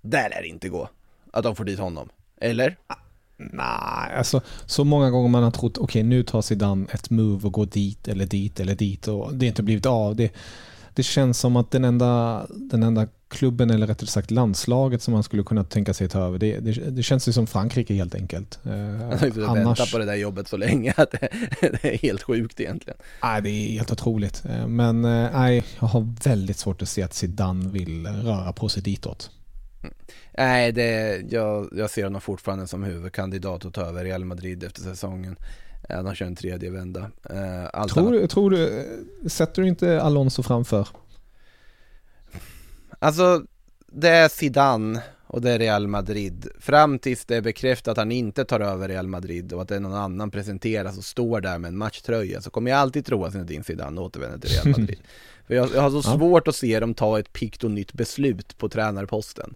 Där 0.00 0.30
lär 0.30 0.42
det 0.42 0.48
inte 0.48 0.68
gå 0.68 0.88
att 1.32 1.44
de 1.44 1.56
får 1.56 1.64
dit 1.64 1.78
honom, 1.78 2.08
eller? 2.40 2.76
Ah, 2.86 2.94
nej, 3.36 4.16
alltså 4.16 4.40
så 4.66 4.84
många 4.84 5.10
gånger 5.10 5.28
man 5.28 5.42
har 5.42 5.50
trott 5.50 5.78
okej 5.78 5.84
okay, 5.84 6.02
nu 6.02 6.22
tar 6.22 6.42
Zidane 6.42 6.86
ett 6.92 7.10
move 7.10 7.46
och 7.46 7.52
går 7.52 7.66
dit 7.66 8.08
eller 8.08 8.26
dit 8.26 8.60
eller 8.60 8.74
dit 8.74 9.08
och 9.08 9.34
det 9.34 9.46
har 9.46 9.48
inte 9.48 9.62
blivit 9.62 9.86
av. 9.86 10.16
Det, 10.16 10.32
det 10.94 11.02
känns 11.02 11.38
som 11.38 11.56
att 11.56 11.70
den 11.70 11.84
enda, 11.84 12.46
den 12.50 12.82
enda 12.82 13.06
klubben 13.34 13.70
eller 13.70 13.86
rättare 13.86 14.06
sagt 14.06 14.30
landslaget 14.30 15.02
som 15.02 15.14
man 15.14 15.22
skulle 15.22 15.42
kunna 15.42 15.64
tänka 15.64 15.94
sig 15.94 16.08
ta 16.08 16.18
över, 16.18 16.38
det, 16.38 16.58
det, 16.60 16.72
det 16.72 17.02
känns 17.02 17.28
ju 17.28 17.32
som 17.32 17.46
Frankrike 17.46 17.94
helt 17.94 18.14
enkelt. 18.14 18.58
Eh, 18.64 18.72
jag 19.36 19.46
har 19.46 19.56
annars... 19.56 19.92
på 19.92 19.98
det 19.98 20.04
där 20.04 20.14
jobbet 20.14 20.48
så 20.48 20.56
länge 20.56 20.94
att 20.96 21.10
det, 21.10 21.28
det, 21.60 21.94
är 21.94 21.98
helt 21.98 22.22
sjukt 22.22 22.60
egentligen. 22.60 22.98
Nej, 23.22 23.42
det 23.42 23.50
är 23.50 23.72
helt 23.72 23.92
otroligt. 23.92 24.44
Eh, 24.44 24.66
men 24.66 25.04
eh, 25.04 25.30
nej, 25.32 25.64
jag 25.80 25.86
har 25.86 26.08
väldigt 26.24 26.58
svårt 26.58 26.82
att 26.82 26.88
se 26.88 27.02
att 27.02 27.14
Zidane 27.14 27.68
vill 27.68 28.06
röra 28.06 28.52
på 28.52 28.68
sig 28.68 28.82
ditåt. 28.82 29.30
Nej, 30.38 30.72
det, 30.72 31.22
jag, 31.30 31.68
jag 31.76 31.90
ser 31.90 32.04
honom 32.04 32.20
fortfarande 32.20 32.66
som 32.66 32.84
huvudkandidat 32.84 33.64
att 33.64 33.74
ta 33.74 33.82
över 33.82 34.04
Real 34.04 34.24
Madrid 34.24 34.64
efter 34.64 34.82
säsongen. 34.82 35.36
Han 35.88 36.14
kör 36.14 36.26
en 36.26 36.36
tredje 36.36 36.70
vända. 36.70 37.10
Eh, 37.30 37.68
allt 37.72 37.92
tror, 37.92 38.26
tror 38.26 38.50
du, 38.50 38.84
sätter 39.26 39.62
du 39.62 39.68
inte 39.68 40.02
Alonso 40.02 40.42
framför? 40.42 40.88
Alltså, 43.04 43.42
det 43.86 44.08
är 44.08 44.28
Zidane 44.28 45.02
och 45.26 45.40
det 45.40 45.50
är 45.50 45.58
Real 45.58 45.88
Madrid. 45.88 46.48
Fram 46.60 46.98
tills 46.98 47.24
det 47.24 47.36
är 47.36 47.40
bekräftat 47.40 47.92
att 47.92 47.98
han 47.98 48.12
inte 48.12 48.44
tar 48.44 48.60
över 48.60 48.88
Real 48.88 49.08
Madrid 49.08 49.52
och 49.52 49.62
att 49.62 49.68
det 49.68 49.76
är 49.76 49.80
någon 49.80 49.94
annan 49.94 50.30
presenteras 50.30 50.98
och 50.98 51.04
står 51.04 51.40
där 51.40 51.58
med 51.58 51.68
en 51.68 51.76
matchtröja 51.76 52.40
så 52.40 52.50
kommer 52.50 52.70
jag 52.70 52.80
alltid 52.80 53.06
tro 53.06 53.24
att 53.24 53.32
Zinedine 53.32 53.64
Zidane 53.64 54.00
återvänder 54.00 54.38
till 54.38 54.50
Real 54.50 54.80
Madrid. 54.80 54.98
För 55.46 55.54
jag, 55.54 55.68
jag 55.74 55.82
har 55.82 55.90
så 55.90 56.02
svårt 56.02 56.48
att 56.48 56.56
se 56.56 56.80
dem 56.80 56.94
ta 56.94 57.18
ett 57.18 57.32
pikt 57.32 57.64
och 57.64 57.70
nytt 57.70 57.92
beslut 57.92 58.58
på 58.58 58.68
tränarposten. 58.68 59.54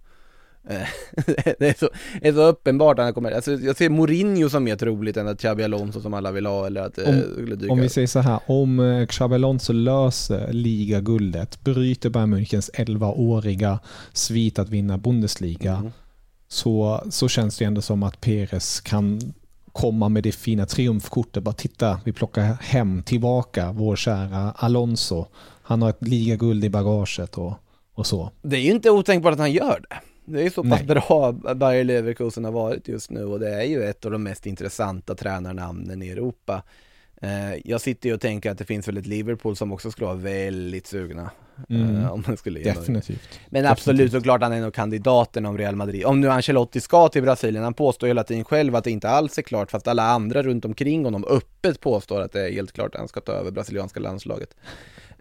Eh, 0.71 0.89
det, 1.59 1.69
är 1.69 1.79
så, 1.79 1.89
det 2.21 2.29
är 2.29 2.33
så 2.33 2.43
uppenbart 2.43 2.99
han 2.99 3.15
kommer, 3.15 3.33
alltså 3.33 3.53
jag 3.53 3.77
ser 3.77 3.89
Mourinho 3.91 4.49
som 4.49 4.65
mer 4.65 4.77
troligt 4.77 5.17
än 5.17 5.29
att 5.29 5.41
Xabi 5.41 5.65
Alonso 5.65 6.01
som 6.01 6.15
alla 6.15 6.33
vill 6.33 6.47
ha 6.47 6.67
eller 6.67 6.81
att 6.81 6.99
om, 6.99 7.23
dyka 7.59 7.73
Om 7.73 7.81
vi 7.81 7.89
säger 7.89 8.07
så 8.07 8.19
här, 8.19 8.41
om 8.47 8.81
eh, 8.81 9.07
Xabi 9.07 9.35
Alonso 9.35 9.73
löser 9.73 10.53
ligaguldet, 10.53 11.65
bryter 11.65 12.11
Bayern 12.11 12.35
Münchens 12.35 12.71
11-åriga 12.75 13.79
svit 14.13 14.59
att 14.59 14.69
vinna 14.69 14.99
Bundesliga, 14.99 15.75
mm. 15.75 15.93
så, 16.49 17.05
så 17.11 17.29
känns 17.29 17.59
det 17.59 17.65
ändå 17.65 17.81
som 17.81 18.03
att 18.03 18.21
Perez 18.21 18.81
kan 18.81 19.21
komma 19.73 20.09
med 20.09 20.23
det 20.23 20.33
fina 20.33 20.67
triumfkortet. 20.67 21.43
Bara 21.43 21.55
titta, 21.55 22.01
vi 22.05 22.13
plockar 22.13 22.43
hem 22.61 23.03
tillbaka 23.03 23.73
vår 23.73 23.97
kära 23.97 24.53
Alonso. 24.57 25.27
Han 25.63 25.83
har 25.83 25.91
ett 25.91 26.09
ligaguld 26.09 26.65
i 26.65 26.71
bagaget 26.71 27.39
och, 27.39 27.53
och 27.95 28.07
så. 28.07 28.31
Det 28.43 28.57
är 28.57 28.61
ju 28.61 28.71
inte 28.71 28.91
otänkbart 28.91 29.33
att 29.33 29.39
han 29.39 29.53
gör 29.53 29.81
det. 29.91 29.97
Det 30.31 30.43
är 30.43 30.51
så 30.51 30.63
pass 30.63 30.83
Nej. 30.87 30.87
bra 30.87 31.33
Bayer 31.33 31.85
Leverkusen 31.85 32.45
har 32.45 32.53
varit 32.53 32.89
just 32.89 33.11
nu 33.11 33.25
och 33.25 33.41
det 33.41 33.55
är 33.55 33.63
ju 33.63 33.85
ett 33.85 34.05
av 34.05 34.11
de 34.11 34.23
mest 34.23 34.47
intressanta 34.47 35.15
tränarnamnen 35.15 36.03
i 36.03 36.09
Europa. 36.09 36.63
Eh, 37.23 37.55
jag 37.65 37.81
sitter 37.81 38.09
ju 38.09 38.15
och 38.15 38.21
tänker 38.21 38.51
att 38.51 38.59
det 38.59 38.65
finns 38.65 38.89
väl 38.89 38.97
ett 38.97 39.07
Liverpool 39.07 39.57
som 39.57 39.73
också 39.73 39.91
skulle 39.91 40.07
vara 40.07 40.17
väldigt 40.17 40.87
sugna. 40.87 41.31
Mm. 41.69 41.97
Eh, 41.97 42.13
om 42.13 42.25
man 42.27 42.37
skulle 42.37 42.61
Definitivt. 42.61 43.41
Men 43.49 43.67
absolut 43.67 43.99
Definitivt. 43.99 44.21
såklart 44.21 44.43
han 44.43 44.53
är 44.53 44.61
nog 44.61 44.75
kandidaten 44.75 45.47
om 45.47 45.59
Real 45.59 45.77
Madrid. 45.77 46.05
Om 46.05 46.21
nu 46.21 46.31
Ancelotti 46.31 46.81
ska 46.81 47.09
till 47.09 47.23
Brasilien, 47.23 47.65
han 47.65 47.75
påstår 47.75 48.07
hela 48.07 48.25
tiden 48.25 48.45
själv 48.45 48.77
att 48.77 48.85
det 48.85 48.91
inte 48.91 49.09
alls 49.09 49.39
är 49.39 49.43
klart 49.43 49.71
fast 49.71 49.89
alla 49.89 50.03
andra 50.03 50.43
runt 50.43 50.65
omkring 50.65 51.05
honom 51.05 51.25
öppet 51.25 51.81
påstår 51.81 52.21
att 52.21 52.33
det 52.33 52.49
är 52.49 52.53
helt 52.53 52.73
klart 52.73 52.95
att 52.95 52.99
han 52.99 53.09
ska 53.09 53.21
ta 53.21 53.33
över 53.33 53.51
brasilianska 53.51 54.01
landslaget. 54.01 54.55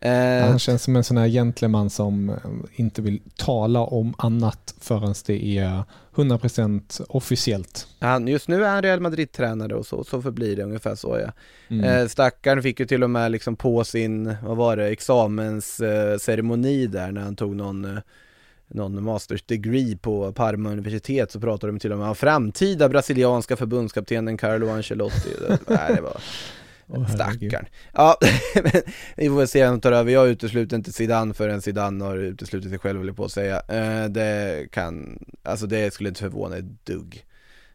Eh, 0.01 0.47
han 0.49 0.59
känns 0.59 0.83
som 0.83 0.95
en 0.95 1.03
sån 1.03 1.17
här 1.17 1.27
gentleman 1.27 1.89
som 1.89 2.29
eh, 2.29 2.35
inte 2.75 3.01
vill 3.01 3.21
tala 3.35 3.79
om 3.79 4.13
annat 4.17 4.75
förrän 4.79 5.13
det 5.25 5.57
är 5.57 5.83
100% 6.15 7.01
officiellt. 7.09 7.87
Han, 7.99 8.27
just 8.27 8.47
nu 8.47 8.65
är 8.65 8.69
han 8.69 8.81
Real 8.81 8.99
Madrid-tränare 8.99 9.75
och 9.75 9.85
så, 9.85 10.03
så 10.03 10.21
förblir 10.21 10.55
det 10.55 10.63
ungefär 10.63 10.95
så 10.95 11.19
ja. 11.23 11.31
Mm. 11.75 11.83
Eh, 11.83 12.07
stackaren 12.07 12.63
fick 12.63 12.79
ju 12.79 12.85
till 12.85 13.03
och 13.03 13.09
med 13.09 13.31
liksom 13.31 13.55
på 13.55 13.83
sin, 13.83 14.35
vad 14.43 14.57
var 14.57 14.77
det, 14.77 14.87
examensceremoni 14.87 16.83
eh, 16.83 16.89
där 16.89 17.11
när 17.11 17.21
han 17.21 17.35
tog 17.35 17.55
någon 17.55 17.85
eh, 17.85 17.99
någon 18.69 19.03
masters 19.03 19.43
degree 19.43 19.97
på 19.97 20.31
Parma 20.31 20.69
universitet 20.69 21.31
så 21.31 21.39
pratade 21.39 21.73
de 21.73 21.79
till 21.79 21.91
och 21.91 21.97
med 21.97 22.07
om 22.07 22.15
framtida 22.15 22.89
brasilianska 22.89 23.55
förbundskaptenen 23.55 24.37
Carlo 24.37 24.69
Ancelotti. 24.69 25.29
Det, 25.67 26.01
var 26.01 26.21
Oh, 26.87 27.13
Stackarn. 27.13 27.65
Ja, 27.93 28.17
vi 29.15 29.29
får 29.29 29.45
se 29.45 29.63
vem 29.63 29.81
tar 29.81 29.91
över. 29.91 30.11
Jag 30.11 30.29
utesluter 30.29 30.75
inte 30.75 30.91
Zidane 30.91 31.33
förrän 31.33 31.61
Zidane 31.61 32.05
har 32.05 32.17
uteslutit 32.17 32.69
sig 32.69 32.79
själv, 32.79 32.99
vill 32.99 33.07
jag 33.07 33.17
på 33.17 33.25
att 33.25 33.31
säga. 33.31 33.61
Eh, 33.67 34.09
det 34.09 34.67
kan, 34.71 35.19
alltså 35.43 35.67
det 35.67 35.93
skulle 35.93 36.09
inte 36.09 36.21
förvåna 36.21 36.57
ett 36.57 36.85
dugg. 36.85 37.23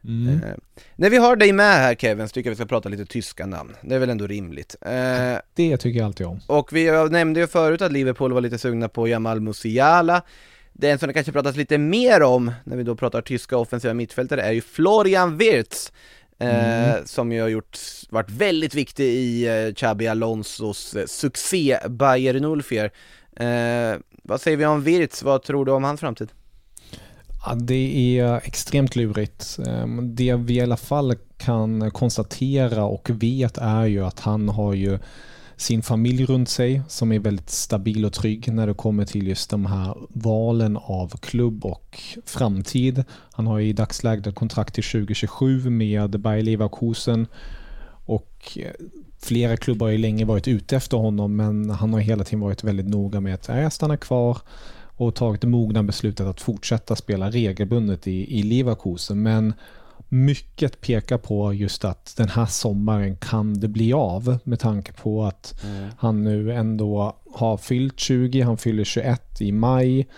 Mm. 0.04 0.42
Eh, 0.42 0.54
när 0.96 1.10
vi 1.10 1.16
har 1.16 1.36
dig 1.36 1.52
med 1.52 1.76
här 1.76 1.94
Kevin 1.94 2.28
så 2.28 2.32
tycker 2.32 2.50
jag 2.50 2.52
vi 2.52 2.56
ska 2.56 2.66
prata 2.66 2.88
lite 2.88 3.06
tyska 3.06 3.46
namn. 3.46 3.76
Det 3.82 3.94
är 3.94 3.98
väl 3.98 4.10
ändå 4.10 4.26
rimligt. 4.26 4.76
Eh, 4.80 4.90
det 5.54 5.76
tycker 5.76 5.98
jag 5.98 6.06
alltid 6.06 6.26
om. 6.26 6.40
Och 6.46 6.72
vi 6.72 7.08
nämnde 7.10 7.40
ju 7.40 7.46
förut 7.46 7.82
att 7.82 7.92
Liverpool 7.92 8.32
var 8.32 8.40
lite 8.40 8.58
sugna 8.58 8.88
på 8.88 9.08
Jamal 9.08 9.40
Musiala. 9.40 10.22
Den 10.72 10.98
som 10.98 11.06
det 11.06 11.12
kanske 11.12 11.32
pratas 11.32 11.56
lite 11.56 11.78
mer 11.78 12.22
om 12.22 12.52
när 12.64 12.76
vi 12.76 12.82
då 12.82 12.96
pratar 12.96 13.22
tyska 13.22 13.56
offensiva 13.56 13.94
mittfältare 13.94 14.42
är 14.42 14.52
ju 14.52 14.60
Florian 14.60 15.36
Wirtz 15.36 15.92
Mm. 16.38 16.90
Eh, 16.90 17.04
som 17.04 17.32
ju 17.32 17.40
har 17.40 17.48
gjort, 17.48 17.78
varit 18.10 18.30
väldigt 18.30 18.74
viktig 18.74 19.04
i 19.04 19.46
eh, 19.46 19.74
Xabi 19.74 20.08
Alonsos 20.08 20.94
eh, 20.94 21.06
succé 21.06 21.78
Bayern 21.88 22.44
Ulfier. 22.44 22.92
Eh, 23.36 23.98
vad 24.22 24.40
säger 24.40 24.56
vi 24.56 24.66
om 24.66 24.82
Wirtz? 24.82 25.22
Vad 25.22 25.42
tror 25.42 25.64
du 25.64 25.72
om 25.72 25.84
hans 25.84 26.00
framtid? 26.00 26.28
Ja, 27.46 27.54
det 27.54 28.18
är 28.18 28.36
extremt 28.36 28.96
lurigt. 28.96 29.58
Ehm, 29.66 30.14
det 30.14 30.34
vi 30.34 30.54
i 30.54 30.60
alla 30.60 30.76
fall 30.76 31.14
kan 31.36 31.90
konstatera 31.90 32.84
och 32.84 33.10
vet 33.10 33.58
är 33.58 33.84
ju 33.84 34.04
att 34.04 34.20
han 34.20 34.48
har 34.48 34.72
ju 34.72 34.98
sin 35.56 35.82
familj 35.82 36.24
runt 36.24 36.48
sig 36.48 36.82
som 36.88 37.12
är 37.12 37.18
väldigt 37.18 37.50
stabil 37.50 38.04
och 38.04 38.12
trygg 38.12 38.52
när 38.52 38.66
det 38.66 38.74
kommer 38.74 39.04
till 39.04 39.26
just 39.26 39.50
de 39.50 39.66
här 39.66 39.96
valen 40.08 40.76
av 40.76 41.16
klubb 41.16 41.64
och 41.64 42.00
framtid. 42.26 43.04
Han 43.32 43.46
har 43.46 43.60
i 43.60 43.72
dagsläget 43.72 44.26
ett 44.26 44.34
kontrakt 44.34 44.74
till 44.74 44.84
2027 44.84 45.70
med 45.70 46.20
Bayer 46.20 46.42
Leverkusen 46.42 47.26
och 48.04 48.58
eh, 48.58 48.72
flera 49.18 49.56
klubbar 49.56 49.86
har 49.86 49.92
ju 49.92 49.98
länge 49.98 50.24
varit 50.24 50.48
ute 50.48 50.76
efter 50.76 50.96
honom 50.96 51.36
men 51.36 51.70
han 51.70 51.92
har 51.92 52.00
hela 52.00 52.24
tiden 52.24 52.40
varit 52.40 52.64
väldigt 52.64 52.88
noga 52.88 53.20
med 53.20 53.34
att 53.34 53.48
jag 53.48 53.72
stannar 53.72 53.96
kvar 53.96 54.38
och 54.96 55.14
tagit 55.14 55.40
det 55.40 55.46
mogna 55.46 55.82
beslutet 55.82 56.26
att 56.26 56.40
fortsätta 56.40 56.96
spela 56.96 57.30
regelbundet 57.30 58.06
i, 58.06 58.38
i 58.38 58.42
Leverkusen. 58.42 59.22
Men 59.22 59.54
mycket 60.12 60.80
pekar 60.80 61.18
på 61.18 61.54
just 61.54 61.84
att 61.84 62.14
den 62.16 62.28
här 62.28 62.46
sommaren 62.46 63.16
kan 63.16 63.60
det 63.60 63.68
bli 63.68 63.92
av 63.92 64.38
med 64.44 64.60
tanke 64.60 64.92
på 64.92 65.24
att 65.24 65.64
mm. 65.64 65.90
han 65.98 66.24
nu 66.24 66.52
ändå 66.52 67.16
har 67.34 67.56
fyllt 67.56 68.00
20, 68.00 68.40
han 68.40 68.56
fyller 68.56 68.84
21 68.84 69.40
i 69.40 69.52
maj. 69.52 70.08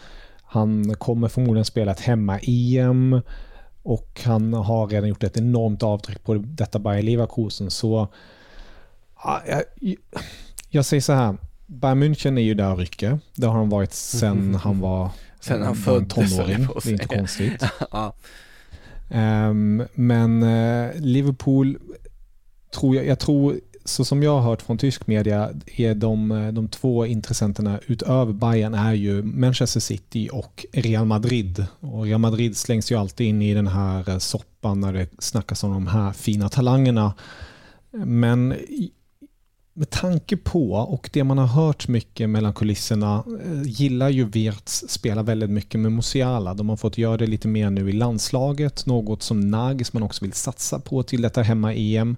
Han 0.43 0.95
kommer 0.95 1.29
förmodligen 1.29 1.65
spela 1.65 1.93
ett 1.93 2.01
hemma-EM 2.01 3.21
och 3.83 4.21
han 4.25 4.53
har 4.53 4.87
redan 4.87 5.09
gjort 5.09 5.23
ett 5.23 5.37
enormt 5.37 5.83
avtryck 5.83 6.25
på 6.25 6.35
detta 6.35 6.79
Bayer 6.79 7.03
Leverkusen. 7.03 7.71
Så 7.71 8.09
ja, 9.25 9.43
jag, 9.47 9.63
jag 10.69 10.85
säger 10.85 11.01
så 11.01 11.13
här, 11.13 11.37
Bayern 11.67 12.03
München 12.03 12.39
är 12.39 12.43
ju 12.43 12.55
där 12.55 12.73
och 12.73 12.79
rycker. 12.79 13.19
Det 13.35 13.47
har 13.47 13.55
han 13.55 13.69
varit 13.69 13.93
sen 13.93 14.55
han 14.55 14.81
var 14.81 15.11
Sen 15.41 15.63
han 15.63 15.77
föddes, 15.77 16.15
tonåring. 16.15 16.69
Det 16.85 16.89
är 16.89 16.93
inte 16.93 17.07
konstigt. 17.07 17.65
ja. 17.91 18.15
Ehm, 19.11 19.83
men 19.95 20.43
eh, 20.43 21.01
Liverpool, 21.01 21.79
tror 22.75 22.97
jag, 22.97 23.07
jag 23.07 23.19
tror, 23.19 23.61
så 23.85 24.05
som 24.05 24.23
jag 24.23 24.35
har 24.35 24.51
hört 24.51 24.63
från 24.63 24.79
tysk 24.79 25.07
media, 25.07 25.51
är 25.67 25.95
de, 25.95 26.33
eh, 26.33 26.53
de 26.53 26.69
två 26.69 27.07
intressenterna 27.07 27.81
utöver 27.87 28.33
Bayern 28.33 28.75
är 28.75 28.93
ju 28.93 29.23
Manchester 29.23 29.81
City 29.81 30.29
och 30.33 30.67
Real 30.73 31.05
Madrid. 31.05 31.67
Och 31.81 32.05
Real 32.05 32.21
Madrid 32.21 32.57
slängs 32.57 32.93
ju 32.93 32.97
alltid 32.97 33.27
in 33.27 33.43
i 33.43 33.55
den 33.55 33.67
här 33.67 34.11
eh, 34.11 34.19
soppan 34.19 34.81
när 34.81 34.93
det 34.93 35.09
snackas 35.19 35.65
om 35.65 35.71
de 35.73 35.87
här 35.87 36.13
fina 36.13 36.49
talangerna 36.49 37.15
Men 37.97 38.55
med 39.77 39.91
tanke 39.91 40.37
på 40.37 40.73
och 40.73 41.11
det 41.13 41.25
man 41.25 41.39
har 41.39 41.47
hört 41.47 41.89
mycket 41.89 42.31
mellan 42.31 42.55
kulisserna 42.55 43.25
eh, 43.45 43.63
gillar 43.63 44.09
ju 44.09 44.25
Wirtz 44.25 44.85
spela 44.89 45.23
väldigt 45.23 45.51
mycket 45.51 45.81
med 45.81 45.93
Musiala. 45.93 46.55
De 46.55 46.69
har 46.69 46.77
fått 46.77 46.99
göra 46.99 47.17
det 47.17 47.27
lite 47.27 47.49
mer 47.49 47.71
nu 47.71 47.89
i 47.89 47.93
landslaget, 47.93 48.87
något 48.87 49.23
som 49.23 49.51
Nagelsmann 49.51 50.03
också 50.03 50.25
vill 50.25 50.33
satsa 50.33 50.81
på 50.81 51.03
till 51.03 51.23
detta 51.23 51.43
hemma-EM. 51.43 52.17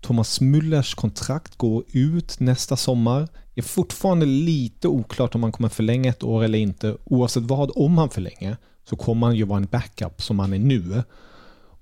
Thomas 0.00 0.40
Müllers 0.40 0.94
kontrakt 0.94 1.56
går 1.56 1.84
ut 1.88 2.40
nästa 2.40 2.76
sommar. 2.76 3.28
Det 3.54 3.60
är 3.60 3.62
fortfarande 3.62 4.26
lite 4.26 4.88
oklart 4.88 5.34
om 5.34 5.42
han 5.42 5.52
kommer 5.52 5.68
förlänga 5.68 6.10
ett 6.10 6.24
år 6.24 6.44
eller 6.44 6.58
inte. 6.58 6.96
Oavsett 7.04 7.42
vad, 7.42 7.70
om 7.74 7.98
han 7.98 8.10
förlänger, 8.10 8.56
så 8.88 8.96
kommer 8.96 9.26
han 9.26 9.36
ju 9.36 9.44
vara 9.44 9.56
en 9.56 9.68
backup 9.70 10.22
som 10.22 10.38
han 10.38 10.52
är 10.52 10.58
nu. 10.58 11.02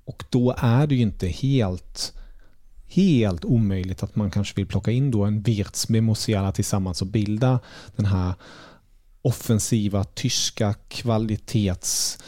Och 0.04 0.24
då 0.30 0.54
är 0.58 0.86
det 0.86 0.94
ju 0.94 1.00
inte 1.00 1.26
helt, 1.26 2.12
helt 2.88 3.44
omöjligt 3.44 4.02
att 4.02 4.16
man 4.16 4.30
kanske 4.30 4.54
vill 4.56 4.66
plocka 4.66 4.90
in 4.90 5.10
då 5.10 5.24
en 5.24 5.42
Wirtz 5.42 5.88
med 5.88 6.02
Musiala 6.04 6.52
tillsammans 6.52 7.02
och 7.02 7.08
bilda 7.08 7.60
den 7.96 8.06
här 8.06 8.34
offensiva 9.22 10.04
tyska 10.04 10.74
kvalitets 10.88 12.18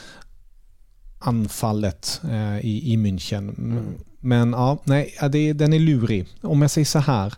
anfallet 1.19 2.21
eh, 2.31 2.59
i, 2.59 2.93
i 2.93 2.97
München. 2.97 3.55
Men 4.21 4.53
ja, 4.53 4.79
nej, 4.85 5.15
det, 5.33 5.53
den 5.53 5.73
är 5.73 5.79
lurig. 5.79 6.27
Om 6.43 6.63
jag 6.63 6.71
säger 6.71 6.85
så 6.85 6.99
här. 6.99 7.35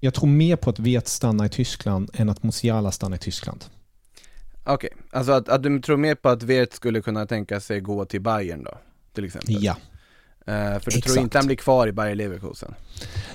Jag 0.00 0.14
tror 0.14 0.28
mer 0.28 0.56
på 0.56 0.70
att 0.70 0.78
Wirtz 0.78 1.12
stannar 1.12 1.44
i 1.44 1.48
Tyskland 1.48 2.10
än 2.14 2.28
att 2.28 2.42
Musiala 2.42 2.92
stannar 2.92 3.16
i 3.16 3.18
Tyskland. 3.18 3.64
Okej, 4.64 4.90
alltså 5.10 5.32
att, 5.32 5.48
att 5.48 5.62
du 5.62 5.80
tror 5.80 5.96
mer 5.96 6.14
på 6.14 6.28
att 6.28 6.42
Wirtz 6.42 6.76
skulle 6.76 7.00
kunna 7.00 7.26
tänka 7.26 7.60
sig 7.60 7.80
gå 7.80 8.04
till 8.04 8.20
Bayern 8.20 8.64
då? 8.64 8.78
Till 9.14 9.24
exempel? 9.24 9.64
Ja. 9.64 9.76
Eh, 10.46 10.54
för 10.54 10.84
du 10.84 10.90
tror 10.90 10.98
Exakt. 10.98 11.20
inte 11.20 11.38
han 11.38 11.46
blir 11.46 11.56
kvar 11.56 11.86
i 11.88 11.92
Bayer 11.92 12.14
Leverkusen? 12.14 12.74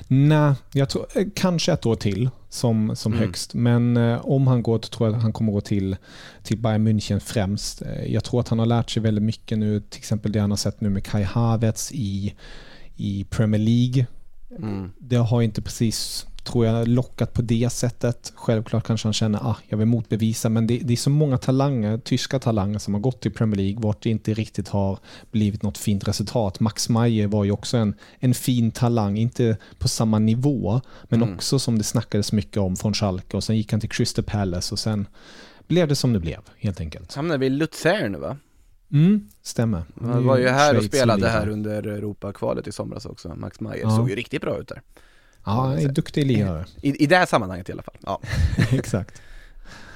Nej, 0.07 0.53
jag 0.73 0.89
tror 0.89 1.05
eh, 1.15 1.25
kanske 1.35 1.73
ett 1.73 1.85
år 1.85 1.95
till 1.95 2.29
som, 2.49 2.95
som 2.95 3.13
Mm. 3.13 3.25
högst. 3.25 3.53
Men 3.53 3.97
eh, 3.97 4.25
om 4.25 4.47
han 4.47 4.63
går 4.63 4.79
tror 4.79 5.09
jag 5.09 5.15
att 5.15 5.21
han 5.23 5.33
kommer 5.33 5.51
gå 5.51 5.61
till, 5.61 5.95
till 6.43 6.57
Bayern 6.57 6.87
München 6.87 7.19
främst. 7.19 7.81
Eh, 7.81 8.13
jag 8.13 8.23
tror 8.23 8.39
att 8.39 8.47
han 8.49 8.59
har 8.59 8.65
lärt 8.65 8.89
sig 8.89 9.03
väldigt 9.03 9.23
mycket 9.23 9.57
nu, 9.57 9.79
till 9.79 9.99
exempel 9.99 10.31
det 10.31 10.39
han 10.39 10.49
har 10.51 10.57
sett 10.57 10.81
nu 10.81 10.89
med 10.89 11.03
Kai 11.03 11.23
Havertz 11.23 11.91
i, 11.91 12.35
i 12.95 13.25
Premier 13.29 13.61
League. 13.61 14.05
Mm. 14.57 14.91
Det 14.99 15.15
har 15.15 15.41
inte 15.41 15.61
precis, 15.61 16.27
tror 16.47 16.65
jag, 16.65 16.87
lockat 16.87 17.33
på 17.33 17.41
det 17.41 17.69
sättet. 17.71 18.33
Självklart 18.35 18.83
kanske 18.87 19.07
han 19.07 19.13
känner, 19.13 19.39
ah, 19.39 19.57
jag 19.67 19.77
vill 19.77 19.87
motbevisa, 19.87 20.49
men 20.49 20.67
det, 20.67 20.77
det 20.83 20.93
är 20.93 20.97
så 20.97 21.09
många 21.09 21.37
talanger, 21.37 21.97
tyska 21.97 22.39
talanger 22.39 22.79
som 22.79 22.93
har 22.93 23.01
gått 23.01 23.21
till 23.21 23.31
Premier 23.33 23.57
League, 23.57 23.81
vart 23.81 24.03
det 24.03 24.09
inte 24.09 24.33
riktigt 24.33 24.67
har 24.67 24.99
blivit 25.31 25.63
något 25.63 25.77
fint 25.77 26.07
resultat. 26.07 26.59
Max 26.59 26.89
Meyer 26.89 27.27
var 27.27 27.43
ju 27.43 27.51
också 27.51 27.77
en, 27.77 27.95
en 28.19 28.33
fin 28.33 28.71
talang, 28.71 29.17
inte 29.17 29.57
på 29.79 29.87
samma 29.87 30.19
nivå, 30.19 30.81
men 31.03 31.21
Mm. 31.23 31.35
också 31.35 31.59
som 31.59 31.77
det 31.77 31.83
snackades 31.83 32.31
mycket 32.31 32.57
om 32.57 32.75
från 32.75 32.93
Schalke 32.93 33.37
och 33.37 33.43
sen 33.43 33.57
gick 33.57 33.71
han 33.71 33.79
till 33.81 33.89
Crystal 33.89 34.23
Palace 34.25 34.73
och 34.73 34.79
sen 34.79 35.07
blev 35.67 35.87
det 35.87 35.95
som 35.95 36.13
det 36.13 36.19
blev, 36.19 36.39
helt 36.57 36.79
enkelt. 36.79 37.13
Hamnade 37.15 37.37
vi 37.37 37.45
i 37.45 37.49
Luzern 37.49 38.11
nu 38.11 38.17
va? 38.17 38.37
Mm, 38.91 39.29
stämmer. 39.43 39.83
Han 40.01 40.25
var 40.25 40.37
ju 40.37 40.47
här 40.47 40.73
och 40.75 40.81
Schweiz 40.81 40.91
spelade 40.97 41.19
liga. 41.21 41.29
här 41.31 41.49
under 41.49 41.83
Europakvalet 41.87 42.67
i 42.67 42.71
somras 42.71 43.05
också, 43.05 43.35
Max 43.35 43.59
Meyer. 43.59 43.81
Ja. 43.83 43.95
Såg 43.95 44.09
ju 44.09 44.15
riktigt 44.15 44.41
bra 44.41 44.57
ut 44.59 44.67
där. 44.67 44.81
Ja, 45.47 45.51
han 45.51 45.77
är 45.79 45.87
duktig 45.87 46.25
lirare. 46.25 46.65
I, 46.81 47.03
I 47.03 47.05
det 47.05 47.15
här 47.17 47.25
sammanhanget 47.25 47.69
i 47.69 47.71
alla 47.71 47.81
fall. 47.83 47.95
Ja. 48.05 48.21
Exakt. 48.71 49.21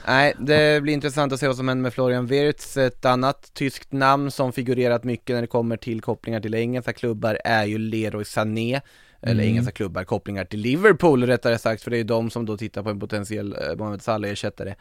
Nej, 0.08 0.34
det 0.40 0.82
blir 0.84 0.94
intressant 0.94 1.34
att 1.34 1.40
se 1.40 1.48
vad 1.48 1.56
som 1.56 1.68
händer 1.68 1.82
med 1.82 1.94
Florian 1.94 2.28
Wirtz. 2.28 2.78
Ett 2.78 3.06
annat 3.06 3.52
tyskt 3.54 3.92
namn 3.92 4.32
som 4.32 4.54
figurerat 4.54 5.04
mycket 5.04 5.34
när 5.34 5.42
det 5.42 5.48
kommer 5.48 5.78
till 5.78 6.02
kopplingar 6.02 6.40
till 6.40 6.54
engelska 6.56 6.94
klubbar 6.94 7.38
är 7.46 7.66
ju 7.66 7.78
Leroy 7.78 8.26
Sané. 8.26 8.82
Eller 9.22 9.44
Mm. 9.44 9.46
engelska 9.48 9.72
klubbar, 9.72 10.04
kopplingar 10.04 10.46
till 10.46 10.60
Liverpool 10.60 11.24
rättare 11.28 11.58
sagt, 11.58 11.84
för 11.84 11.92
det 11.92 11.96
är 11.96 11.98
ju 11.98 12.04
de 12.04 12.30
som 12.30 12.46
då 12.46 12.58
tittar 12.58 12.84
på 12.84 12.90
en 12.90 13.00
potentiell 13.00 13.54
eh, 13.70 13.76
Mohamed 13.78 14.02
Salah-ersättare. 14.02 14.76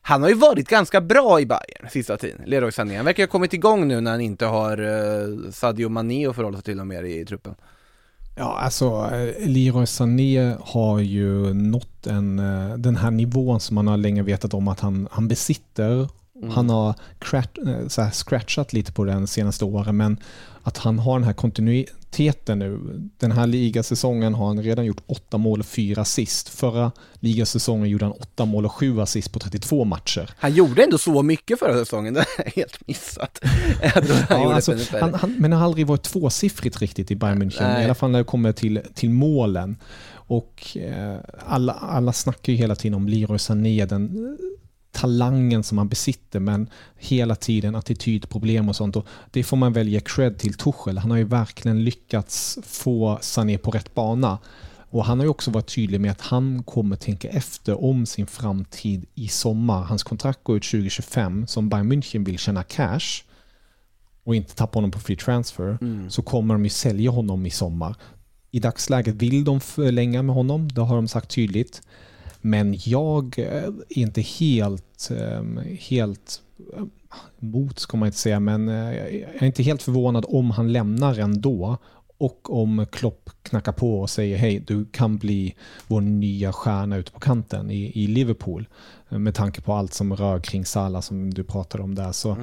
Han 0.00 0.22
har 0.22 0.28
ju 0.28 0.34
varit 0.34 0.68
ganska 0.68 1.00
bra 1.00 1.40
i 1.40 1.46
Bayern 1.46 1.90
sista 1.90 2.16
tiden, 2.16 2.40
Leroy 2.46 2.72
Sané. 2.72 2.96
Han 2.96 3.04
verkar 3.04 3.22
ha 3.22 3.28
kommit 3.28 3.52
igång 3.52 3.88
nu 3.88 4.00
när 4.00 4.10
han 4.10 4.20
inte 4.20 4.46
har 4.46 4.78
eh, 4.78 5.50
Sadio 5.50 5.88
Mané 5.88 6.26
att 6.26 6.36
förhålla 6.36 6.56
sig 6.56 6.64
till 6.64 6.80
och 6.80 6.86
mer 6.86 7.02
i 7.02 7.24
truppen. 7.24 7.54
Ja, 8.38 8.58
alltså 8.58 9.10
eh, 9.12 9.48
Leroy 9.48 9.86
Sané 9.86 10.56
har 10.60 10.98
ju 10.98 11.54
nått 11.54 12.06
en, 12.06 12.38
eh, 12.38 12.76
den 12.76 12.96
här 12.96 13.10
nivån 13.10 13.60
som 13.60 13.74
man 13.74 13.86
har 13.86 13.96
länge 13.96 14.22
vetat 14.22 14.54
om 14.54 14.68
att 14.68 14.80
han, 14.80 15.08
han 15.10 15.28
besitter. 15.28 16.08
Han 16.50 16.70
har 16.70 16.94
crat, 17.18 17.58
eh, 17.98 18.10
scratchat 18.10 18.72
lite 18.72 18.92
på 18.92 19.04
den 19.04 19.26
senaste 19.26 19.64
åren, 19.64 19.96
men 19.96 20.16
att 20.66 20.78
han 20.78 20.98
har 20.98 21.18
den 21.18 21.24
här 21.24 21.32
kontinuiteten 21.32 22.58
nu. 22.58 23.00
Den 23.18 23.32
här 23.32 23.46
ligasäsongen 23.46 24.34
har 24.34 24.46
han 24.46 24.62
redan 24.62 24.84
gjort 24.84 25.02
åtta 25.06 25.38
mål 25.38 25.60
och 25.60 25.66
fyra 25.66 26.02
assist. 26.02 26.48
Förra 26.48 26.92
ligasäsongen 27.14 27.88
gjorde 27.88 28.04
han 28.04 28.12
åtta 28.12 28.44
mål 28.44 28.64
och 28.64 28.72
sju 28.72 29.00
assist 29.00 29.32
på 29.32 29.38
32 29.38 29.84
matcher. 29.84 30.30
Han 30.38 30.54
gjorde 30.54 30.84
ändå 30.84 30.98
så 30.98 31.22
mycket 31.22 31.58
förra 31.58 31.78
säsongen, 31.78 32.14
det 32.14 32.20
har 32.20 32.44
jag 32.44 32.52
helt 32.52 32.86
missat. 32.86 33.40
Jag 33.82 33.90
han 33.90 34.04
Ja, 34.28 34.54
alltså, 34.54 34.76
han, 35.00 35.14
han, 35.14 35.36
men 35.38 35.52
han 35.52 35.60
har 35.60 35.66
aldrig 35.66 35.86
varit 35.86 36.02
tvåsiffrigt 36.02 36.80
riktigt 36.80 37.10
i 37.10 37.16
Bayern 37.16 37.42
München, 37.42 37.62
Nej. 37.62 37.82
i 37.82 37.84
alla 37.84 37.94
fall 37.94 38.10
när 38.10 38.18
det 38.18 38.24
kommer 38.24 38.52
till, 38.52 38.80
till 38.94 39.10
målen. 39.10 39.76
Och 40.12 40.76
eh, 40.76 41.16
alla, 41.46 41.72
alla 41.72 42.12
snackar 42.12 42.52
ju 42.52 42.58
hela 42.58 42.74
tiden 42.74 42.94
om 42.94 43.08
Leroy 43.08 43.38
Sané, 43.38 43.86
den 43.86 44.36
talangen 44.96 45.62
som 45.62 45.78
han 45.78 45.88
besitter, 45.88 46.40
men 46.40 46.70
hela 46.96 47.34
tiden 47.34 47.74
attitydproblem 47.74 48.68
och 48.68 48.76
sånt. 48.76 48.96
Och 48.96 49.06
det 49.30 49.44
får 49.44 49.56
man 49.56 49.72
väl 49.72 49.88
ge 49.88 50.00
cred 50.00 50.38
till 50.38 50.54
Tuchel. 50.54 50.98
Han 50.98 51.10
har 51.10 51.18
ju 51.18 51.24
verkligen 51.24 51.84
lyckats 51.84 52.58
få 52.64 53.18
Sané 53.20 53.58
på 53.58 53.70
rätt 53.70 53.94
bana. 53.94 54.38
Och 54.90 55.04
han 55.04 55.18
har 55.18 55.24
ju 55.24 55.30
också 55.30 55.50
varit 55.50 55.74
tydlig 55.74 56.00
med 56.00 56.10
att 56.10 56.20
han 56.20 56.62
kommer 56.62 56.96
tänka 56.96 57.28
efter 57.28 57.84
om 57.84 58.06
sin 58.06 58.26
framtid 58.26 59.06
i 59.14 59.28
sommar. 59.28 59.82
Hans 59.82 60.02
kontrakt 60.02 60.44
går 60.44 60.56
ut 60.56 60.62
2025, 60.62 61.46
som 61.46 61.68
Bayern 61.68 61.92
München 61.92 62.24
vill 62.24 62.38
tjäna 62.38 62.62
cash 62.62 63.22
och 64.24 64.34
inte 64.34 64.54
tappa 64.54 64.76
honom 64.76 64.90
på 64.90 64.98
free 64.98 65.16
transfer 65.16 65.78
så 66.10 66.22
kommer 66.22 66.54
de 66.54 66.64
ju 66.64 66.70
sälja 66.70 67.10
honom 67.10 67.46
i 67.46 67.50
sommar. 67.50 67.94
I 68.50 68.60
dagsläget 68.60 69.14
vill 69.14 69.44
de 69.44 69.60
förlänga 69.60 70.22
med 70.22 70.34
honom, 70.34 70.68
det 70.68 70.80
har 70.80 70.96
de 70.96 71.08
sagt 71.08 71.30
tydligt. 71.30 71.82
Men 72.46 72.74
jag 72.84 73.38
eh, 73.38 73.64
är 73.64 73.98
inte 73.98 74.20
helt, 74.20 75.10
eh, 75.10 75.42
helt 75.78 76.42
eh, 76.76 76.84
mot 77.38 77.78
ska 77.78 77.96
man 77.96 78.06
inte 78.06 78.18
säga, 78.18 78.40
men 78.40 78.68
eh, 78.68 78.94
jag 78.94 79.42
är 79.42 79.44
inte 79.44 79.62
helt 79.62 79.82
förvånad 79.82 80.24
om 80.28 80.50
han 80.50 80.72
lämnar 80.72 81.18
ändå 81.18 81.78
och 82.18 82.60
om 82.62 82.86
Klopp 82.92 83.30
knackar 83.42 83.72
på 83.72 84.00
och 84.00 84.10
säger 84.10 84.36
hej, 84.36 84.64
du 84.66 84.84
kan 84.84 85.18
bli 85.18 85.54
vår 85.86 86.00
nya 86.00 86.52
stjärna 86.52 86.96
ute 86.96 87.12
på 87.12 87.20
kanten 87.20 87.70
i, 87.70 87.92
i 87.94 88.06
Liverpool. 88.06 88.68
Med 89.08 89.34
tanke 89.34 89.60
på 89.60 89.72
allt 89.72 89.94
som 89.94 90.16
rör 90.16 90.40
kring 90.40 90.64
Salah 90.64 91.00
som 91.00 91.34
du 91.34 91.44
pratade 91.44 91.84
om 91.84 91.94
där. 91.94 92.12
Så 92.12 92.36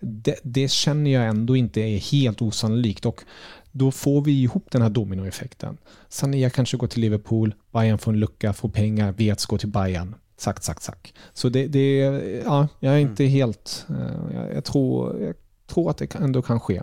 det, 0.00 0.36
det 0.42 0.70
känner 0.70 1.10
jag 1.10 1.26
ändå 1.26 1.56
inte 1.56 1.80
är 1.80 1.98
helt 1.98 2.42
osannolikt. 2.42 3.06
Och 3.06 3.24
då 3.72 3.90
får 3.90 4.24
vi 4.24 4.42
ihop 4.42 4.66
den 4.70 4.82
här 4.82 4.90
dominoeffekten. 4.90 5.78
Sané 6.08 6.50
kanske 6.50 6.76
går 6.76 6.86
till 6.86 7.00
Liverpool, 7.00 7.54
Bayern 7.72 7.98
får 7.98 8.12
en 8.12 8.20
lucka, 8.20 8.52
får 8.52 8.68
pengar, 8.68 9.12
Wirtz 9.12 9.46
går 9.46 9.58
till 9.58 9.68
Bayern. 9.68 10.14
Zack, 10.36 10.62
zack, 10.64 10.80
zack. 10.80 11.14
Så 11.32 11.48
det, 11.48 11.66
det 11.66 11.98
ja, 12.44 12.68
jag 12.80 12.94
är 12.94 12.98
inte 12.98 13.24
helt, 13.24 13.86
eh, 13.88 14.34
jag, 14.34 14.54
jag, 14.54 14.64
tror, 14.64 15.20
jag 15.22 15.34
tror 15.66 15.90
att 15.90 15.98
det 15.98 16.14
ändå 16.14 16.42
kan 16.42 16.60
ske. 16.60 16.82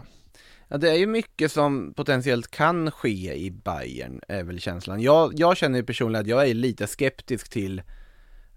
Ja, 0.68 0.78
det 0.78 0.90
är 0.90 0.96
ju 0.96 1.08
mycket 1.08 1.52
som 1.52 1.94
potentiellt 1.94 2.52
kan 2.52 2.92
ske 2.92 3.34
i 3.36 3.52
Bayern, 3.52 4.22
är 4.28 4.44
väl 4.44 4.60
känslan. 4.60 5.02
Jag, 5.02 5.34
jag 5.40 5.58
känner 5.58 5.78
ju 5.78 5.84
personligen 5.84 6.22
att 6.22 6.30
jag 6.30 6.50
är 6.50 6.54
lite 6.54 6.88
skeptisk 6.88 7.50
till 7.50 7.82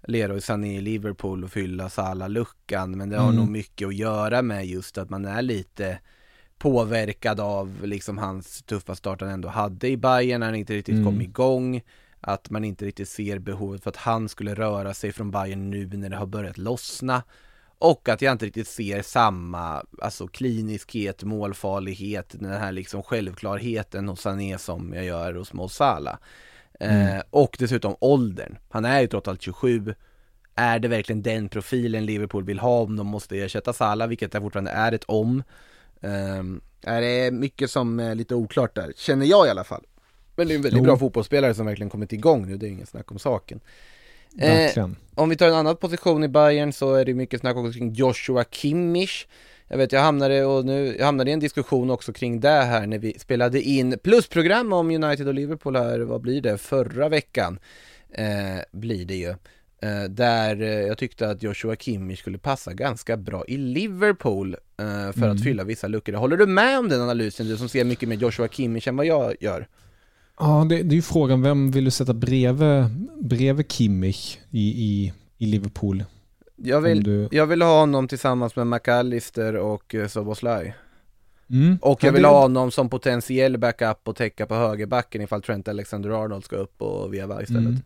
Leroy 0.07 0.41
Sané 0.41 0.77
i 0.77 0.81
Liverpool 0.81 1.43
och 1.43 1.51
fylla 1.51 1.89
Salah-luckan, 1.89 2.97
men 2.97 3.09
det 3.09 3.17
har 3.17 3.23
Mm. 3.23 3.35
nog 3.35 3.49
mycket 3.49 3.87
att 3.87 3.95
göra 3.95 4.41
med 4.41 4.65
just 4.67 4.97
att 4.97 5.09
man 5.09 5.25
är 5.25 5.41
lite 5.41 5.99
påverkad 6.59 7.39
av 7.39 7.79
liksom 7.83 8.17
hans 8.17 8.63
tuffa 8.63 8.95
start 8.95 9.21
han 9.21 9.29
ändå 9.29 9.49
hade 9.49 9.87
i 9.87 9.97
Bayern 9.97 10.39
när 10.39 10.47
han 10.47 10.55
inte 10.55 10.73
riktigt 10.73 10.93
Mm. 10.93 11.05
kom 11.05 11.21
igång. 11.21 11.81
Att 12.21 12.49
man 12.49 12.63
inte 12.63 12.85
riktigt 12.85 13.09
ser 13.09 13.39
behovet 13.39 13.83
för 13.83 13.89
att 13.89 13.95
han 13.95 14.29
skulle 14.29 14.53
röra 14.53 14.93
sig 14.93 15.11
från 15.11 15.31
Bayern 15.31 15.69
nu 15.69 15.85
när 15.87 16.09
det 16.09 16.15
har 16.15 16.25
börjat 16.25 16.57
lossna. 16.57 17.23
Och 17.81 18.09
att 18.09 18.21
jag 18.21 18.31
inte 18.31 18.45
riktigt 18.45 18.67
ser 18.67 19.01
samma, 19.01 19.83
alltså 20.01 20.27
kliniskhet, 20.27 21.23
målfarlighet, 21.23 22.35
den 22.39 22.51
här 22.51 22.71
liksom 22.71 23.03
självklarheten 23.03 24.09
hos 24.09 24.21
Sané 24.21 24.57
som 24.57 24.93
jag 24.93 25.05
gör 25.05 25.33
hos 25.33 25.53
Mo 25.53 25.67
Salah. 25.69 26.17
Eh, 26.79 27.21
och 27.29 27.55
dessutom 27.59 27.95
åldern. 27.99 28.57
Han 28.69 28.85
är 28.85 29.01
ju 29.01 29.07
trots 29.07 29.27
allt 29.27 29.41
27. 29.41 29.95
Är 30.55 30.79
det 30.79 30.87
verkligen 30.87 31.21
den 31.21 31.49
profilen 31.49 32.05
Liverpool 32.05 32.43
vill 32.43 32.59
ha 32.59 32.79
om 32.81 32.95
de 32.95 33.07
måste 33.07 33.37
ersätta 33.37 33.73
Salah, 33.73 34.07
vilket 34.07 34.31
det 34.31 34.41
fortfarande 34.41 34.71
är 34.71 34.91
ett 34.91 35.03
om. 35.07 35.43
Um, 36.01 36.61
är 36.81 37.01
det 37.01 37.31
mycket 37.31 37.71
som 37.71 37.99
är 37.99 38.15
lite 38.15 38.35
oklart 38.35 38.75
där, 38.75 38.93
känner 38.95 39.25
jag 39.25 39.47
i 39.47 39.49
alla 39.49 39.63
fall. 39.63 39.83
Men 40.35 40.47
det 40.47 40.53
är 40.53 40.55
en 40.55 40.61
väldigt 40.61 40.77
Jo. 40.77 40.83
bra 40.83 40.97
fotbollsspelare 40.97 41.53
som 41.53 41.65
verkligen 41.65 41.89
kommit 41.89 42.13
igång 42.13 42.47
nu, 42.47 42.57
det 42.57 42.67
är 42.67 42.69
inget 42.69 42.89
snack 42.89 43.11
om 43.11 43.19
saken. 43.19 43.59
Eh, 44.37 44.87
om 45.15 45.29
vi 45.29 45.35
tar 45.35 45.47
en 45.47 45.53
annan 45.53 45.75
position 45.75 46.23
i 46.23 46.27
Bayern 46.27 46.73
så 46.73 46.93
är 46.95 47.05
det 47.05 47.13
mycket 47.13 47.39
snack 47.39 47.57
också 47.57 47.73
kring 47.73 47.93
Joshua 47.93 48.43
Kimmich. 48.43 49.27
jag 49.67 49.77
vet 49.77 49.91
jag 49.91 50.01
hamnade, 50.01 50.45
och 50.45 50.65
nu, 50.65 50.95
jag 50.97 51.05
hamnade 51.05 51.29
i 51.29 51.33
en 51.33 51.39
diskussion 51.39 51.89
också 51.89 52.13
kring 52.13 52.39
det 52.39 52.49
här 52.49 52.87
när 52.87 52.97
vi 52.99 53.19
spelade 53.19 53.61
in 53.61 53.99
plusprogram 54.03 54.73
om 54.73 54.91
United 54.91 55.27
och 55.27 55.33
Liverpool 55.33 55.75
här, 55.75 55.99
vad 55.99 56.21
blir 56.21 56.41
det, 56.41 56.57
förra 56.57 57.09
veckan 57.09 57.59
eh, 58.09 58.25
blir 58.71 59.05
det 59.05 59.15
ju. 59.15 59.35
Eh, 59.81 60.03
där 60.09 60.61
eh, 60.61 60.67
jag 60.69 60.97
tyckte 60.97 61.29
att 61.29 61.43
Joshua 61.43 61.75
Kimmich 61.75 62.19
skulle 62.19 62.37
passa 62.37 62.73
ganska 62.73 63.17
bra 63.17 63.43
i 63.47 63.57
Liverpool 63.57 64.53
eh, 64.53 64.85
för 65.11 65.17
Mm. 65.23 65.31
att 65.31 65.43
fylla 65.43 65.63
vissa 65.63 65.87
luckor. 65.87 66.13
Håller 66.13 66.37
du 66.37 66.45
med 66.45 66.79
om 66.79 66.89
den 66.89 67.01
analysen, 67.01 67.47
du 67.47 67.57
som 67.57 67.69
ser 67.69 67.83
mycket 67.85 68.09
mer 68.09 68.15
Joshua 68.15 68.47
Kimmich 68.47 68.87
än 68.87 68.95
vad 68.97 69.05
jag 69.05 69.35
gör? 69.39 69.67
Ja, 70.39 70.65
det, 70.69 70.83
det 70.83 70.93
är 70.93 70.95
ju 70.95 71.01
frågan, 71.01 71.41
vem 71.41 71.71
vill 71.71 71.85
du 71.85 71.91
sätta 71.91 72.13
bredvid, 72.13 72.85
bredvid 73.21 73.71
Kimmich 73.71 74.37
i, 74.51 74.59
i, 74.69 75.13
i 75.37 75.45
Liverpool? 75.45 76.03
Jag 76.55 76.81
vill, 76.81 77.03
du... 77.03 77.27
jag 77.31 77.45
vill 77.47 77.61
ha 77.61 77.79
honom 77.79 78.07
tillsammans 78.07 78.55
med 78.55 78.67
McAllister 78.67 79.55
och 79.55 79.95
Soboslaj. 80.09 80.75
Mm. 81.49 81.77
Och 81.81 82.03
jag 82.03 82.07
Ja, 82.09 82.13
vill 82.15 82.25
ha 82.25 82.41
honom 82.41 82.71
som 82.71 82.89
potentiell 82.89 83.57
backup 83.57 83.97
och 84.07 84.15
täcka 84.15 84.45
på 84.45 84.55
högerbacken 84.55 85.21
ifall 85.21 85.41
Trent 85.41 85.67
Alexander-Arnold 85.67 86.43
ska 86.45 86.55
upp 86.55 86.81
och 86.81 87.13
veva 87.13 87.41
istället. 87.41 87.63
Mm. 87.65 87.81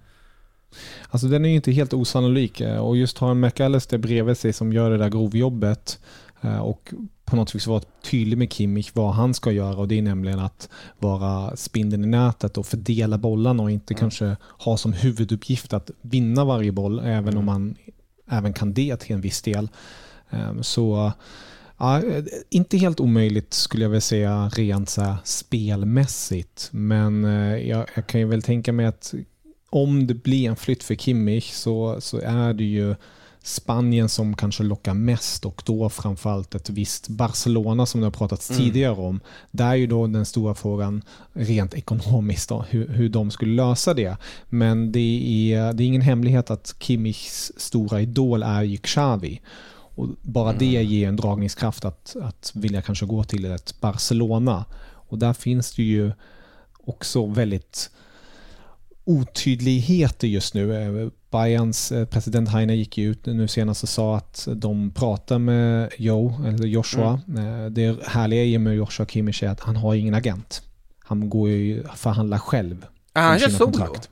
Alltså 1.09 1.27
den 1.27 1.45
är 1.45 1.49
ju 1.49 1.55
inte 1.55 1.71
helt 1.71 1.93
osannolik 1.93 2.61
eh, 2.61 2.77
och 2.77 2.97
just 2.97 3.17
ha 3.17 3.31
en 3.31 3.39
McAllister 3.39 3.97
bredvid 3.97 4.37
sig 4.37 4.53
som 4.53 4.73
gör 4.73 4.91
det 4.91 4.97
där 4.97 5.09
grovjobbet 5.09 5.99
eh, 6.41 6.59
och 6.59 6.93
på 7.25 7.35
något 7.35 7.55
vis 7.55 7.67
vara 7.67 7.81
tydlig 8.03 8.37
med 8.37 8.53
Kimmich 8.53 8.91
vad 8.93 9.13
han 9.13 9.33
ska 9.33 9.51
göra 9.51 9.77
och 9.77 9.87
det 9.87 9.97
är 9.97 10.01
nämligen 10.01 10.39
att 10.39 10.69
vara 10.99 11.55
spindeln 11.55 12.03
i 12.03 12.07
nätet 12.07 12.57
och 12.57 12.65
fördela 12.65 13.17
bollarna 13.17 13.63
och 13.63 13.71
inte 13.71 13.93
kanske 13.93 14.35
ha 14.59 14.77
som 14.77 14.93
huvuduppgift 14.93 15.73
att 15.73 15.91
vinna 16.01 16.45
varje 16.45 16.71
boll 16.71 16.99
även 16.99 17.37
om 17.37 17.45
man 17.45 17.75
även 18.29 18.53
kan 18.53 18.73
det 18.73 18.97
till 18.97 19.15
en 19.15 19.21
viss 19.21 19.41
del. 19.41 19.69
Eh, 20.29 20.61
Så 20.61 21.11
Ja, 21.77 22.01
eh, 22.03 22.23
inte 22.49 22.77
helt 22.77 22.99
omöjligt 22.99 23.53
skulle 23.53 23.83
jag 23.83 23.89
väl 23.89 24.01
säga 24.01 24.49
rent 24.49 24.89
så 24.89 25.15
spelmässigt. 25.23 26.69
Men 26.71 27.23
jag, 27.67 27.85
jag 27.95 28.07
kan 28.07 28.19
ju 28.21 28.27
väl 28.27 28.41
tänka 28.41 28.73
mig 28.73 28.85
att 28.85 29.13
om 29.75 30.07
det 30.07 30.13
blir 30.13 30.49
en 30.49 30.55
flytt 30.55 30.83
för 30.83 30.95
Kimmich 30.95 31.51
så, 31.53 32.01
så 32.01 32.19
är 32.19 32.53
det 32.53 32.63
ju 32.63 32.95
Spanien 33.43 34.09
som 34.09 34.35
kanske 34.35 34.63
lockar 34.63 34.93
mest 34.93 35.45
och 35.45 35.63
då 35.65 35.89
framförallt 35.89 36.55
ett 36.55 36.69
visst 36.69 37.07
Barcelona 37.07 37.85
som 37.85 38.01
det 38.01 38.07
har 38.07 38.11
pratats 38.11 38.49
Mm. 38.49 38.63
tidigare 38.63 38.95
om. 38.95 39.19
Där 39.51 39.67
är 39.69 39.75
ju 39.75 39.87
då 39.87 40.07
den 40.07 40.25
stora 40.25 40.55
frågan 40.55 41.01
rent 41.33 41.73
ekonomiskt 41.73 42.49
då, 42.49 42.65
hur, 42.69 42.87
hur 42.87 43.09
de 43.09 43.31
skulle 43.31 43.55
lösa 43.55 43.93
det. 43.93 44.17
Men 44.49 44.91
det 44.91 45.53
är, 45.53 45.73
det 45.73 45.83
är 45.83 45.87
ingen 45.87 46.01
hemlighet 46.01 46.51
att 46.51 46.75
Kimmichs 46.79 47.51
stora 47.57 48.01
idol 48.01 48.43
är 48.43 48.63
ju 48.63 48.77
Xavi. 48.77 49.41
Och 49.95 50.07
bara 50.21 50.53
det 50.53 50.65
ger 50.65 51.07
en 51.07 51.15
dragningskraft 51.15 51.85
att, 51.85 52.15
att 52.21 52.51
vilja 52.55 52.81
kanske 52.81 53.05
gå 53.05 53.23
till 53.23 53.45
ett 53.45 53.75
Barcelona. 53.81 54.65
Och 55.09 55.17
där 55.17 55.33
finns 55.33 55.71
det 55.75 55.83
ju 55.83 56.11
också 56.85 57.25
väldigt 57.25 57.89
otydligheter 59.05 60.27
just 60.27 60.53
nu. 60.53 60.75
Eh, 61.03 61.09
Bayerns 61.31 61.91
eh, 61.91 62.05
president 62.05 62.49
Heiner 62.49 62.73
gick 62.73 62.97
ut 62.97 63.25
nu 63.25 63.47
senast 63.47 63.83
och 63.83 63.89
sa 63.89 64.17
att 64.17 64.47
de 64.55 64.91
pratar 64.91 65.39
med 65.39 65.89
Joe, 65.97 66.45
eller 66.47 66.67
Joshua. 66.67 67.21
Eh, 67.37 67.65
Det 67.71 68.03
härliga 68.07 68.43
i 68.43 68.57
med 68.57 68.75
Joshua 68.75 69.05
Kimmich 69.05 69.43
är 69.43 69.49
att 69.49 69.59
han 69.59 69.75
har 69.75 69.95
ingen 69.95 70.13
agent. 70.13 70.61
Han 71.03 71.29
går 71.29 71.49
ju 71.49 71.83
förhandla 71.95 72.39
själv. 72.39 72.85
Ah, 73.13 73.21
han 73.21 73.39
kör 73.39 73.49
solo? 73.49 73.71
kontrakt. 73.71 74.09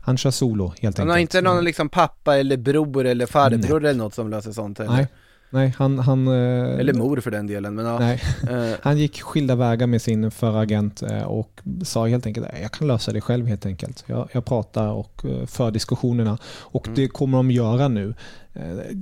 Han 0.00 0.16
kör 0.16 0.30
solo 0.30 0.64
helt 0.66 0.82
Han 0.82 0.88
enkelt. 0.88 1.10
har 1.10 1.18
inte 1.18 1.40
någon 1.40 1.64
liksom 1.64 1.88
pappa 1.88 2.36
eller 2.36 2.56
bror 2.56 3.06
eller 3.06 3.26
farbror 3.26 3.80
Nej. 3.80 3.90
eller 3.90 3.98
något 3.98 4.14
som 4.14 4.30
löser 4.30 4.52
sånt 4.52 4.78
heller? 4.78 4.92
Nej, 4.92 5.06
nej 5.54 5.74
han... 5.78 5.98
han 5.98 6.26
eh, 6.28 6.78
Eller 6.80 6.94
mor 6.94 7.20
för 7.20 7.30
den 7.30 7.46
delen, 7.46 7.74
men 7.74 7.86
ja. 7.86 7.98
Nej. 7.98 8.22
Eh, 8.50 8.76
Han 8.82 8.98
gick 8.98 9.22
skilda 9.22 9.54
vägar 9.54 9.86
med 9.86 10.02
sin 10.02 10.30
förra 10.30 10.60
agent 10.60 11.02
eh, 11.02 11.22
och 11.22 11.60
sa 11.82 12.06
helt 12.06 12.26
enkelt 12.26 12.46
jag 12.62 12.72
kan 12.72 12.88
lösa 12.88 13.12
det 13.12 13.20
själv 13.20 13.46
helt 13.46 13.66
enkelt. 13.66 14.04
Jag, 14.06 14.28
jag 14.32 14.44
pratar 14.44 14.88
och 14.88 15.24
för 15.46 15.70
diskussionerna 15.70 16.38
och 16.46 16.88
det 16.94 17.08
kommer 17.08 17.38
de 17.38 17.50
göra 17.50 17.88
nu. 17.88 18.14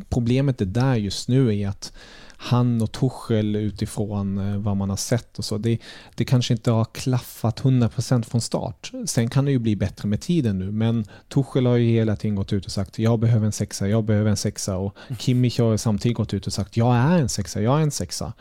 Problemet 0.08 0.60
är 0.60 0.64
där 0.64 0.94
just 0.94 1.28
nu 1.28 1.58
är 1.58 1.68
att 1.68 1.92
han 2.44 2.82
och 2.82 2.92
Tuchel 2.92 3.56
utifrån 3.56 4.38
eh, 4.38 4.58
vad 4.58 4.76
man 4.76 4.90
har 4.90 4.96
sett 4.96 5.38
och 5.38 5.44
så, 5.44 5.58
det, 5.58 5.78
det 6.14 6.24
kanske 6.24 6.54
inte 6.54 6.70
har 6.70 6.84
klaffat 6.84 7.62
100% 7.62 8.22
från 8.22 8.40
start. 8.40 8.92
Sen 9.06 9.30
kan 9.30 9.44
det 9.44 9.50
ju 9.50 9.58
bli 9.58 9.76
bättre 9.76 10.08
med 10.08 10.20
tiden 10.20 10.58
nu, 10.58 10.70
men 10.70 11.04
Tuchel 11.28 11.66
har 11.66 11.76
ju 11.76 11.90
hela 11.90 12.16
tiden 12.16 12.34
gått 12.34 12.52
ut 12.52 12.66
och 12.66 12.72
sagt 12.72 12.98
jag 12.98 13.18
behöver 13.18 13.46
en 13.46 13.52
sexa, 13.52 13.88
jag 13.88 14.04
behöver 14.04 14.30
en 14.30 14.36
sexa 14.36 14.76
och 14.76 14.96
Kimmich 15.18 15.58
har 15.60 15.76
samtidigt 15.76 16.16
gått 16.16 16.34
ut 16.34 16.46
och 16.46 16.52
sagt 16.52 16.76
jag 16.76 16.96
är 16.96 17.18
en 17.18 17.28
sexa, 17.28 17.62
jag 17.62 17.78
är 17.78 17.82
en 17.82 17.90
sexa. 17.90 18.32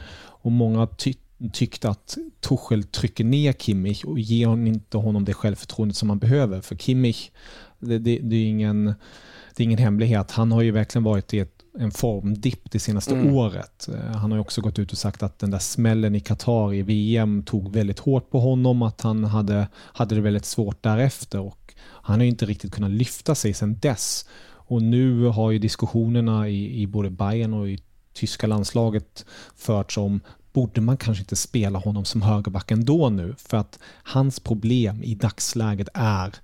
Och 0.44 0.52
många 0.52 0.88
ty 0.88 1.14
tyckte 1.54 1.90
att 1.90 2.18
Tuchel 2.40 2.84
trycker 2.84 3.24
ner 3.24 3.54
Kimmich 3.54 4.04
och 4.04 4.20
ger 4.20 4.48
honom 4.48 4.68
inte 4.68 4.98
honom 4.98 5.26
det 5.26 5.34
självförtroendet 5.34 5.98
som 5.98 6.10
han 6.10 6.20
behöver. 6.20 6.62
För 6.62 6.76
Kimmich, 6.76 7.30
det, 7.80 8.00
det, 8.00 8.20
det, 8.24 8.36
är, 8.36 8.46
ingen, 8.46 8.86
det 9.56 9.64
är 9.64 9.66
ingen 9.66 9.80
hemlighet. 9.80 10.32
Han 10.32 10.52
har 10.52 10.62
ju 10.62 10.72
verkligen 10.72 11.04
varit 11.04 11.34
i 11.34 11.40
ett, 11.40 11.61
en 11.80 11.92
formdipp 11.92 12.72
det 12.72 12.80
senaste 12.80 13.14
Mm. 13.14 13.34
året. 13.36 13.88
Eh, 13.94 14.16
Han 14.16 14.32
har 14.32 14.38
ju 14.38 14.42
också 14.42 14.62
gått 14.62 14.80
ut 14.80 14.92
och 14.92 14.98
sagt 14.98 15.24
att 15.24 15.40
den 15.40 15.52
där 15.52 15.60
smällen 15.60 16.16
i 16.16 16.20
Qatar 16.20 16.74
i 16.74 16.82
VM 16.82 17.44
tog 17.44 17.72
väldigt 17.74 18.00
hårt 18.00 18.30
på 18.30 18.40
honom, 18.40 18.82
att 18.82 19.02
han 19.02 19.24
hade, 19.24 19.68
hade 19.76 20.16
det 20.16 20.22
väldigt 20.22 20.46
svårt 20.46 20.84
därefter. 20.84 21.40
Och 21.40 21.74
han 21.84 22.20
har 22.20 22.24
ju 22.24 22.30
inte 22.30 22.46
riktigt 22.46 22.72
kunnat 22.74 22.92
lyfta 22.92 23.36
sig 23.36 23.54
sedan 23.54 23.78
dess. 23.82 24.26
Och 24.44 24.82
nu 24.82 25.26
har 25.26 25.52
ju 25.52 25.60
diskussionerna 25.60 26.50
i, 26.50 26.82
i 26.82 26.88
både 26.88 27.10
Bayern 27.10 27.54
och 27.54 27.70
i 27.70 27.80
tyska 28.14 28.48
landslaget 28.48 29.26
förts 29.56 29.98
om 29.98 30.20
borde 30.54 30.82
man 30.82 30.98
kanske 30.98 31.22
inte 31.22 31.36
spela 31.36 31.80
honom 31.80 32.06
som 32.06 32.22
högerback 32.22 32.72
ändå 32.72 33.10
nu? 33.10 33.36
För 33.38 33.58
att 33.58 33.80
hans 34.04 34.40
problem 34.40 35.04
i 35.04 35.16
dagsläget 35.16 35.88
är 35.94 36.36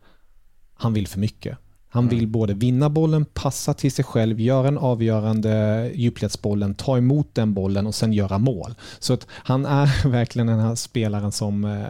han 0.74 0.94
vill 0.94 1.08
för 1.08 1.20
mycket. 1.20 1.58
Han 1.98 2.08
vill 2.08 2.28
både 2.28 2.54
vinna 2.54 2.90
bollen, 2.90 3.26
passa 3.26 3.74
till 3.74 3.92
sig 3.92 4.06
själv, 4.06 4.40
göra 4.40 4.68
en 4.68 4.78
avgörande 4.78 5.92
djupledsbollen, 5.96 6.76
ta 6.76 6.98
emot 6.98 7.36
den 7.36 7.54
bollen 7.54 7.88
och 7.88 7.96
sen 7.96 8.14
göra 8.14 8.38
mål. 8.38 8.76
Så 9.00 9.14
att 9.14 9.28
han 9.30 9.66
är 9.66 10.08
verkligen 10.10 10.48
den 10.48 10.60
här 10.60 10.76
spelaren 10.76 11.32
som 11.32 11.66
eh, 11.66 11.88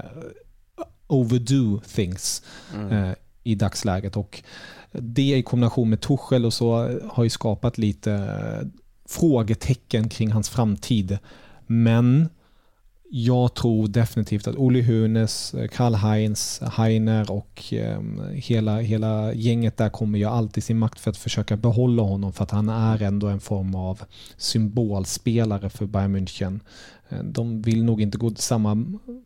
overdo 1.07 1.81
things 1.95 2.43
eh, 2.91 3.11
i 3.43 3.55
dagsläget. 3.55 4.17
Och 4.17 4.43
det 4.91 5.37
i 5.37 5.43
kombination 5.43 5.89
med 5.89 6.01
Tuchel 6.01 6.45
och 6.45 6.53
så 6.53 6.99
har 7.09 7.23
ju 7.23 7.29
skapat 7.29 7.77
lite 7.77 8.13
eh, 8.13 8.67
frågetecken 9.09 10.09
kring 10.09 10.31
hans 10.31 10.49
framtid. 10.49 11.17
Men 11.65 12.29
jag 13.09 13.53
tror 13.53 13.87
definitivt 13.87 14.47
att 14.47 14.55
Uli 14.55 14.81
Hunes, 14.81 15.55
Karl-Heinz, 15.71 16.61
Heiner 16.61 17.31
och 17.31 17.73
eh, 17.73 18.01
hela, 18.31 18.79
hela 18.79 19.33
gänget 19.33 19.77
där 19.77 19.89
kommer 19.89 20.19
göra 20.19 20.33
allt 20.33 20.57
i 20.57 20.61
sin 20.61 20.79
makt 20.79 20.99
för 20.99 21.11
att 21.11 21.17
försöka 21.17 21.57
behålla 21.57 22.03
honom 22.03 22.33
för 22.33 22.43
att 22.43 22.51
han 22.51 22.69
är 22.69 23.01
ändå 23.01 23.27
en 23.27 23.39
form 23.39 23.75
av 23.75 24.01
symbolspelare 24.37 25.69
för 25.69 25.85
Bayern 25.85 26.15
München. 26.15 26.59
Eh, 27.09 27.23
de 27.23 27.61
vill 27.61 27.83
nog 27.83 28.01
inte 28.01 28.17
gå 28.17 28.35
samma 28.35 28.85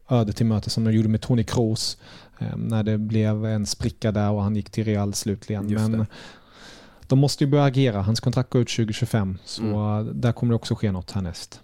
öde 0.09 0.34
till 0.34 0.45
möte 0.45 0.69
som 0.69 0.84
de 0.84 0.91
gjorde 0.93 1.09
med 1.09 1.21
Toni 1.21 1.43
Kroos 1.43 1.97
eh, 2.39 2.57
när 2.57 2.84
det 2.84 2.97
blev 2.97 3.45
en 3.45 3.65
spricka 3.65 4.11
där 4.11 4.32
och 4.32 4.43
han 4.43 4.55
gick 4.55 4.69
till 4.69 4.84
Real 4.84 5.13
slutligen. 5.13 5.73
Men 5.73 6.05
de 7.07 7.19
måste 7.19 7.43
ju 7.43 7.49
börja 7.49 7.63
agera. 7.63 8.01
Hans 8.01 8.19
kontrakt 8.19 8.49
går 8.49 8.61
ut 8.61 8.69
2025 8.69 9.38
så 9.45 9.63
Mm. 9.63 10.21
där 10.21 10.32
kommer 10.32 10.51
det 10.51 10.55
också 10.55 10.75
ske 10.75 10.91
något 10.91 11.11
härnäst. 11.11 11.61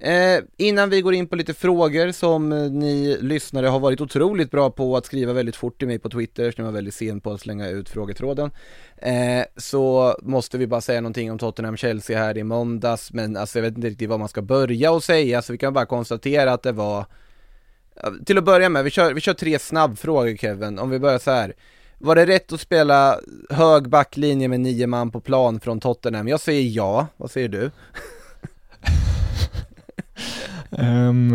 Eh, 0.00 0.40
innan 0.56 0.90
vi 0.90 1.00
går 1.00 1.14
in 1.14 1.26
på 1.26 1.36
lite 1.36 1.54
frågor 1.54 2.12
som 2.12 2.52
eh, 2.52 2.70
ni 2.70 3.18
lyssnare 3.20 3.66
har 3.66 3.80
varit 3.80 4.00
otroligt 4.00 4.50
bra 4.50 4.70
på 4.70 4.96
att 4.96 5.06
skriva 5.06 5.32
väldigt 5.32 5.56
fort 5.56 5.78
till 5.78 5.88
mig 5.88 5.98
på 5.98 6.10
Twitter, 6.10 6.50
så 6.50 6.62
ni 6.62 6.64
var 6.64 6.72
väldigt 6.72 6.94
sen 6.94 7.20
på 7.20 7.32
att 7.32 7.40
slänga 7.40 7.68
ut 7.68 7.88
frågetråden. 7.88 8.50
Eh, 8.96 9.44
så 9.56 10.14
måste 10.22 10.58
vi 10.58 10.66
bara 10.66 10.80
säga 10.80 11.00
någonting 11.00 11.30
om 11.30 11.38
Tottenham-Chelsea 11.38 12.18
här 12.18 12.38
i 12.38 12.44
måndags, 12.44 13.12
men 13.12 13.36
alltså 13.36 13.58
jag 13.58 13.62
vet 13.62 13.76
inte 13.76 13.88
riktigt 13.88 14.08
vad 14.08 14.18
man 14.18 14.28
ska 14.28 14.42
börja 14.42 14.92
och 14.92 15.04
säga, 15.04 15.42
så 15.42 15.52
vi 15.52 15.58
kan 15.58 15.72
bara 15.72 15.86
konstatera 15.86 16.52
att 16.52 16.62
det 16.62 16.72
var 16.72 17.06
Till 18.26 18.38
att 18.38 18.44
börja 18.44 18.68
med, 18.68 18.84
vi 18.84 18.90
kör, 18.90 19.14
vi 19.14 19.20
kör 19.20 19.34
tre 19.34 19.58
snabbfrågor 19.58 20.36
Kevin, 20.36 20.78
om 20.78 20.90
vi 20.90 20.98
börjar 20.98 21.18
så 21.18 21.30
här. 21.30 21.54
Var 21.98 22.14
det 22.14 22.26
rätt 22.26 22.52
att 22.52 22.60
spela 22.60 23.20
hög 23.50 23.88
backlinje 23.88 24.48
med 24.48 24.60
nio 24.60 24.86
man 24.86 25.10
på 25.10 25.20
plan 25.20 25.60
från 25.60 25.80
Tottenham? 25.80 26.28
Jag 26.28 26.40
säger 26.40 26.70
ja, 26.70 27.06
vad 27.16 27.30
säger 27.30 27.48
du? 27.48 27.70
Um, 30.78 31.34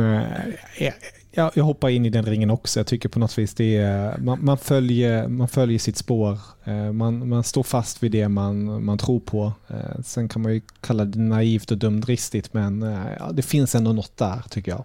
jag, 0.80 0.94
jag, 1.32 1.52
jag 1.54 1.64
hoppar 1.64 1.89
in 1.89 2.06
i 2.06 2.10
den 2.10 2.26
ringen 2.26 2.50
också. 2.50 2.80
Jag 2.80 2.88
tycker 2.88 3.10
på 3.10 3.20
något 3.20 3.38
vis 3.38 3.54
det 3.54 3.78
är, 3.78 4.18
man, 4.18 4.46
man, 4.46 4.58
följer, 4.58 5.28
man 5.28 5.48
följer 5.48 5.80
sitt 5.80 5.98
spår. 5.98 6.38
Eh, 6.64 6.92
Man, 6.92 7.30
man 7.30 7.44
står 7.44 7.64
fast 7.64 8.04
vid 8.04 8.12
det 8.12 8.28
man, 8.30 8.84
man 8.86 8.98
tror 8.98 9.20
på. 9.20 9.54
Eh, 9.68 10.02
Sen 10.06 10.30
kan 10.30 10.42
man 10.42 10.54
ju 10.54 10.62
kalla 10.82 11.06
det 11.06 11.20
naivt 11.20 11.72
och 11.72 11.78
dumdristigt 11.78 12.54
men 12.54 12.84
eh, 12.84 13.00
ja, 13.20 13.32
det 13.32 13.42
finns 13.42 13.76
ändå 13.76 13.94
något 13.94 14.18
där 14.18 14.42
tycker 14.50 14.72
jag. 14.72 14.84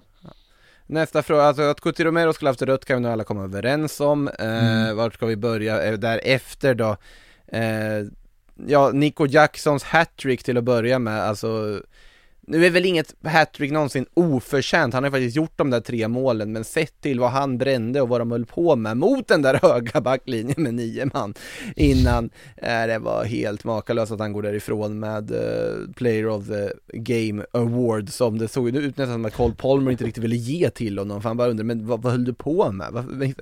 Nästa 0.86 1.22
fråga, 1.22 1.42
alltså 1.42 1.62
att 1.62 1.80
Cuti 1.80 2.04
Romero 2.04 2.32
skulle 2.32 2.48
haft 2.50 2.62
rött 2.62 2.84
kan 2.84 2.96
vi 2.96 3.02
nog 3.02 3.12
alla 3.12 3.24
komma 3.24 3.44
överens 3.44 4.00
om. 4.00 4.28
Eh, 4.28 4.34
Mm. 4.46 4.96
Vart 4.96 5.14
ska 5.14 5.26
vi 5.26 5.36
börja 5.36 5.82
eh, 5.82 5.92
därefter 5.98 6.74
då? 6.74 6.96
Eh, 7.46 8.06
ja, 8.66 8.90
Nico 8.94 9.26
Jacksons 9.26 9.82
hattrick 9.82 10.42
till 10.42 10.58
att 10.58 10.64
börja 10.64 10.98
med, 10.98 11.22
alltså 11.22 11.80
nu 12.46 12.66
är 12.66 12.70
väl 12.70 12.84
inget 12.84 13.14
hattrick 13.24 13.72
någonsin 13.72 14.06
oförtjänt, 14.14 14.94
han 14.94 15.02
har 15.02 15.10
ju 15.10 15.12
faktiskt 15.12 15.36
gjort 15.36 15.52
de 15.56 15.70
där 15.70 15.80
tre 15.80 16.08
målen, 16.08 16.52
men 16.52 16.64
sett 16.64 17.00
till 17.00 17.20
vad 17.20 17.30
han 17.30 17.58
brände 17.58 18.00
och 18.00 18.08
vad 18.08 18.20
de 18.20 18.30
höll 18.30 18.46
på 18.46 18.76
med 18.76 18.96
mot 18.96 19.28
den 19.28 19.42
där 19.42 19.58
höga 19.62 20.00
backlinjen 20.00 20.62
med 20.62 20.74
nio 20.74 21.10
man 21.14 21.34
innan, 21.76 22.30
äh, 22.56 22.86
det 22.86 22.98
var 22.98 23.24
helt 23.24 23.64
makalöst 23.64 24.12
att 24.12 24.20
han 24.20 24.32
går 24.32 24.42
därifrån 24.42 24.98
med 24.98 25.30
uh, 25.30 25.92
Player 25.96 26.28
of 26.28 26.46
the 26.46 26.70
Game 26.92 27.44
Award 27.52 28.08
som 28.08 28.38
det 28.38 28.48
såg 28.48 28.68
ut 28.68 28.96
nästan 28.96 29.14
som 29.14 29.24
att 29.24 29.34
Cole 29.34 29.54
Palmer 29.54 29.90
inte 29.90 30.04
riktigt 30.04 30.24
ville 30.24 30.36
ge 30.36 30.70
till 30.70 30.98
honom, 30.98 31.22
för 31.22 31.28
han 31.28 31.36
bara 31.36 31.48
undrade, 31.48 31.66
men 31.66 31.86
vad, 31.86 32.02
vad 32.02 32.12
höll 32.12 32.24
du 32.24 32.34
på 32.34 32.72
med? 32.72 32.88
Vad, 32.92 33.32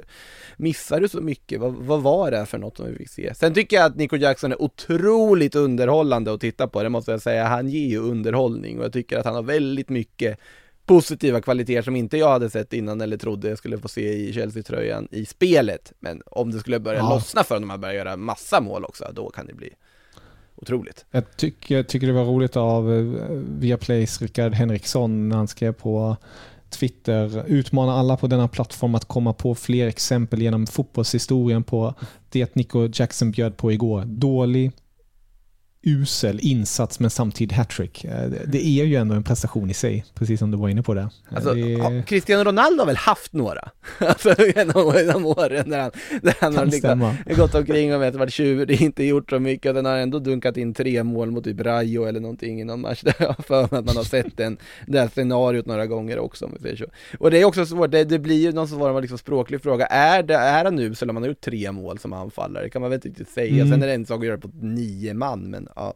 missar 0.56 1.00
du 1.00 1.08
så 1.08 1.20
mycket? 1.20 1.60
Vad, 1.60 1.74
vad 1.74 2.02
var 2.02 2.30
det 2.30 2.46
för 2.46 2.58
något 2.58 2.76
som 2.76 2.86
vi 2.86 2.96
fick 2.96 3.10
se? 3.10 3.34
Sen 3.34 3.54
tycker 3.54 3.76
jag 3.76 3.86
att 3.86 3.96
Nico 3.96 4.16
Jackson 4.16 4.52
är 4.52 4.62
otroligt 4.62 5.54
underhållande 5.54 6.32
att 6.32 6.40
titta 6.40 6.68
på, 6.68 6.82
det 6.82 6.88
måste 6.88 7.10
jag 7.10 7.22
säga, 7.22 7.44
han 7.44 7.68
ger 7.68 7.88
ju 7.88 7.98
underhållning 7.98 8.80
och 8.80 8.93
tycker 8.94 9.18
att 9.18 9.24
han 9.24 9.34
har 9.34 9.42
väldigt 9.42 9.88
mycket 9.88 10.38
positiva 10.86 11.40
kvaliteter 11.40 11.82
som 11.82 11.96
inte 11.96 12.16
jag 12.16 12.28
hade 12.28 12.50
sett 12.50 12.72
innan 12.72 13.00
eller 13.00 13.16
trodde 13.16 13.48
jag 13.48 13.58
skulle 13.58 13.78
få 13.78 13.88
se 13.88 14.12
i 14.12 14.32
Chelsea-tröjan 14.32 15.08
i 15.10 15.24
spelet. 15.26 15.92
Men 16.00 16.22
om 16.26 16.50
det 16.50 16.58
skulle 16.58 16.80
börja 16.80 16.98
ja. 16.98 17.10
lossna 17.10 17.44
för 17.44 17.54
honom 17.54 17.70
att 17.70 17.80
börja 17.80 17.94
göra 17.94 18.16
massa 18.16 18.60
mål 18.60 18.84
också, 18.84 19.10
då 19.14 19.30
kan 19.30 19.46
det 19.46 19.54
bli 19.54 19.70
otroligt. 20.56 21.04
Jag 21.10 21.36
tycker, 21.36 21.82
tycker 21.82 22.06
det 22.06 22.12
var 22.12 22.24
roligt 22.24 22.56
av 22.56 22.92
eh, 22.92 23.02
Viaplays 23.58 24.22
Rickard 24.22 24.54
Henriksson 24.54 25.28
när 25.28 25.36
han 25.36 25.48
skrev 25.48 25.72
på 25.72 26.16
Twitter, 26.70 27.44
utmana 27.46 27.92
alla 27.92 28.16
på 28.16 28.26
denna 28.26 28.48
plattform 28.48 28.94
att 28.94 29.04
komma 29.04 29.32
på 29.32 29.54
fler 29.54 29.86
exempel 29.86 30.42
genom 30.42 30.66
fotbollshistorien 30.66 31.62
på 31.62 31.94
det 32.28 32.54
Nico 32.54 32.88
Jackson 32.92 33.30
bjöd 33.30 33.56
på 33.56 33.72
igår. 33.72 34.04
Dålig, 34.04 34.72
usel 35.84 36.38
insats 36.42 37.00
men 37.00 37.10
samtidigt 37.10 37.56
hattrick. 37.56 38.04
Eh, 38.04 38.30
det 38.46 38.66
är 38.66 38.84
ju 38.84 38.96
ändå 38.96 39.14
en 39.14 39.22
prestation 39.22 39.70
i 39.70 39.74
sig, 39.74 40.04
precis 40.14 40.38
som 40.38 40.50
du 40.50 40.56
var 40.56 40.68
inne 40.68 40.82
på 40.82 40.94
det. 40.94 41.10
Alltså, 41.28 41.54
det... 41.54 42.02
Cristiano 42.06 42.44
Ronaldo 42.44 42.80
har 42.80 42.86
väl 42.86 42.96
haft 42.96 43.32
några? 43.32 43.68
Alltså 43.98 44.34
genom, 44.56 44.94
genom 44.96 45.26
åren 45.26 45.64
när 45.66 45.80
han, 45.80 45.90
när 46.22 46.34
han 46.40 46.56
har 46.56 46.66
liksom 46.66 47.16
gått 47.36 47.54
omkring 47.54 47.94
och 47.94 48.02
vet 48.02 48.14
varit 48.14 48.32
tjurig, 48.32 48.82
inte 48.82 49.04
gjort 49.04 49.30
så 49.30 49.38
mycket 49.38 49.68
och 49.68 49.74
den 49.74 49.84
har 49.84 49.96
ändå 49.96 50.18
dunkat 50.18 50.56
in 50.56 50.74
tre 50.74 51.02
mål 51.02 51.30
mot 51.30 51.44
typ 51.44 51.60
Rayo 51.60 52.04
eller 52.04 52.20
någonting 52.20 52.60
i 52.60 52.64
någon 52.64 52.80
match. 52.80 53.02
Där 53.04 53.14
jag 53.18 53.26
har 53.26 53.42
för 53.42 53.60
mig 53.70 53.78
att 53.78 53.84
man 53.86 53.96
har 53.96 54.04
sett 54.04 54.36
den, 54.36 54.56
det 54.86 55.00
här 55.00 55.08
scenariot 55.08 55.66
några 55.66 55.86
gånger 55.86 56.18
också 56.18 56.44
om 56.44 56.52
vi 56.54 56.62
säger 56.62 56.76
så. 56.76 56.84
Och 57.18 57.30
det 57.30 57.40
är 57.40 57.44
också 57.44 57.66
svårt, 57.66 57.90
det, 57.90 58.04
det 58.04 58.18
blir 58.18 58.40
ju 58.40 58.52
någon 58.52 58.68
som 58.68 58.78
var 58.78 59.00
liksom 59.00 59.18
språklig 59.18 59.62
fråga, 59.62 59.86
är, 59.86 60.22
det, 60.22 60.34
är 60.34 60.64
han 60.64 60.78
usel 60.78 61.10
om 61.10 61.14
man 61.14 61.22
har 61.22 61.28
gjort 61.28 61.40
tre 61.40 61.72
mål 61.72 61.98
som 61.98 62.12
anfallare? 62.12 62.64
Det 62.64 62.70
kan 62.70 62.80
man 62.80 62.90
väl 62.90 62.96
inte 62.96 63.08
riktigt 63.08 63.28
säga, 63.28 63.54
mm. 63.54 63.70
sen 63.70 63.82
är 63.82 63.86
det 63.86 63.94
en 63.94 64.06
sak 64.06 64.20
att 64.20 64.26
göra 64.26 64.38
på 64.38 64.50
nio 64.60 65.14
man 65.14 65.50
men 65.50 65.68
ja. 65.74 65.94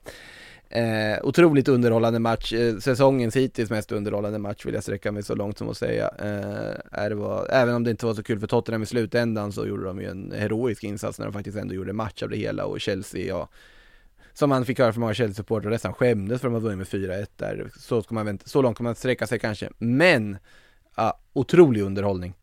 Eh, 0.70 1.18
otroligt 1.22 1.68
underhållande 1.68 2.18
match, 2.18 2.52
eh, 2.52 2.78
säsongens 2.78 3.36
hittills 3.36 3.70
mest 3.70 3.92
underhållande 3.92 4.38
match 4.38 4.66
vill 4.66 4.74
jag 4.74 4.82
sträcka 4.82 5.12
mig 5.12 5.22
så 5.22 5.34
långt 5.34 5.58
som 5.58 5.68
att 5.68 5.76
säga. 5.76 6.10
Eh, 6.18 7.08
det 7.08 7.14
var, 7.14 7.46
även 7.50 7.74
om 7.74 7.84
det 7.84 7.90
inte 7.90 8.06
var 8.06 8.14
så 8.14 8.22
kul 8.22 8.40
för 8.40 8.46
Tottenham 8.46 8.82
i 8.82 8.86
slutändan 8.86 9.52
så 9.52 9.66
gjorde 9.66 9.84
de 9.84 10.00
ju 10.00 10.10
en 10.10 10.32
heroisk 10.32 10.84
insats 10.84 11.18
när 11.18 11.26
de 11.26 11.32
faktiskt 11.32 11.58
ändå 11.58 11.74
gjorde 11.74 11.92
match 11.92 12.22
av 12.22 12.28
det 12.28 12.36
hela 12.36 12.64
och 12.64 12.80
Chelsea, 12.80 13.26
ja, 13.26 13.48
som 14.32 14.50
man 14.50 14.64
fick 14.64 14.78
höra 14.78 14.92
från 14.92 15.00
många 15.00 15.14
Chelsea-supportrar 15.14 15.70
nästan 15.70 15.92
skämdes 15.92 16.40
för 16.40 16.48
att 16.48 16.52
de 16.52 16.54
har 16.54 16.70
vunnit 16.70 16.92
med 16.92 17.10
4-1 17.10 17.26
där. 17.36 17.70
Så, 17.76 18.02
ska 18.02 18.14
man 18.14 18.26
vänta, 18.26 18.48
så 18.48 18.62
långt 18.62 18.76
kan 18.76 18.84
man 18.84 18.94
sträcka 18.94 19.26
sig 19.26 19.38
kanske. 19.38 19.68
Men, 19.78 20.38
ja, 20.96 21.20
otrolig 21.32 21.82
underhållning. 21.82 22.34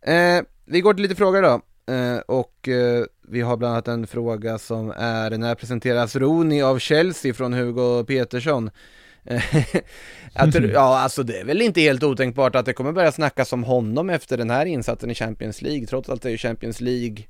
Eh, 0.00 0.42
vi 0.64 0.80
går 0.80 0.94
till 0.94 1.02
lite 1.02 1.14
frågor 1.14 1.42
då. 1.42 1.60
Eh, 1.86 2.18
och 2.18 2.68
eh, 2.68 3.04
vi 3.22 3.40
har 3.40 3.56
bland 3.56 3.72
annat 3.72 3.88
en 3.88 4.06
fråga 4.06 4.58
som 4.58 4.90
är 4.96 5.30
när 5.30 5.54
presenteras 5.54 6.16
Rooney 6.16 6.62
av 6.62 6.78
Chelsea 6.78 7.34
från 7.34 7.52
Hugo 7.52 8.04
Petersson? 8.04 8.70
att, 10.34 10.54
ja, 10.72 10.98
alltså 10.98 11.22
det 11.22 11.40
är 11.40 11.44
väl 11.44 11.62
inte 11.62 11.80
helt 11.80 12.02
otänkbart 12.02 12.54
att 12.54 12.66
det 12.66 12.72
kommer 12.72 12.92
börja 12.92 13.12
snackas 13.12 13.52
om 13.52 13.64
honom 13.64 14.10
efter 14.10 14.36
den 14.36 14.50
här 14.50 14.66
insatsen 14.66 15.10
i 15.10 15.14
Champions 15.14 15.62
League. 15.62 15.86
Trots 15.86 16.08
allt 16.08 16.24
är 16.24 16.30
ju 16.30 16.38
Champions 16.38 16.80
League 16.80 17.24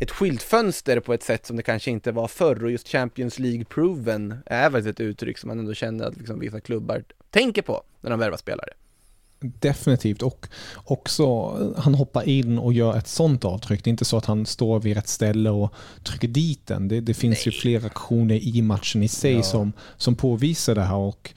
ett 0.00 0.10
skyltfönster 0.10 1.00
på 1.00 1.14
ett 1.14 1.22
sätt 1.22 1.46
som 1.46 1.56
det 1.56 1.62
kanske 1.62 1.90
inte 1.90 2.12
var 2.12 2.28
förr 2.28 2.64
och 2.64 2.70
just 2.70 2.88
Champions 2.88 3.38
League-proven 3.38 4.36
är 4.46 4.70
väl 4.70 4.86
ett 4.86 5.00
uttryck 5.00 5.38
som 5.38 5.48
man 5.48 5.58
ändå 5.58 5.74
känner 5.74 6.04
att 6.04 6.16
liksom 6.16 6.40
vissa 6.40 6.60
klubbar 6.60 7.04
tänker 7.30 7.62
på 7.62 7.82
när 8.00 8.10
de 8.10 8.18
värvar 8.18 8.36
spelare. 8.36 8.70
Definitivt 9.58 10.22
och 10.22 10.46
också 10.84 11.24
han 11.76 11.94
hoppar 11.94 12.28
in 12.28 12.58
och 12.58 12.72
gör 12.72 12.96
ett 12.96 13.08
sånt 13.08 13.44
avtryck. 13.44 13.84
Det 13.84 13.88
är 13.88 13.92
inte 13.92 14.04
så 14.04 14.16
att 14.16 14.26
han 14.26 14.46
står 14.46 14.80
vid 14.80 14.96
rätt 14.96 15.08
ställe 15.08 15.50
och 15.50 15.74
trycker 16.02 16.28
dit 16.28 16.66
den. 16.66 16.88
Det, 16.88 17.00
det 17.00 17.14
finns 17.14 17.36
Nej. 17.36 17.54
ju 17.54 17.60
flera 17.60 17.86
aktioner 17.86 18.34
i 18.34 18.62
matchen 18.62 19.02
i 19.02 19.08
sig 19.08 19.34
ja. 19.34 19.42
som, 19.42 19.72
som 19.96 20.14
påvisar 20.14 20.74
det 20.74 20.82
här 20.82 20.96
och 20.96 21.34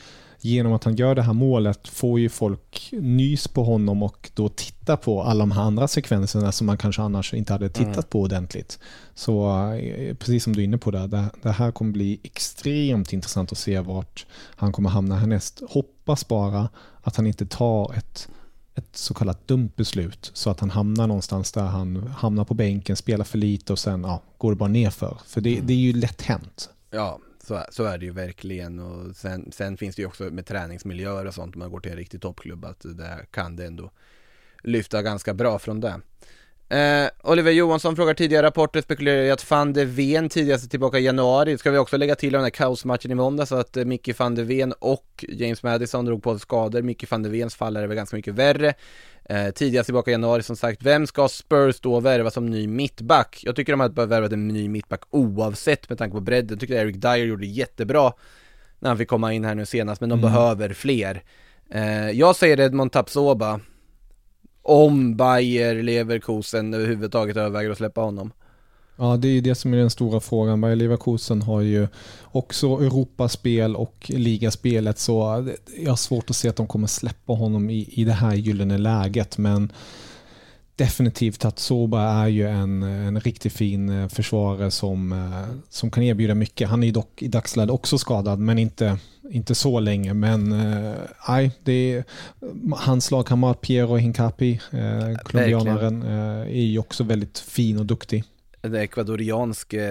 genom 0.48 0.74
att 0.74 0.84
han 0.84 0.96
gör 0.96 1.16
det 1.16 1.22
här 1.22 1.34
målet 1.34 1.88
får 1.88 2.20
ju 2.20 2.30
folk 2.30 2.90
nys 2.92 3.48
på 3.48 3.64
honom 3.64 4.04
och 4.04 4.32
då 4.34 4.50
titta 4.50 4.98
på 4.98 5.24
alla 5.24 5.40
de 5.40 5.52
här 5.52 5.62
andra 5.62 5.88
sekvenserna 5.88 6.52
som 6.52 6.68
man 6.68 6.78
kanske 6.78 7.02
annars 7.02 7.34
inte 7.34 7.54
hade 7.54 7.70
tittat 7.70 7.94
mm. 7.94 8.06
på 8.10 8.22
ordentligt. 8.22 8.80
Så 9.14 9.64
eh, 9.74 10.16
precis 10.16 10.44
som 10.44 10.56
du 10.56 10.62
är 10.62 10.66
inne 10.66 10.78
på 10.78 10.92
där, 10.92 11.08
det, 11.08 11.30
det 11.42 11.52
här 11.52 11.72
kommer 11.72 11.92
bli 11.92 12.20
extremt 12.24 13.14
intressant 13.14 13.52
att 13.52 13.58
se 13.58 13.80
vart 13.80 14.26
han 14.56 14.72
kommer 14.72 14.90
hamna 14.90 15.16
härnäst. 15.16 15.62
Hoppas 15.70 16.28
bara 16.28 16.70
att 17.02 17.16
han 17.16 17.28
inte 17.28 17.46
tar 17.46 17.94
ett, 17.98 18.28
ett 18.76 18.96
så 18.98 19.14
kallat 19.14 19.48
dumt 19.48 19.72
beslut 19.76 20.32
så 20.34 20.50
att 20.50 20.60
han 20.60 20.70
hamnar 20.70 21.08
någonstans 21.08 21.52
där 21.52 21.66
han 21.66 22.08
hamnar 22.18 22.46
på 22.46 22.54
bänken, 22.54 22.96
spelar 22.96 23.26
för 23.26 23.38
lite 23.38 23.74
och 23.74 23.80
sen 23.80 24.04
ja, 24.04 24.22
går 24.38 24.52
det 24.52 24.58
bara 24.58 24.70
nerför. 24.70 25.18
För 25.26 25.42
det, 25.42 25.54
mm. 25.54 25.68
det 25.68 25.74
är 25.74 25.78
ju 25.78 25.94
lätt 25.94 26.22
hänt. 26.22 26.70
Ja, 26.92 27.20
så, 27.48 27.66
så 27.70 27.84
är 27.84 27.98
det 27.98 28.06
ju 28.06 28.12
verkligen 28.12 28.80
och 28.80 29.16
sen, 29.16 29.52
sen 29.52 29.78
finns 29.78 29.96
det 29.96 30.02
ju 30.02 30.08
också 30.08 30.24
med 30.24 30.46
träningsmiljöer 30.46 31.26
och 31.26 31.34
sånt 31.34 31.56
om 31.56 31.60
man 31.60 31.72
går 31.72 31.80
till 31.80 31.92
en 31.92 31.98
riktig 31.98 32.22
toppklubb 32.22 32.66
att 32.66 32.80
det 32.80 33.26
kan 33.32 33.56
det 33.56 33.66
ändå 33.66 33.92
lyfta 34.64 35.02
ganska 35.02 35.34
bra 35.34 35.60
från 35.60 35.82
det. 35.82 36.02
Eh, 36.70 37.10
Oliver 37.24 37.52
Johansson 37.52 37.96
frågar 37.96 38.14
tidigare 38.14 38.46
rapporter 38.46 38.82
spekulerar 38.82 39.22
i 39.22 39.32
att 39.32 39.52
van 39.52 39.74
de 39.74 39.86
Ven 39.86 40.30
tidigast 40.30 40.72
tillbaka 40.72 41.00
i 41.00 41.04
januari. 41.04 41.58
Ska 41.58 41.72
vi 41.72 41.78
också 41.78 41.98
lägga 41.98 42.16
till 42.16 42.34
den 42.34 42.44
här 42.44 42.50
kaosmatchen 42.50 43.12
i 43.12 43.16
måndag 43.16 43.46
så 43.46 43.56
att 43.56 43.78
eh, 43.78 43.86
Micke 43.86 44.20
van 44.20 44.36
de 44.36 44.44
Ven 44.44 44.74
och 44.80 45.26
James 45.30 45.64
Madison 45.64 46.06
drog 46.06 46.24
på 46.24 46.34
sig 46.34 46.40
skador. 46.40 46.82
Micke 46.82 47.12
van 47.12 47.24
de 47.24 47.30
Vens 47.30 47.56
fall 47.56 47.78
är 47.78 47.88
väl 47.88 47.96
ganska 47.96 48.16
mycket 48.16 48.34
värre. 48.34 48.74
Eh, 49.30 49.50
tidigast 49.50 49.86
tillbaka 49.88 50.12
i 50.12 50.14
januari 50.14 50.44
som 50.44 50.56
sagt. 50.56 50.84
Vem 50.84 51.08
ska 51.08 51.28
Spurs 51.28 51.80
då 51.80 52.00
värva 52.00 52.32
som 52.32 52.46
ny 52.46 52.68
mittback? 52.68 53.42
Jag 53.44 53.56
tycker 53.56 53.74
de 53.74 53.80
hade 53.80 53.94
behövt 53.94 54.12
värva 54.12 54.28
en 54.28 54.48
ny 54.48 54.70
mittback 54.70 55.02
oavsett 55.10 55.90
med 55.90 55.98
tanke 55.98 56.14
på 56.14 56.22
bredden. 56.22 56.50
Jag 56.50 56.60
tycker 56.60 56.76
Eric 56.76 56.96
Dyer 56.96 57.26
gjorde 57.26 57.46
jättebra 57.46 58.14
när 58.80 58.90
han 58.90 58.98
fick 58.98 59.08
komma 59.08 59.34
in 59.34 59.46
här 59.46 59.56
nu 59.56 59.66
senast, 59.66 60.02
men 60.02 60.10
de 60.10 60.20
mm. 60.20 60.32
behöver 60.32 60.74
fler. 60.74 61.24
Eh, 61.70 62.10
jag 62.12 62.36
säger 62.36 62.60
Edmond 62.60 62.92
Tapsoba 62.92 63.60
om 64.68 65.16
Bayer 65.16 65.84
Leverkusen 65.84 66.74
överhuvudtaget 66.74 67.38
överväger 67.38 67.70
att 67.70 67.78
släppa 67.78 68.02
honom. 68.02 68.32
Ja, 68.96 69.18
det 69.18 69.28
är 69.28 69.32
ju 69.32 69.42
det 69.42 69.56
som 69.56 69.74
är 69.74 69.78
den 69.78 69.90
stora 69.90 70.20
frågan. 70.20 70.62
Bayer 70.62 70.76
Leverkusen 70.76 71.42
har 71.42 71.62
ju 71.62 71.88
också 72.24 72.68
Europaspel 72.68 73.76
och 73.76 74.06
ligaspelet 74.08 75.00
så 75.00 75.48
jag 75.78 75.90
har 75.90 75.96
svårt 75.96 76.30
att 76.30 76.36
se 76.36 76.50
att 76.50 76.56
de 76.56 76.68
kommer 76.68 76.88
släppa 76.88 77.34
honom 77.34 77.70
i, 77.70 77.90
i 77.92 78.04
det 78.04 78.12
här 78.12 78.36
gyllene 78.36 78.78
läget. 78.78 79.38
Men 79.38 79.72
definitivt 80.78 81.46
att 81.46 81.60
Soba 81.60 82.02
är 82.02 82.28
ju 82.28 82.48
en, 82.48 82.84
en 82.84 83.20
riktigt 83.20 83.54
fin 83.54 83.90
eh, 83.90 84.08
försvarare 84.08 84.72
som, 84.72 85.12
eh, 85.12 85.56
som 85.70 85.92
kan 85.92 86.04
erbjuda 86.04 86.36
mycket. 86.36 86.70
Han 86.70 86.84
är 86.84 86.88
ju 86.88 86.94
dock 86.94 87.22
i 87.22 87.28
dagsläget 87.28 87.72
också 87.72 87.98
skadad, 87.98 88.40
men 88.40 88.58
inte, 88.58 88.98
inte 89.32 89.56
så 89.56 89.80
länge. 89.80 90.14
Men 90.14 90.52
eh, 90.52 90.96
nej, 91.28 91.52
det 91.64 91.94
är, 91.94 92.04
hans 92.76 93.12
lagkamrat 93.12 93.62
Piero 93.62 93.96
Hincapi, 93.96 94.62
eh, 94.72 95.18
colombianaren, 95.24 96.02
eh, 96.02 96.58
är 96.58 96.66
ju 96.66 96.80
också 96.80 97.04
väldigt 97.04 97.40
fin 97.40 97.80
och 97.80 97.86
duktig. 97.86 98.24
Det 98.62 98.84
ekvadorianske 98.84 99.82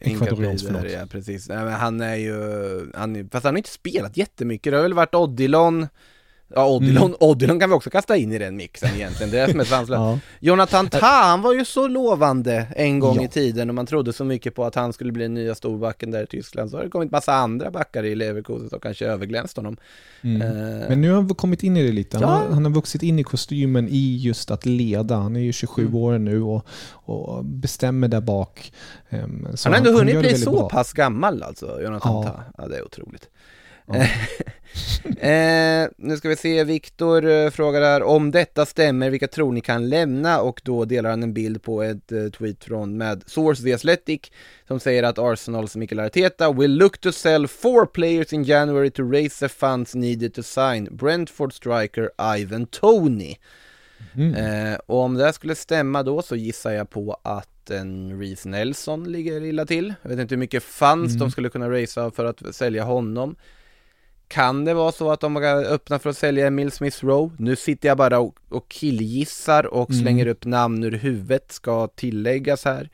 Ekvadoriansk, 0.00 0.66
förlåt. 0.66 0.92
Ja, 0.92 1.06
precis. 1.10 1.48
Nej, 1.48 1.64
men 1.64 1.72
han 1.72 2.00
är 2.00 2.16
ju, 2.16 2.36
han, 2.94 3.28
fast 3.32 3.44
han 3.44 3.54
har 3.54 3.58
inte 3.58 3.70
spelat 3.70 4.16
jättemycket. 4.16 4.72
Det 4.72 4.76
har 4.76 4.82
väl 4.82 4.94
varit 4.94 5.14
Odilon, 5.14 5.88
Ja, 6.54 6.68
Odilon, 6.68 7.06
mm. 7.06 7.16
Odilon 7.20 7.60
kan 7.60 7.70
vi 7.70 7.76
också 7.76 7.90
kasta 7.90 8.16
in 8.16 8.32
i 8.32 8.38
den 8.38 8.56
mixen 8.56 8.94
egentligen, 8.94 9.30
det 9.30 9.38
är 9.38 9.46
det 9.46 9.52
som 9.52 9.60
är 9.60 9.64
svanslöst. 9.64 10.00
ja. 10.00 10.18
Jonathan 10.40 10.88
Tah, 10.88 11.24
han 11.24 11.42
var 11.42 11.54
ju 11.54 11.64
så 11.64 11.88
lovande 11.88 12.66
en 12.76 12.98
gång 12.98 13.16
ja. 13.16 13.22
i 13.22 13.28
tiden 13.28 13.68
och 13.68 13.74
man 13.74 13.86
trodde 13.86 14.12
så 14.12 14.24
mycket 14.24 14.54
på 14.54 14.64
att 14.64 14.74
han 14.74 14.92
skulle 14.92 15.12
bli 15.12 15.22
den 15.22 15.34
nya 15.34 15.54
storbacken 15.54 16.10
där 16.10 16.22
i 16.22 16.26
Tyskland. 16.26 16.70
Så 16.70 16.76
har 16.76 16.84
det 16.84 16.90
kommit 16.90 17.10
massa 17.10 17.34
andra 17.34 17.70
backar 17.70 18.04
i 18.04 18.14
Leverkusen 18.14 18.70
som 18.70 18.80
kanske 18.80 19.06
överglänst 19.06 19.56
honom. 19.56 19.76
Mm. 20.22 20.42
Uh, 20.42 20.88
Men 20.88 21.00
nu 21.00 21.10
har 21.10 21.16
han 21.16 21.28
kommit 21.28 21.62
in 21.62 21.76
i 21.76 21.86
det 21.86 21.92
lite. 21.92 22.16
Han, 22.16 22.28
ja. 22.28 22.34
har, 22.34 22.54
han, 22.54 22.64
har, 22.64 22.72
vuxit 22.72 23.02
in 23.02 23.18
i 23.18 23.24
kostymen 23.24 23.88
i 23.88 24.16
just 24.16 24.50
att 24.50 24.66
leda. 24.66 25.16
Han 25.16 25.36
är 25.36 25.40
ju 25.40 25.52
27 25.52 25.82
mm. 25.82 25.94
år 25.94 26.18
nu 26.18 26.42
och, 26.42 26.66
och 26.92 27.44
bestämmer 27.44 28.08
där 28.08 28.20
bak. 28.20 28.72
Um, 29.10 29.46
han 29.64 29.72
har 29.72 29.78
ändå 29.78 29.92
hunnit 29.92 30.18
bli 30.18 30.34
så 30.34 30.50
bra. 30.50 30.68
pass 30.68 30.92
gammal 30.92 31.42
alltså, 31.42 31.80
Jonathan 31.82 32.14
ja. 32.14 32.22
Tah. 32.22 32.40
Ja, 32.58 32.68
det 32.68 32.76
är 32.76 32.84
otroligt. 32.84 33.28
Eh, 35.18 35.88
nu 35.96 36.16
ska 36.16 36.28
vi 36.28 36.36
se, 36.36 36.64
Viktor 36.64 37.26
eh, 37.26 37.50
frågar 37.50 37.80
här 37.82 38.02
om 38.02 38.30
detta 38.30 38.66
stämmer, 38.66 39.10
vilka 39.10 39.28
tror 39.28 39.52
ni 39.52 39.60
kan 39.60 39.88
lämna? 39.88 40.40
Och 40.40 40.60
då 40.64 40.84
delar 40.84 41.10
han 41.10 41.22
en 41.22 41.34
bild 41.34 41.62
på 41.62 41.82
ett 41.82 42.12
eh, 42.12 42.26
tweet 42.38 42.64
från 42.64 42.96
med 42.96 43.22
Source 43.26 43.62
The 43.62 43.74
Athletic 43.74 44.20
som 44.68 44.80
säger 44.80 45.02
att 45.02 45.18
Arsenals 45.18 45.76
Mikael 45.76 46.00
Arteta 46.00 46.52
will 46.52 46.74
look 46.76 46.98
to 46.98 47.12
sell 47.12 47.48
four 47.48 47.86
players 47.86 48.32
in 48.32 48.44
January 48.44 48.90
to 48.90 49.02
raise 49.02 49.48
the 49.48 49.48
funds 49.48 49.94
needed 49.94 50.34
to 50.34 50.42
sign 50.42 50.88
Brentford 50.90 51.52
striker 51.52 52.10
Ivan 52.36 52.66
Tony. 52.66 53.36
Mm. 54.14 54.34
Eh, 54.34 54.78
och 54.86 54.98
om 54.98 55.14
det 55.14 55.24
här 55.24 55.32
skulle 55.32 55.54
stämma 55.54 56.02
då 56.02 56.22
så 56.22 56.36
gissar 56.36 56.72
jag 56.72 56.90
på 56.90 57.20
att 57.22 57.70
en 57.70 58.20
Reece 58.20 58.44
Nelson 58.44 59.12
ligger 59.12 59.44
illa 59.44 59.66
till. 59.66 59.94
Jag 60.02 60.10
vet 60.10 60.18
inte 60.18 60.34
hur 60.34 60.40
mycket 60.40 60.62
funds 60.62 61.12
Mm. 61.14 61.18
de 61.18 61.30
skulle 61.30 61.48
kunna 61.48 61.70
racea 61.70 62.10
för 62.10 62.24
att 62.24 62.54
sälja 62.54 62.84
honom. 62.84 63.36
Kan 64.32 64.64
det 64.64 64.74
vara 64.74 64.92
så 64.92 65.10
att 65.10 65.20
de 65.20 65.36
har 65.36 65.64
öppnat 65.64 66.02
för 66.02 66.10
att 66.10 66.16
sälja 66.18 66.46
Emil 66.46 66.70
Smith 66.70 67.04
Rowe? 67.04 67.34
Nu 67.38 67.56
sitter 67.56 67.88
jag 67.88 67.98
bara 67.98 68.18
och, 68.20 68.34
och 68.48 68.68
killgissar 68.68 69.66
och 69.66 69.90
Mm. 69.90 70.02
slänger 70.02 70.26
upp 70.26 70.44
namn 70.44 70.84
ur 70.84 70.92
huvudet, 70.92 71.52
ska 71.52 71.86
tilläggas 71.86 72.64
här. 72.64 72.90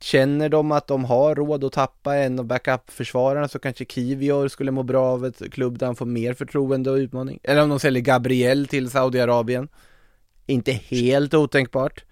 Känner 0.00 0.48
de 0.48 0.72
att 0.72 0.86
de 0.86 1.04
har 1.04 1.34
råd 1.34 1.64
att 1.64 1.72
tappa 1.72 2.16
en 2.16 2.38
av 2.38 2.44
backup-försvararna 2.44 3.48
så 3.48 3.58
kanske 3.58 3.84
Kivior 3.84 4.48
skulle 4.48 4.70
må 4.70 4.82
bra 4.82 5.06
av 5.06 5.26
ett 5.26 5.52
klubb 5.52 5.78
där 5.78 5.86
han 5.86 5.96
får 5.96 6.06
mer 6.06 6.34
förtroende 6.34 6.90
och 6.90 6.96
utmaning. 6.96 7.38
Eller 7.42 7.62
om 7.62 7.68
de 7.68 7.80
säljer 7.80 8.02
Gabriel 8.02 8.66
till 8.66 8.90
Saudiarabien. 8.90 9.68
Inte 10.46 10.72
helt 10.72 11.34
otänkbart. 11.34 12.04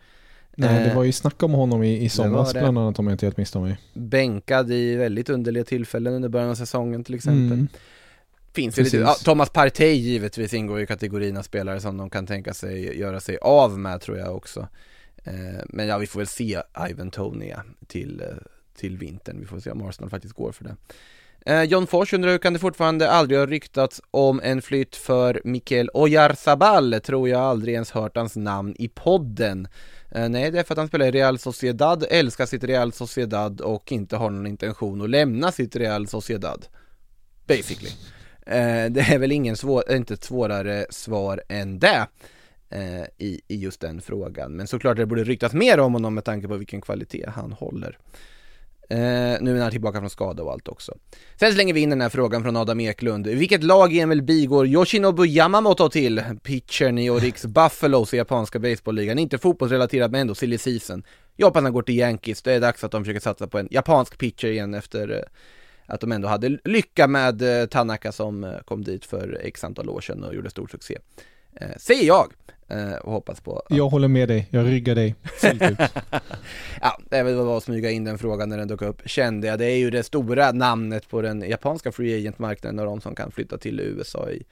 Nej, 0.57 0.85
det 0.85 0.91
Eh, 0.91 0.97
var 0.97 1.05
ju 1.05 1.13
snack 1.13 1.43
om 1.43 1.53
honom 1.53 1.83
i, 1.83 2.05
i 2.05 2.09
somras 2.09 2.53
bland 2.53 2.79
annat 2.79 2.99
om 2.99 3.07
jag 3.07 3.15
inte 3.15 3.27
helt 3.27 3.37
misstar 3.37 3.61
mig. 3.61 3.79
Bänkad 3.95 4.71
i 4.73 4.95
väldigt 4.97 5.29
underliga 5.29 5.65
tillfällen 5.65 6.15
under 6.15 6.29
början 6.29 6.51
av 6.51 6.55
säsongen 6.55 7.05
till 7.05 7.15
exempel. 7.15 7.43
Mm. 7.53 7.69
Finns 8.53 8.79
ju 8.79 8.83
lite, 8.83 9.05
Precis. 9.05 9.25
Thomas 9.25 9.51
Partey 9.51 9.93
givetvis 9.93 10.55
ingår 10.55 10.81
i 10.81 10.87
kategorin 10.87 11.37
av 11.37 11.43
spelare 11.43 11.81
som 11.81 11.97
de 11.97 12.11
kan 12.11 12.27
tänka 12.27 12.55
sig 12.55 12.99
göra 12.99 13.21
sig 13.21 13.39
av 13.39 13.79
med 13.79 14.01
tror 14.01 14.19
jag 14.19 14.37
också. 14.37 14.69
Eh, 15.25 15.65
men 15.69 15.87
ja, 15.87 15.99
vi 15.99 16.07
får 16.07 16.21
väl 16.21 16.27
se 16.27 16.63
Ivan 16.91 17.11
Toney 17.11 17.49
ja, 17.49 17.63
till, 17.87 18.21
eh, 18.21 18.27
till 18.77 18.99
vintern. 18.99 19.41
Vi 19.41 19.47
får 19.47 19.61
se 19.61 19.71
om 19.71 19.83
Arsenal 19.83 20.11
faktiskt 20.11 20.35
går 20.35 20.53
för 20.53 20.65
det. 20.65 20.77
Eh, 21.47 21.63
John 21.63 21.87
Fors 21.87 22.13
undrar 22.13 22.31
hur 22.31 22.39
kan 22.39 22.53
det 22.53 22.59
fortfarande 22.59 23.11
aldrig 23.11 23.39
ha 23.39 23.47
ryktats 23.47 24.01
om 24.11 24.41
en 24.45 24.63
flytt 24.63 24.97
för 24.97 25.41
Mikael 25.45 25.91
Oyarzabal? 25.95 27.01
Tror 27.01 27.29
jag 27.29 27.41
aldrig 27.41 27.75
ens 27.75 27.91
hört 27.91 28.17
hans 28.17 28.37
namn 28.37 28.75
i 28.79 28.89
podden. 28.89 29.69
Nej, 30.13 30.51
det 30.51 30.59
är 30.59 30.63
för 30.63 30.75
att 30.75 30.79
han 30.79 30.89
spelar 30.89 31.07
i 31.07 31.11
Real 31.11 31.39
Sociedad, 31.39 32.05
älskar 32.11 32.47
sitt 32.47 32.65
Real 32.65 32.93
Sociedad 32.93 33.61
och 33.61 33.93
inte 33.93 34.17
har 34.17 34.31
någon 34.31 34.47
intention 34.47 35.03
att 35.03 35.11
lämna 35.11 35.53
sitt 35.53 35.77
Real 35.77 36.07
Sociedad. 36.07 36.67
Basically. 37.47 37.91
Eh, 38.47 38.91
det 38.91 39.01
är 39.01 39.19
väl 39.19 39.33
ingen 39.33 39.57
svår, 39.57 39.93
inte 39.93 40.15
ett 40.15 40.25
svårare 40.25 40.87
svar 40.91 41.43
än 41.49 41.79
det 41.79 42.07
eh, 42.71 43.03
i, 43.19 43.41
i 43.49 43.57
just 43.57 43.81
den 43.81 44.01
frågan. 44.01 44.53
Men 44.53 44.67
såklart 44.67 44.97
det 44.97 45.07
borde 45.07 45.25
ryktas 45.25 45.53
mer 45.53 45.81
om 45.81 45.93
honom 45.93 46.15
med 46.15 46.25
tanke 46.25 46.49
på 46.49 46.57
vilken 46.57 46.81
kvalitet 46.81 47.27
han 47.29 47.53
håller. 47.53 47.99
Eh, 48.91 49.37
nu 49.41 49.57
är 49.57 49.63
han 49.63 49.71
tillbaka 49.71 49.99
från 49.99 50.11
skada 50.11 50.43
och 50.43 50.53
allt 50.53 50.69
också. 50.69 50.95
Sen 51.37 51.53
slänger 51.53 51.75
vi 51.75 51.81
in 51.81 51.91
den 51.91 52.01
här 52.01 52.09
frågan 52.09 52.43
från 52.43 52.57
Adam 52.57 52.81
Eklund. 52.81 53.27
Vilket 53.27 53.63
lag 53.63 53.93
i 53.93 54.07
MLB 54.07 54.31
går 54.49 54.67
Yoshinobu 54.67 55.27
Yamamoto 55.27 55.89
till? 55.89 56.23
Pitchern 56.43 56.99
i 56.99 57.11
Orix 57.11 57.45
Buffalos 57.47 58.15
i 58.15 58.17
japanska 58.17 58.59
baseballligan. 58.59 59.19
Inte 59.19 59.39
fotbollsrelaterat 59.39 60.11
men 60.11 60.21
ändå 60.21 60.35
silly 60.35 60.59
season. 60.59 61.03
Jag 61.37 61.47
hoppas 61.47 61.63
han 61.63 61.73
går 61.73 61.83
till 61.83 61.99
Yankees. 61.99 62.43
Det 62.43 62.53
är 62.53 62.61
dags 62.61 62.85
att 62.85 62.93
de 62.93 63.05
försöker 63.05 63.21
satsa 63.21 63.47
på 63.47 63.59
en 63.59 63.69
japansk 63.71 64.19
pitcher 64.19 64.49
igen 64.49 64.75
efter 64.75 65.11
eh, 65.11 65.23
att 65.91 66.01
de 66.01 66.13
ändå 66.13 66.29
hade 66.29 66.59
lycka 66.65 67.07
med 67.07 67.63
eh, 67.63 67.67
Tanaka 67.67 68.13
som 68.13 68.45
eh, 68.45 68.59
kom 68.65 68.85
dit 68.85 69.05
för 69.05 69.41
x 69.43 69.65
antal 69.65 69.89
år 69.89 70.01
sedan 70.01 70.25
och 70.25 70.35
gjorde 70.35 70.51
stor 70.51 70.67
succé. 70.67 70.99
Eh, 71.55 71.77
säger 71.77 72.07
jag 72.07 72.33
eh, 72.69 72.95
och 72.95 73.13
hoppas 73.13 73.41
på 73.41 73.63
Jag 73.69 73.89
håller 73.89 74.09
med 74.09 74.29
dig, 74.29 74.49
jag 74.51 74.67
ryggar 74.67 74.95
dig. 74.95 75.15
Ja, 76.81 76.99
det 77.11 77.23
väl 77.23 77.37
bara 77.37 77.57
att 77.57 77.65
smyga 77.65 77.91
in 77.91 78.05
den 78.05 78.19
frågan 78.19 78.49
när 78.49 78.59
den 78.59 78.69
dök 78.69 78.83
upp, 78.83 79.03
kände 79.07 79.47
jag. 79.47 79.59
Det 79.59 79.67
är 79.67 79.77
ju 79.77 79.91
det 79.91 80.03
stora 80.03 80.53
namnet 80.53 81.09
på 81.09 81.23
den 81.23 81.49
japanska 81.49 81.93
free 81.93 82.17
agent-marknaden 82.17 82.79
och 82.79 82.87
de 82.87 83.01
som 83.01 83.15
kan 83.15 83.31
flytta 83.31 83.59
till 83.59 83.81
USA 83.81 84.31
i, 84.31 84.45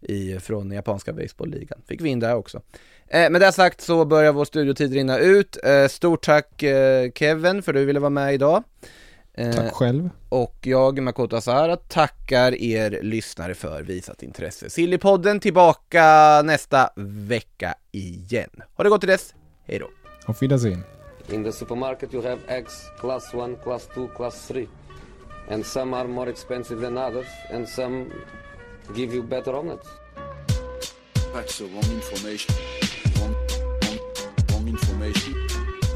i, 0.00 0.38
från 0.40 0.70
japanska 0.70 1.12
baseballligan. 1.12 1.80
Fick 1.86 2.00
vi 2.00 2.08
in 2.08 2.20
där 2.20 2.34
också. 2.34 2.62
Eh, 3.08 3.30
med 3.30 3.40
det 3.40 3.52
sagt 3.52 3.80
så 3.80 4.04
börjar 4.04 4.32
vår 4.32 4.44
studiotid 4.44 4.92
rinna 4.92 5.18
ut. 5.18 5.58
Eh, 5.64 5.88
stort 5.88 6.24
tack 6.24 6.62
eh, 6.62 7.10
Kevin 7.14 7.62
för 7.62 7.72
att 7.72 7.76
du 7.76 7.84
ville 7.84 8.00
vara 8.00 8.10
med 8.10 8.34
idag. 8.34 8.64
Eh, 9.38 9.52
Tack 9.52 9.72
själv. 9.74 10.10
och 10.28 10.56
jag, 10.62 11.02
Makoto 11.02 11.36
Asahara, 11.36 11.76
tackar 11.76 12.54
er 12.62 12.98
lyssnare 13.02 13.54
för 13.54 13.82
visat 13.82 14.22
intresse. 14.22 14.70
Sillypodden 14.70 15.40
tillbaka 15.40 16.42
nästa 16.44 16.90
vecka 16.96 17.74
igen. 17.92 18.50
Ha 18.76 18.84
det 18.84 18.90
gott 18.90 19.00
till 19.00 19.08
dess, 19.10 19.34
hej 19.66 19.78
då! 19.78 19.88
Auf 20.26 20.42
Wiedersehen. 20.42 20.82
In 21.30 21.44
the 21.44 21.52
supermarket, 21.52 22.14
you 22.14 22.22
have 22.22 22.38
eggs 22.48 22.72
class 23.00 23.34
1, 23.34 23.56
class 23.64 23.88
2, 23.94 24.08
class 24.16 24.48
3. 24.48 24.66
And 25.50 25.66
some 25.66 25.96
are 25.96 26.08
more 26.08 26.30
expensive 26.30 26.80
than 26.80 26.98
others, 26.98 27.26
and 27.50 27.68
some 27.68 28.04
give 28.96 29.14
you 29.14 29.22
better 29.22 29.54
omelets. 29.54 29.86
That's 31.34 31.58
the 31.58 31.64
wrong 31.64 31.92
information. 31.94 32.54
Wrong, 33.20 33.34
wrong, 33.82 33.98
wrong 34.52 34.68
information. 34.68 35.34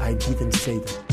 I 0.01 0.13
didn't 0.13 0.53
say 0.55 0.79
that. 0.79 1.12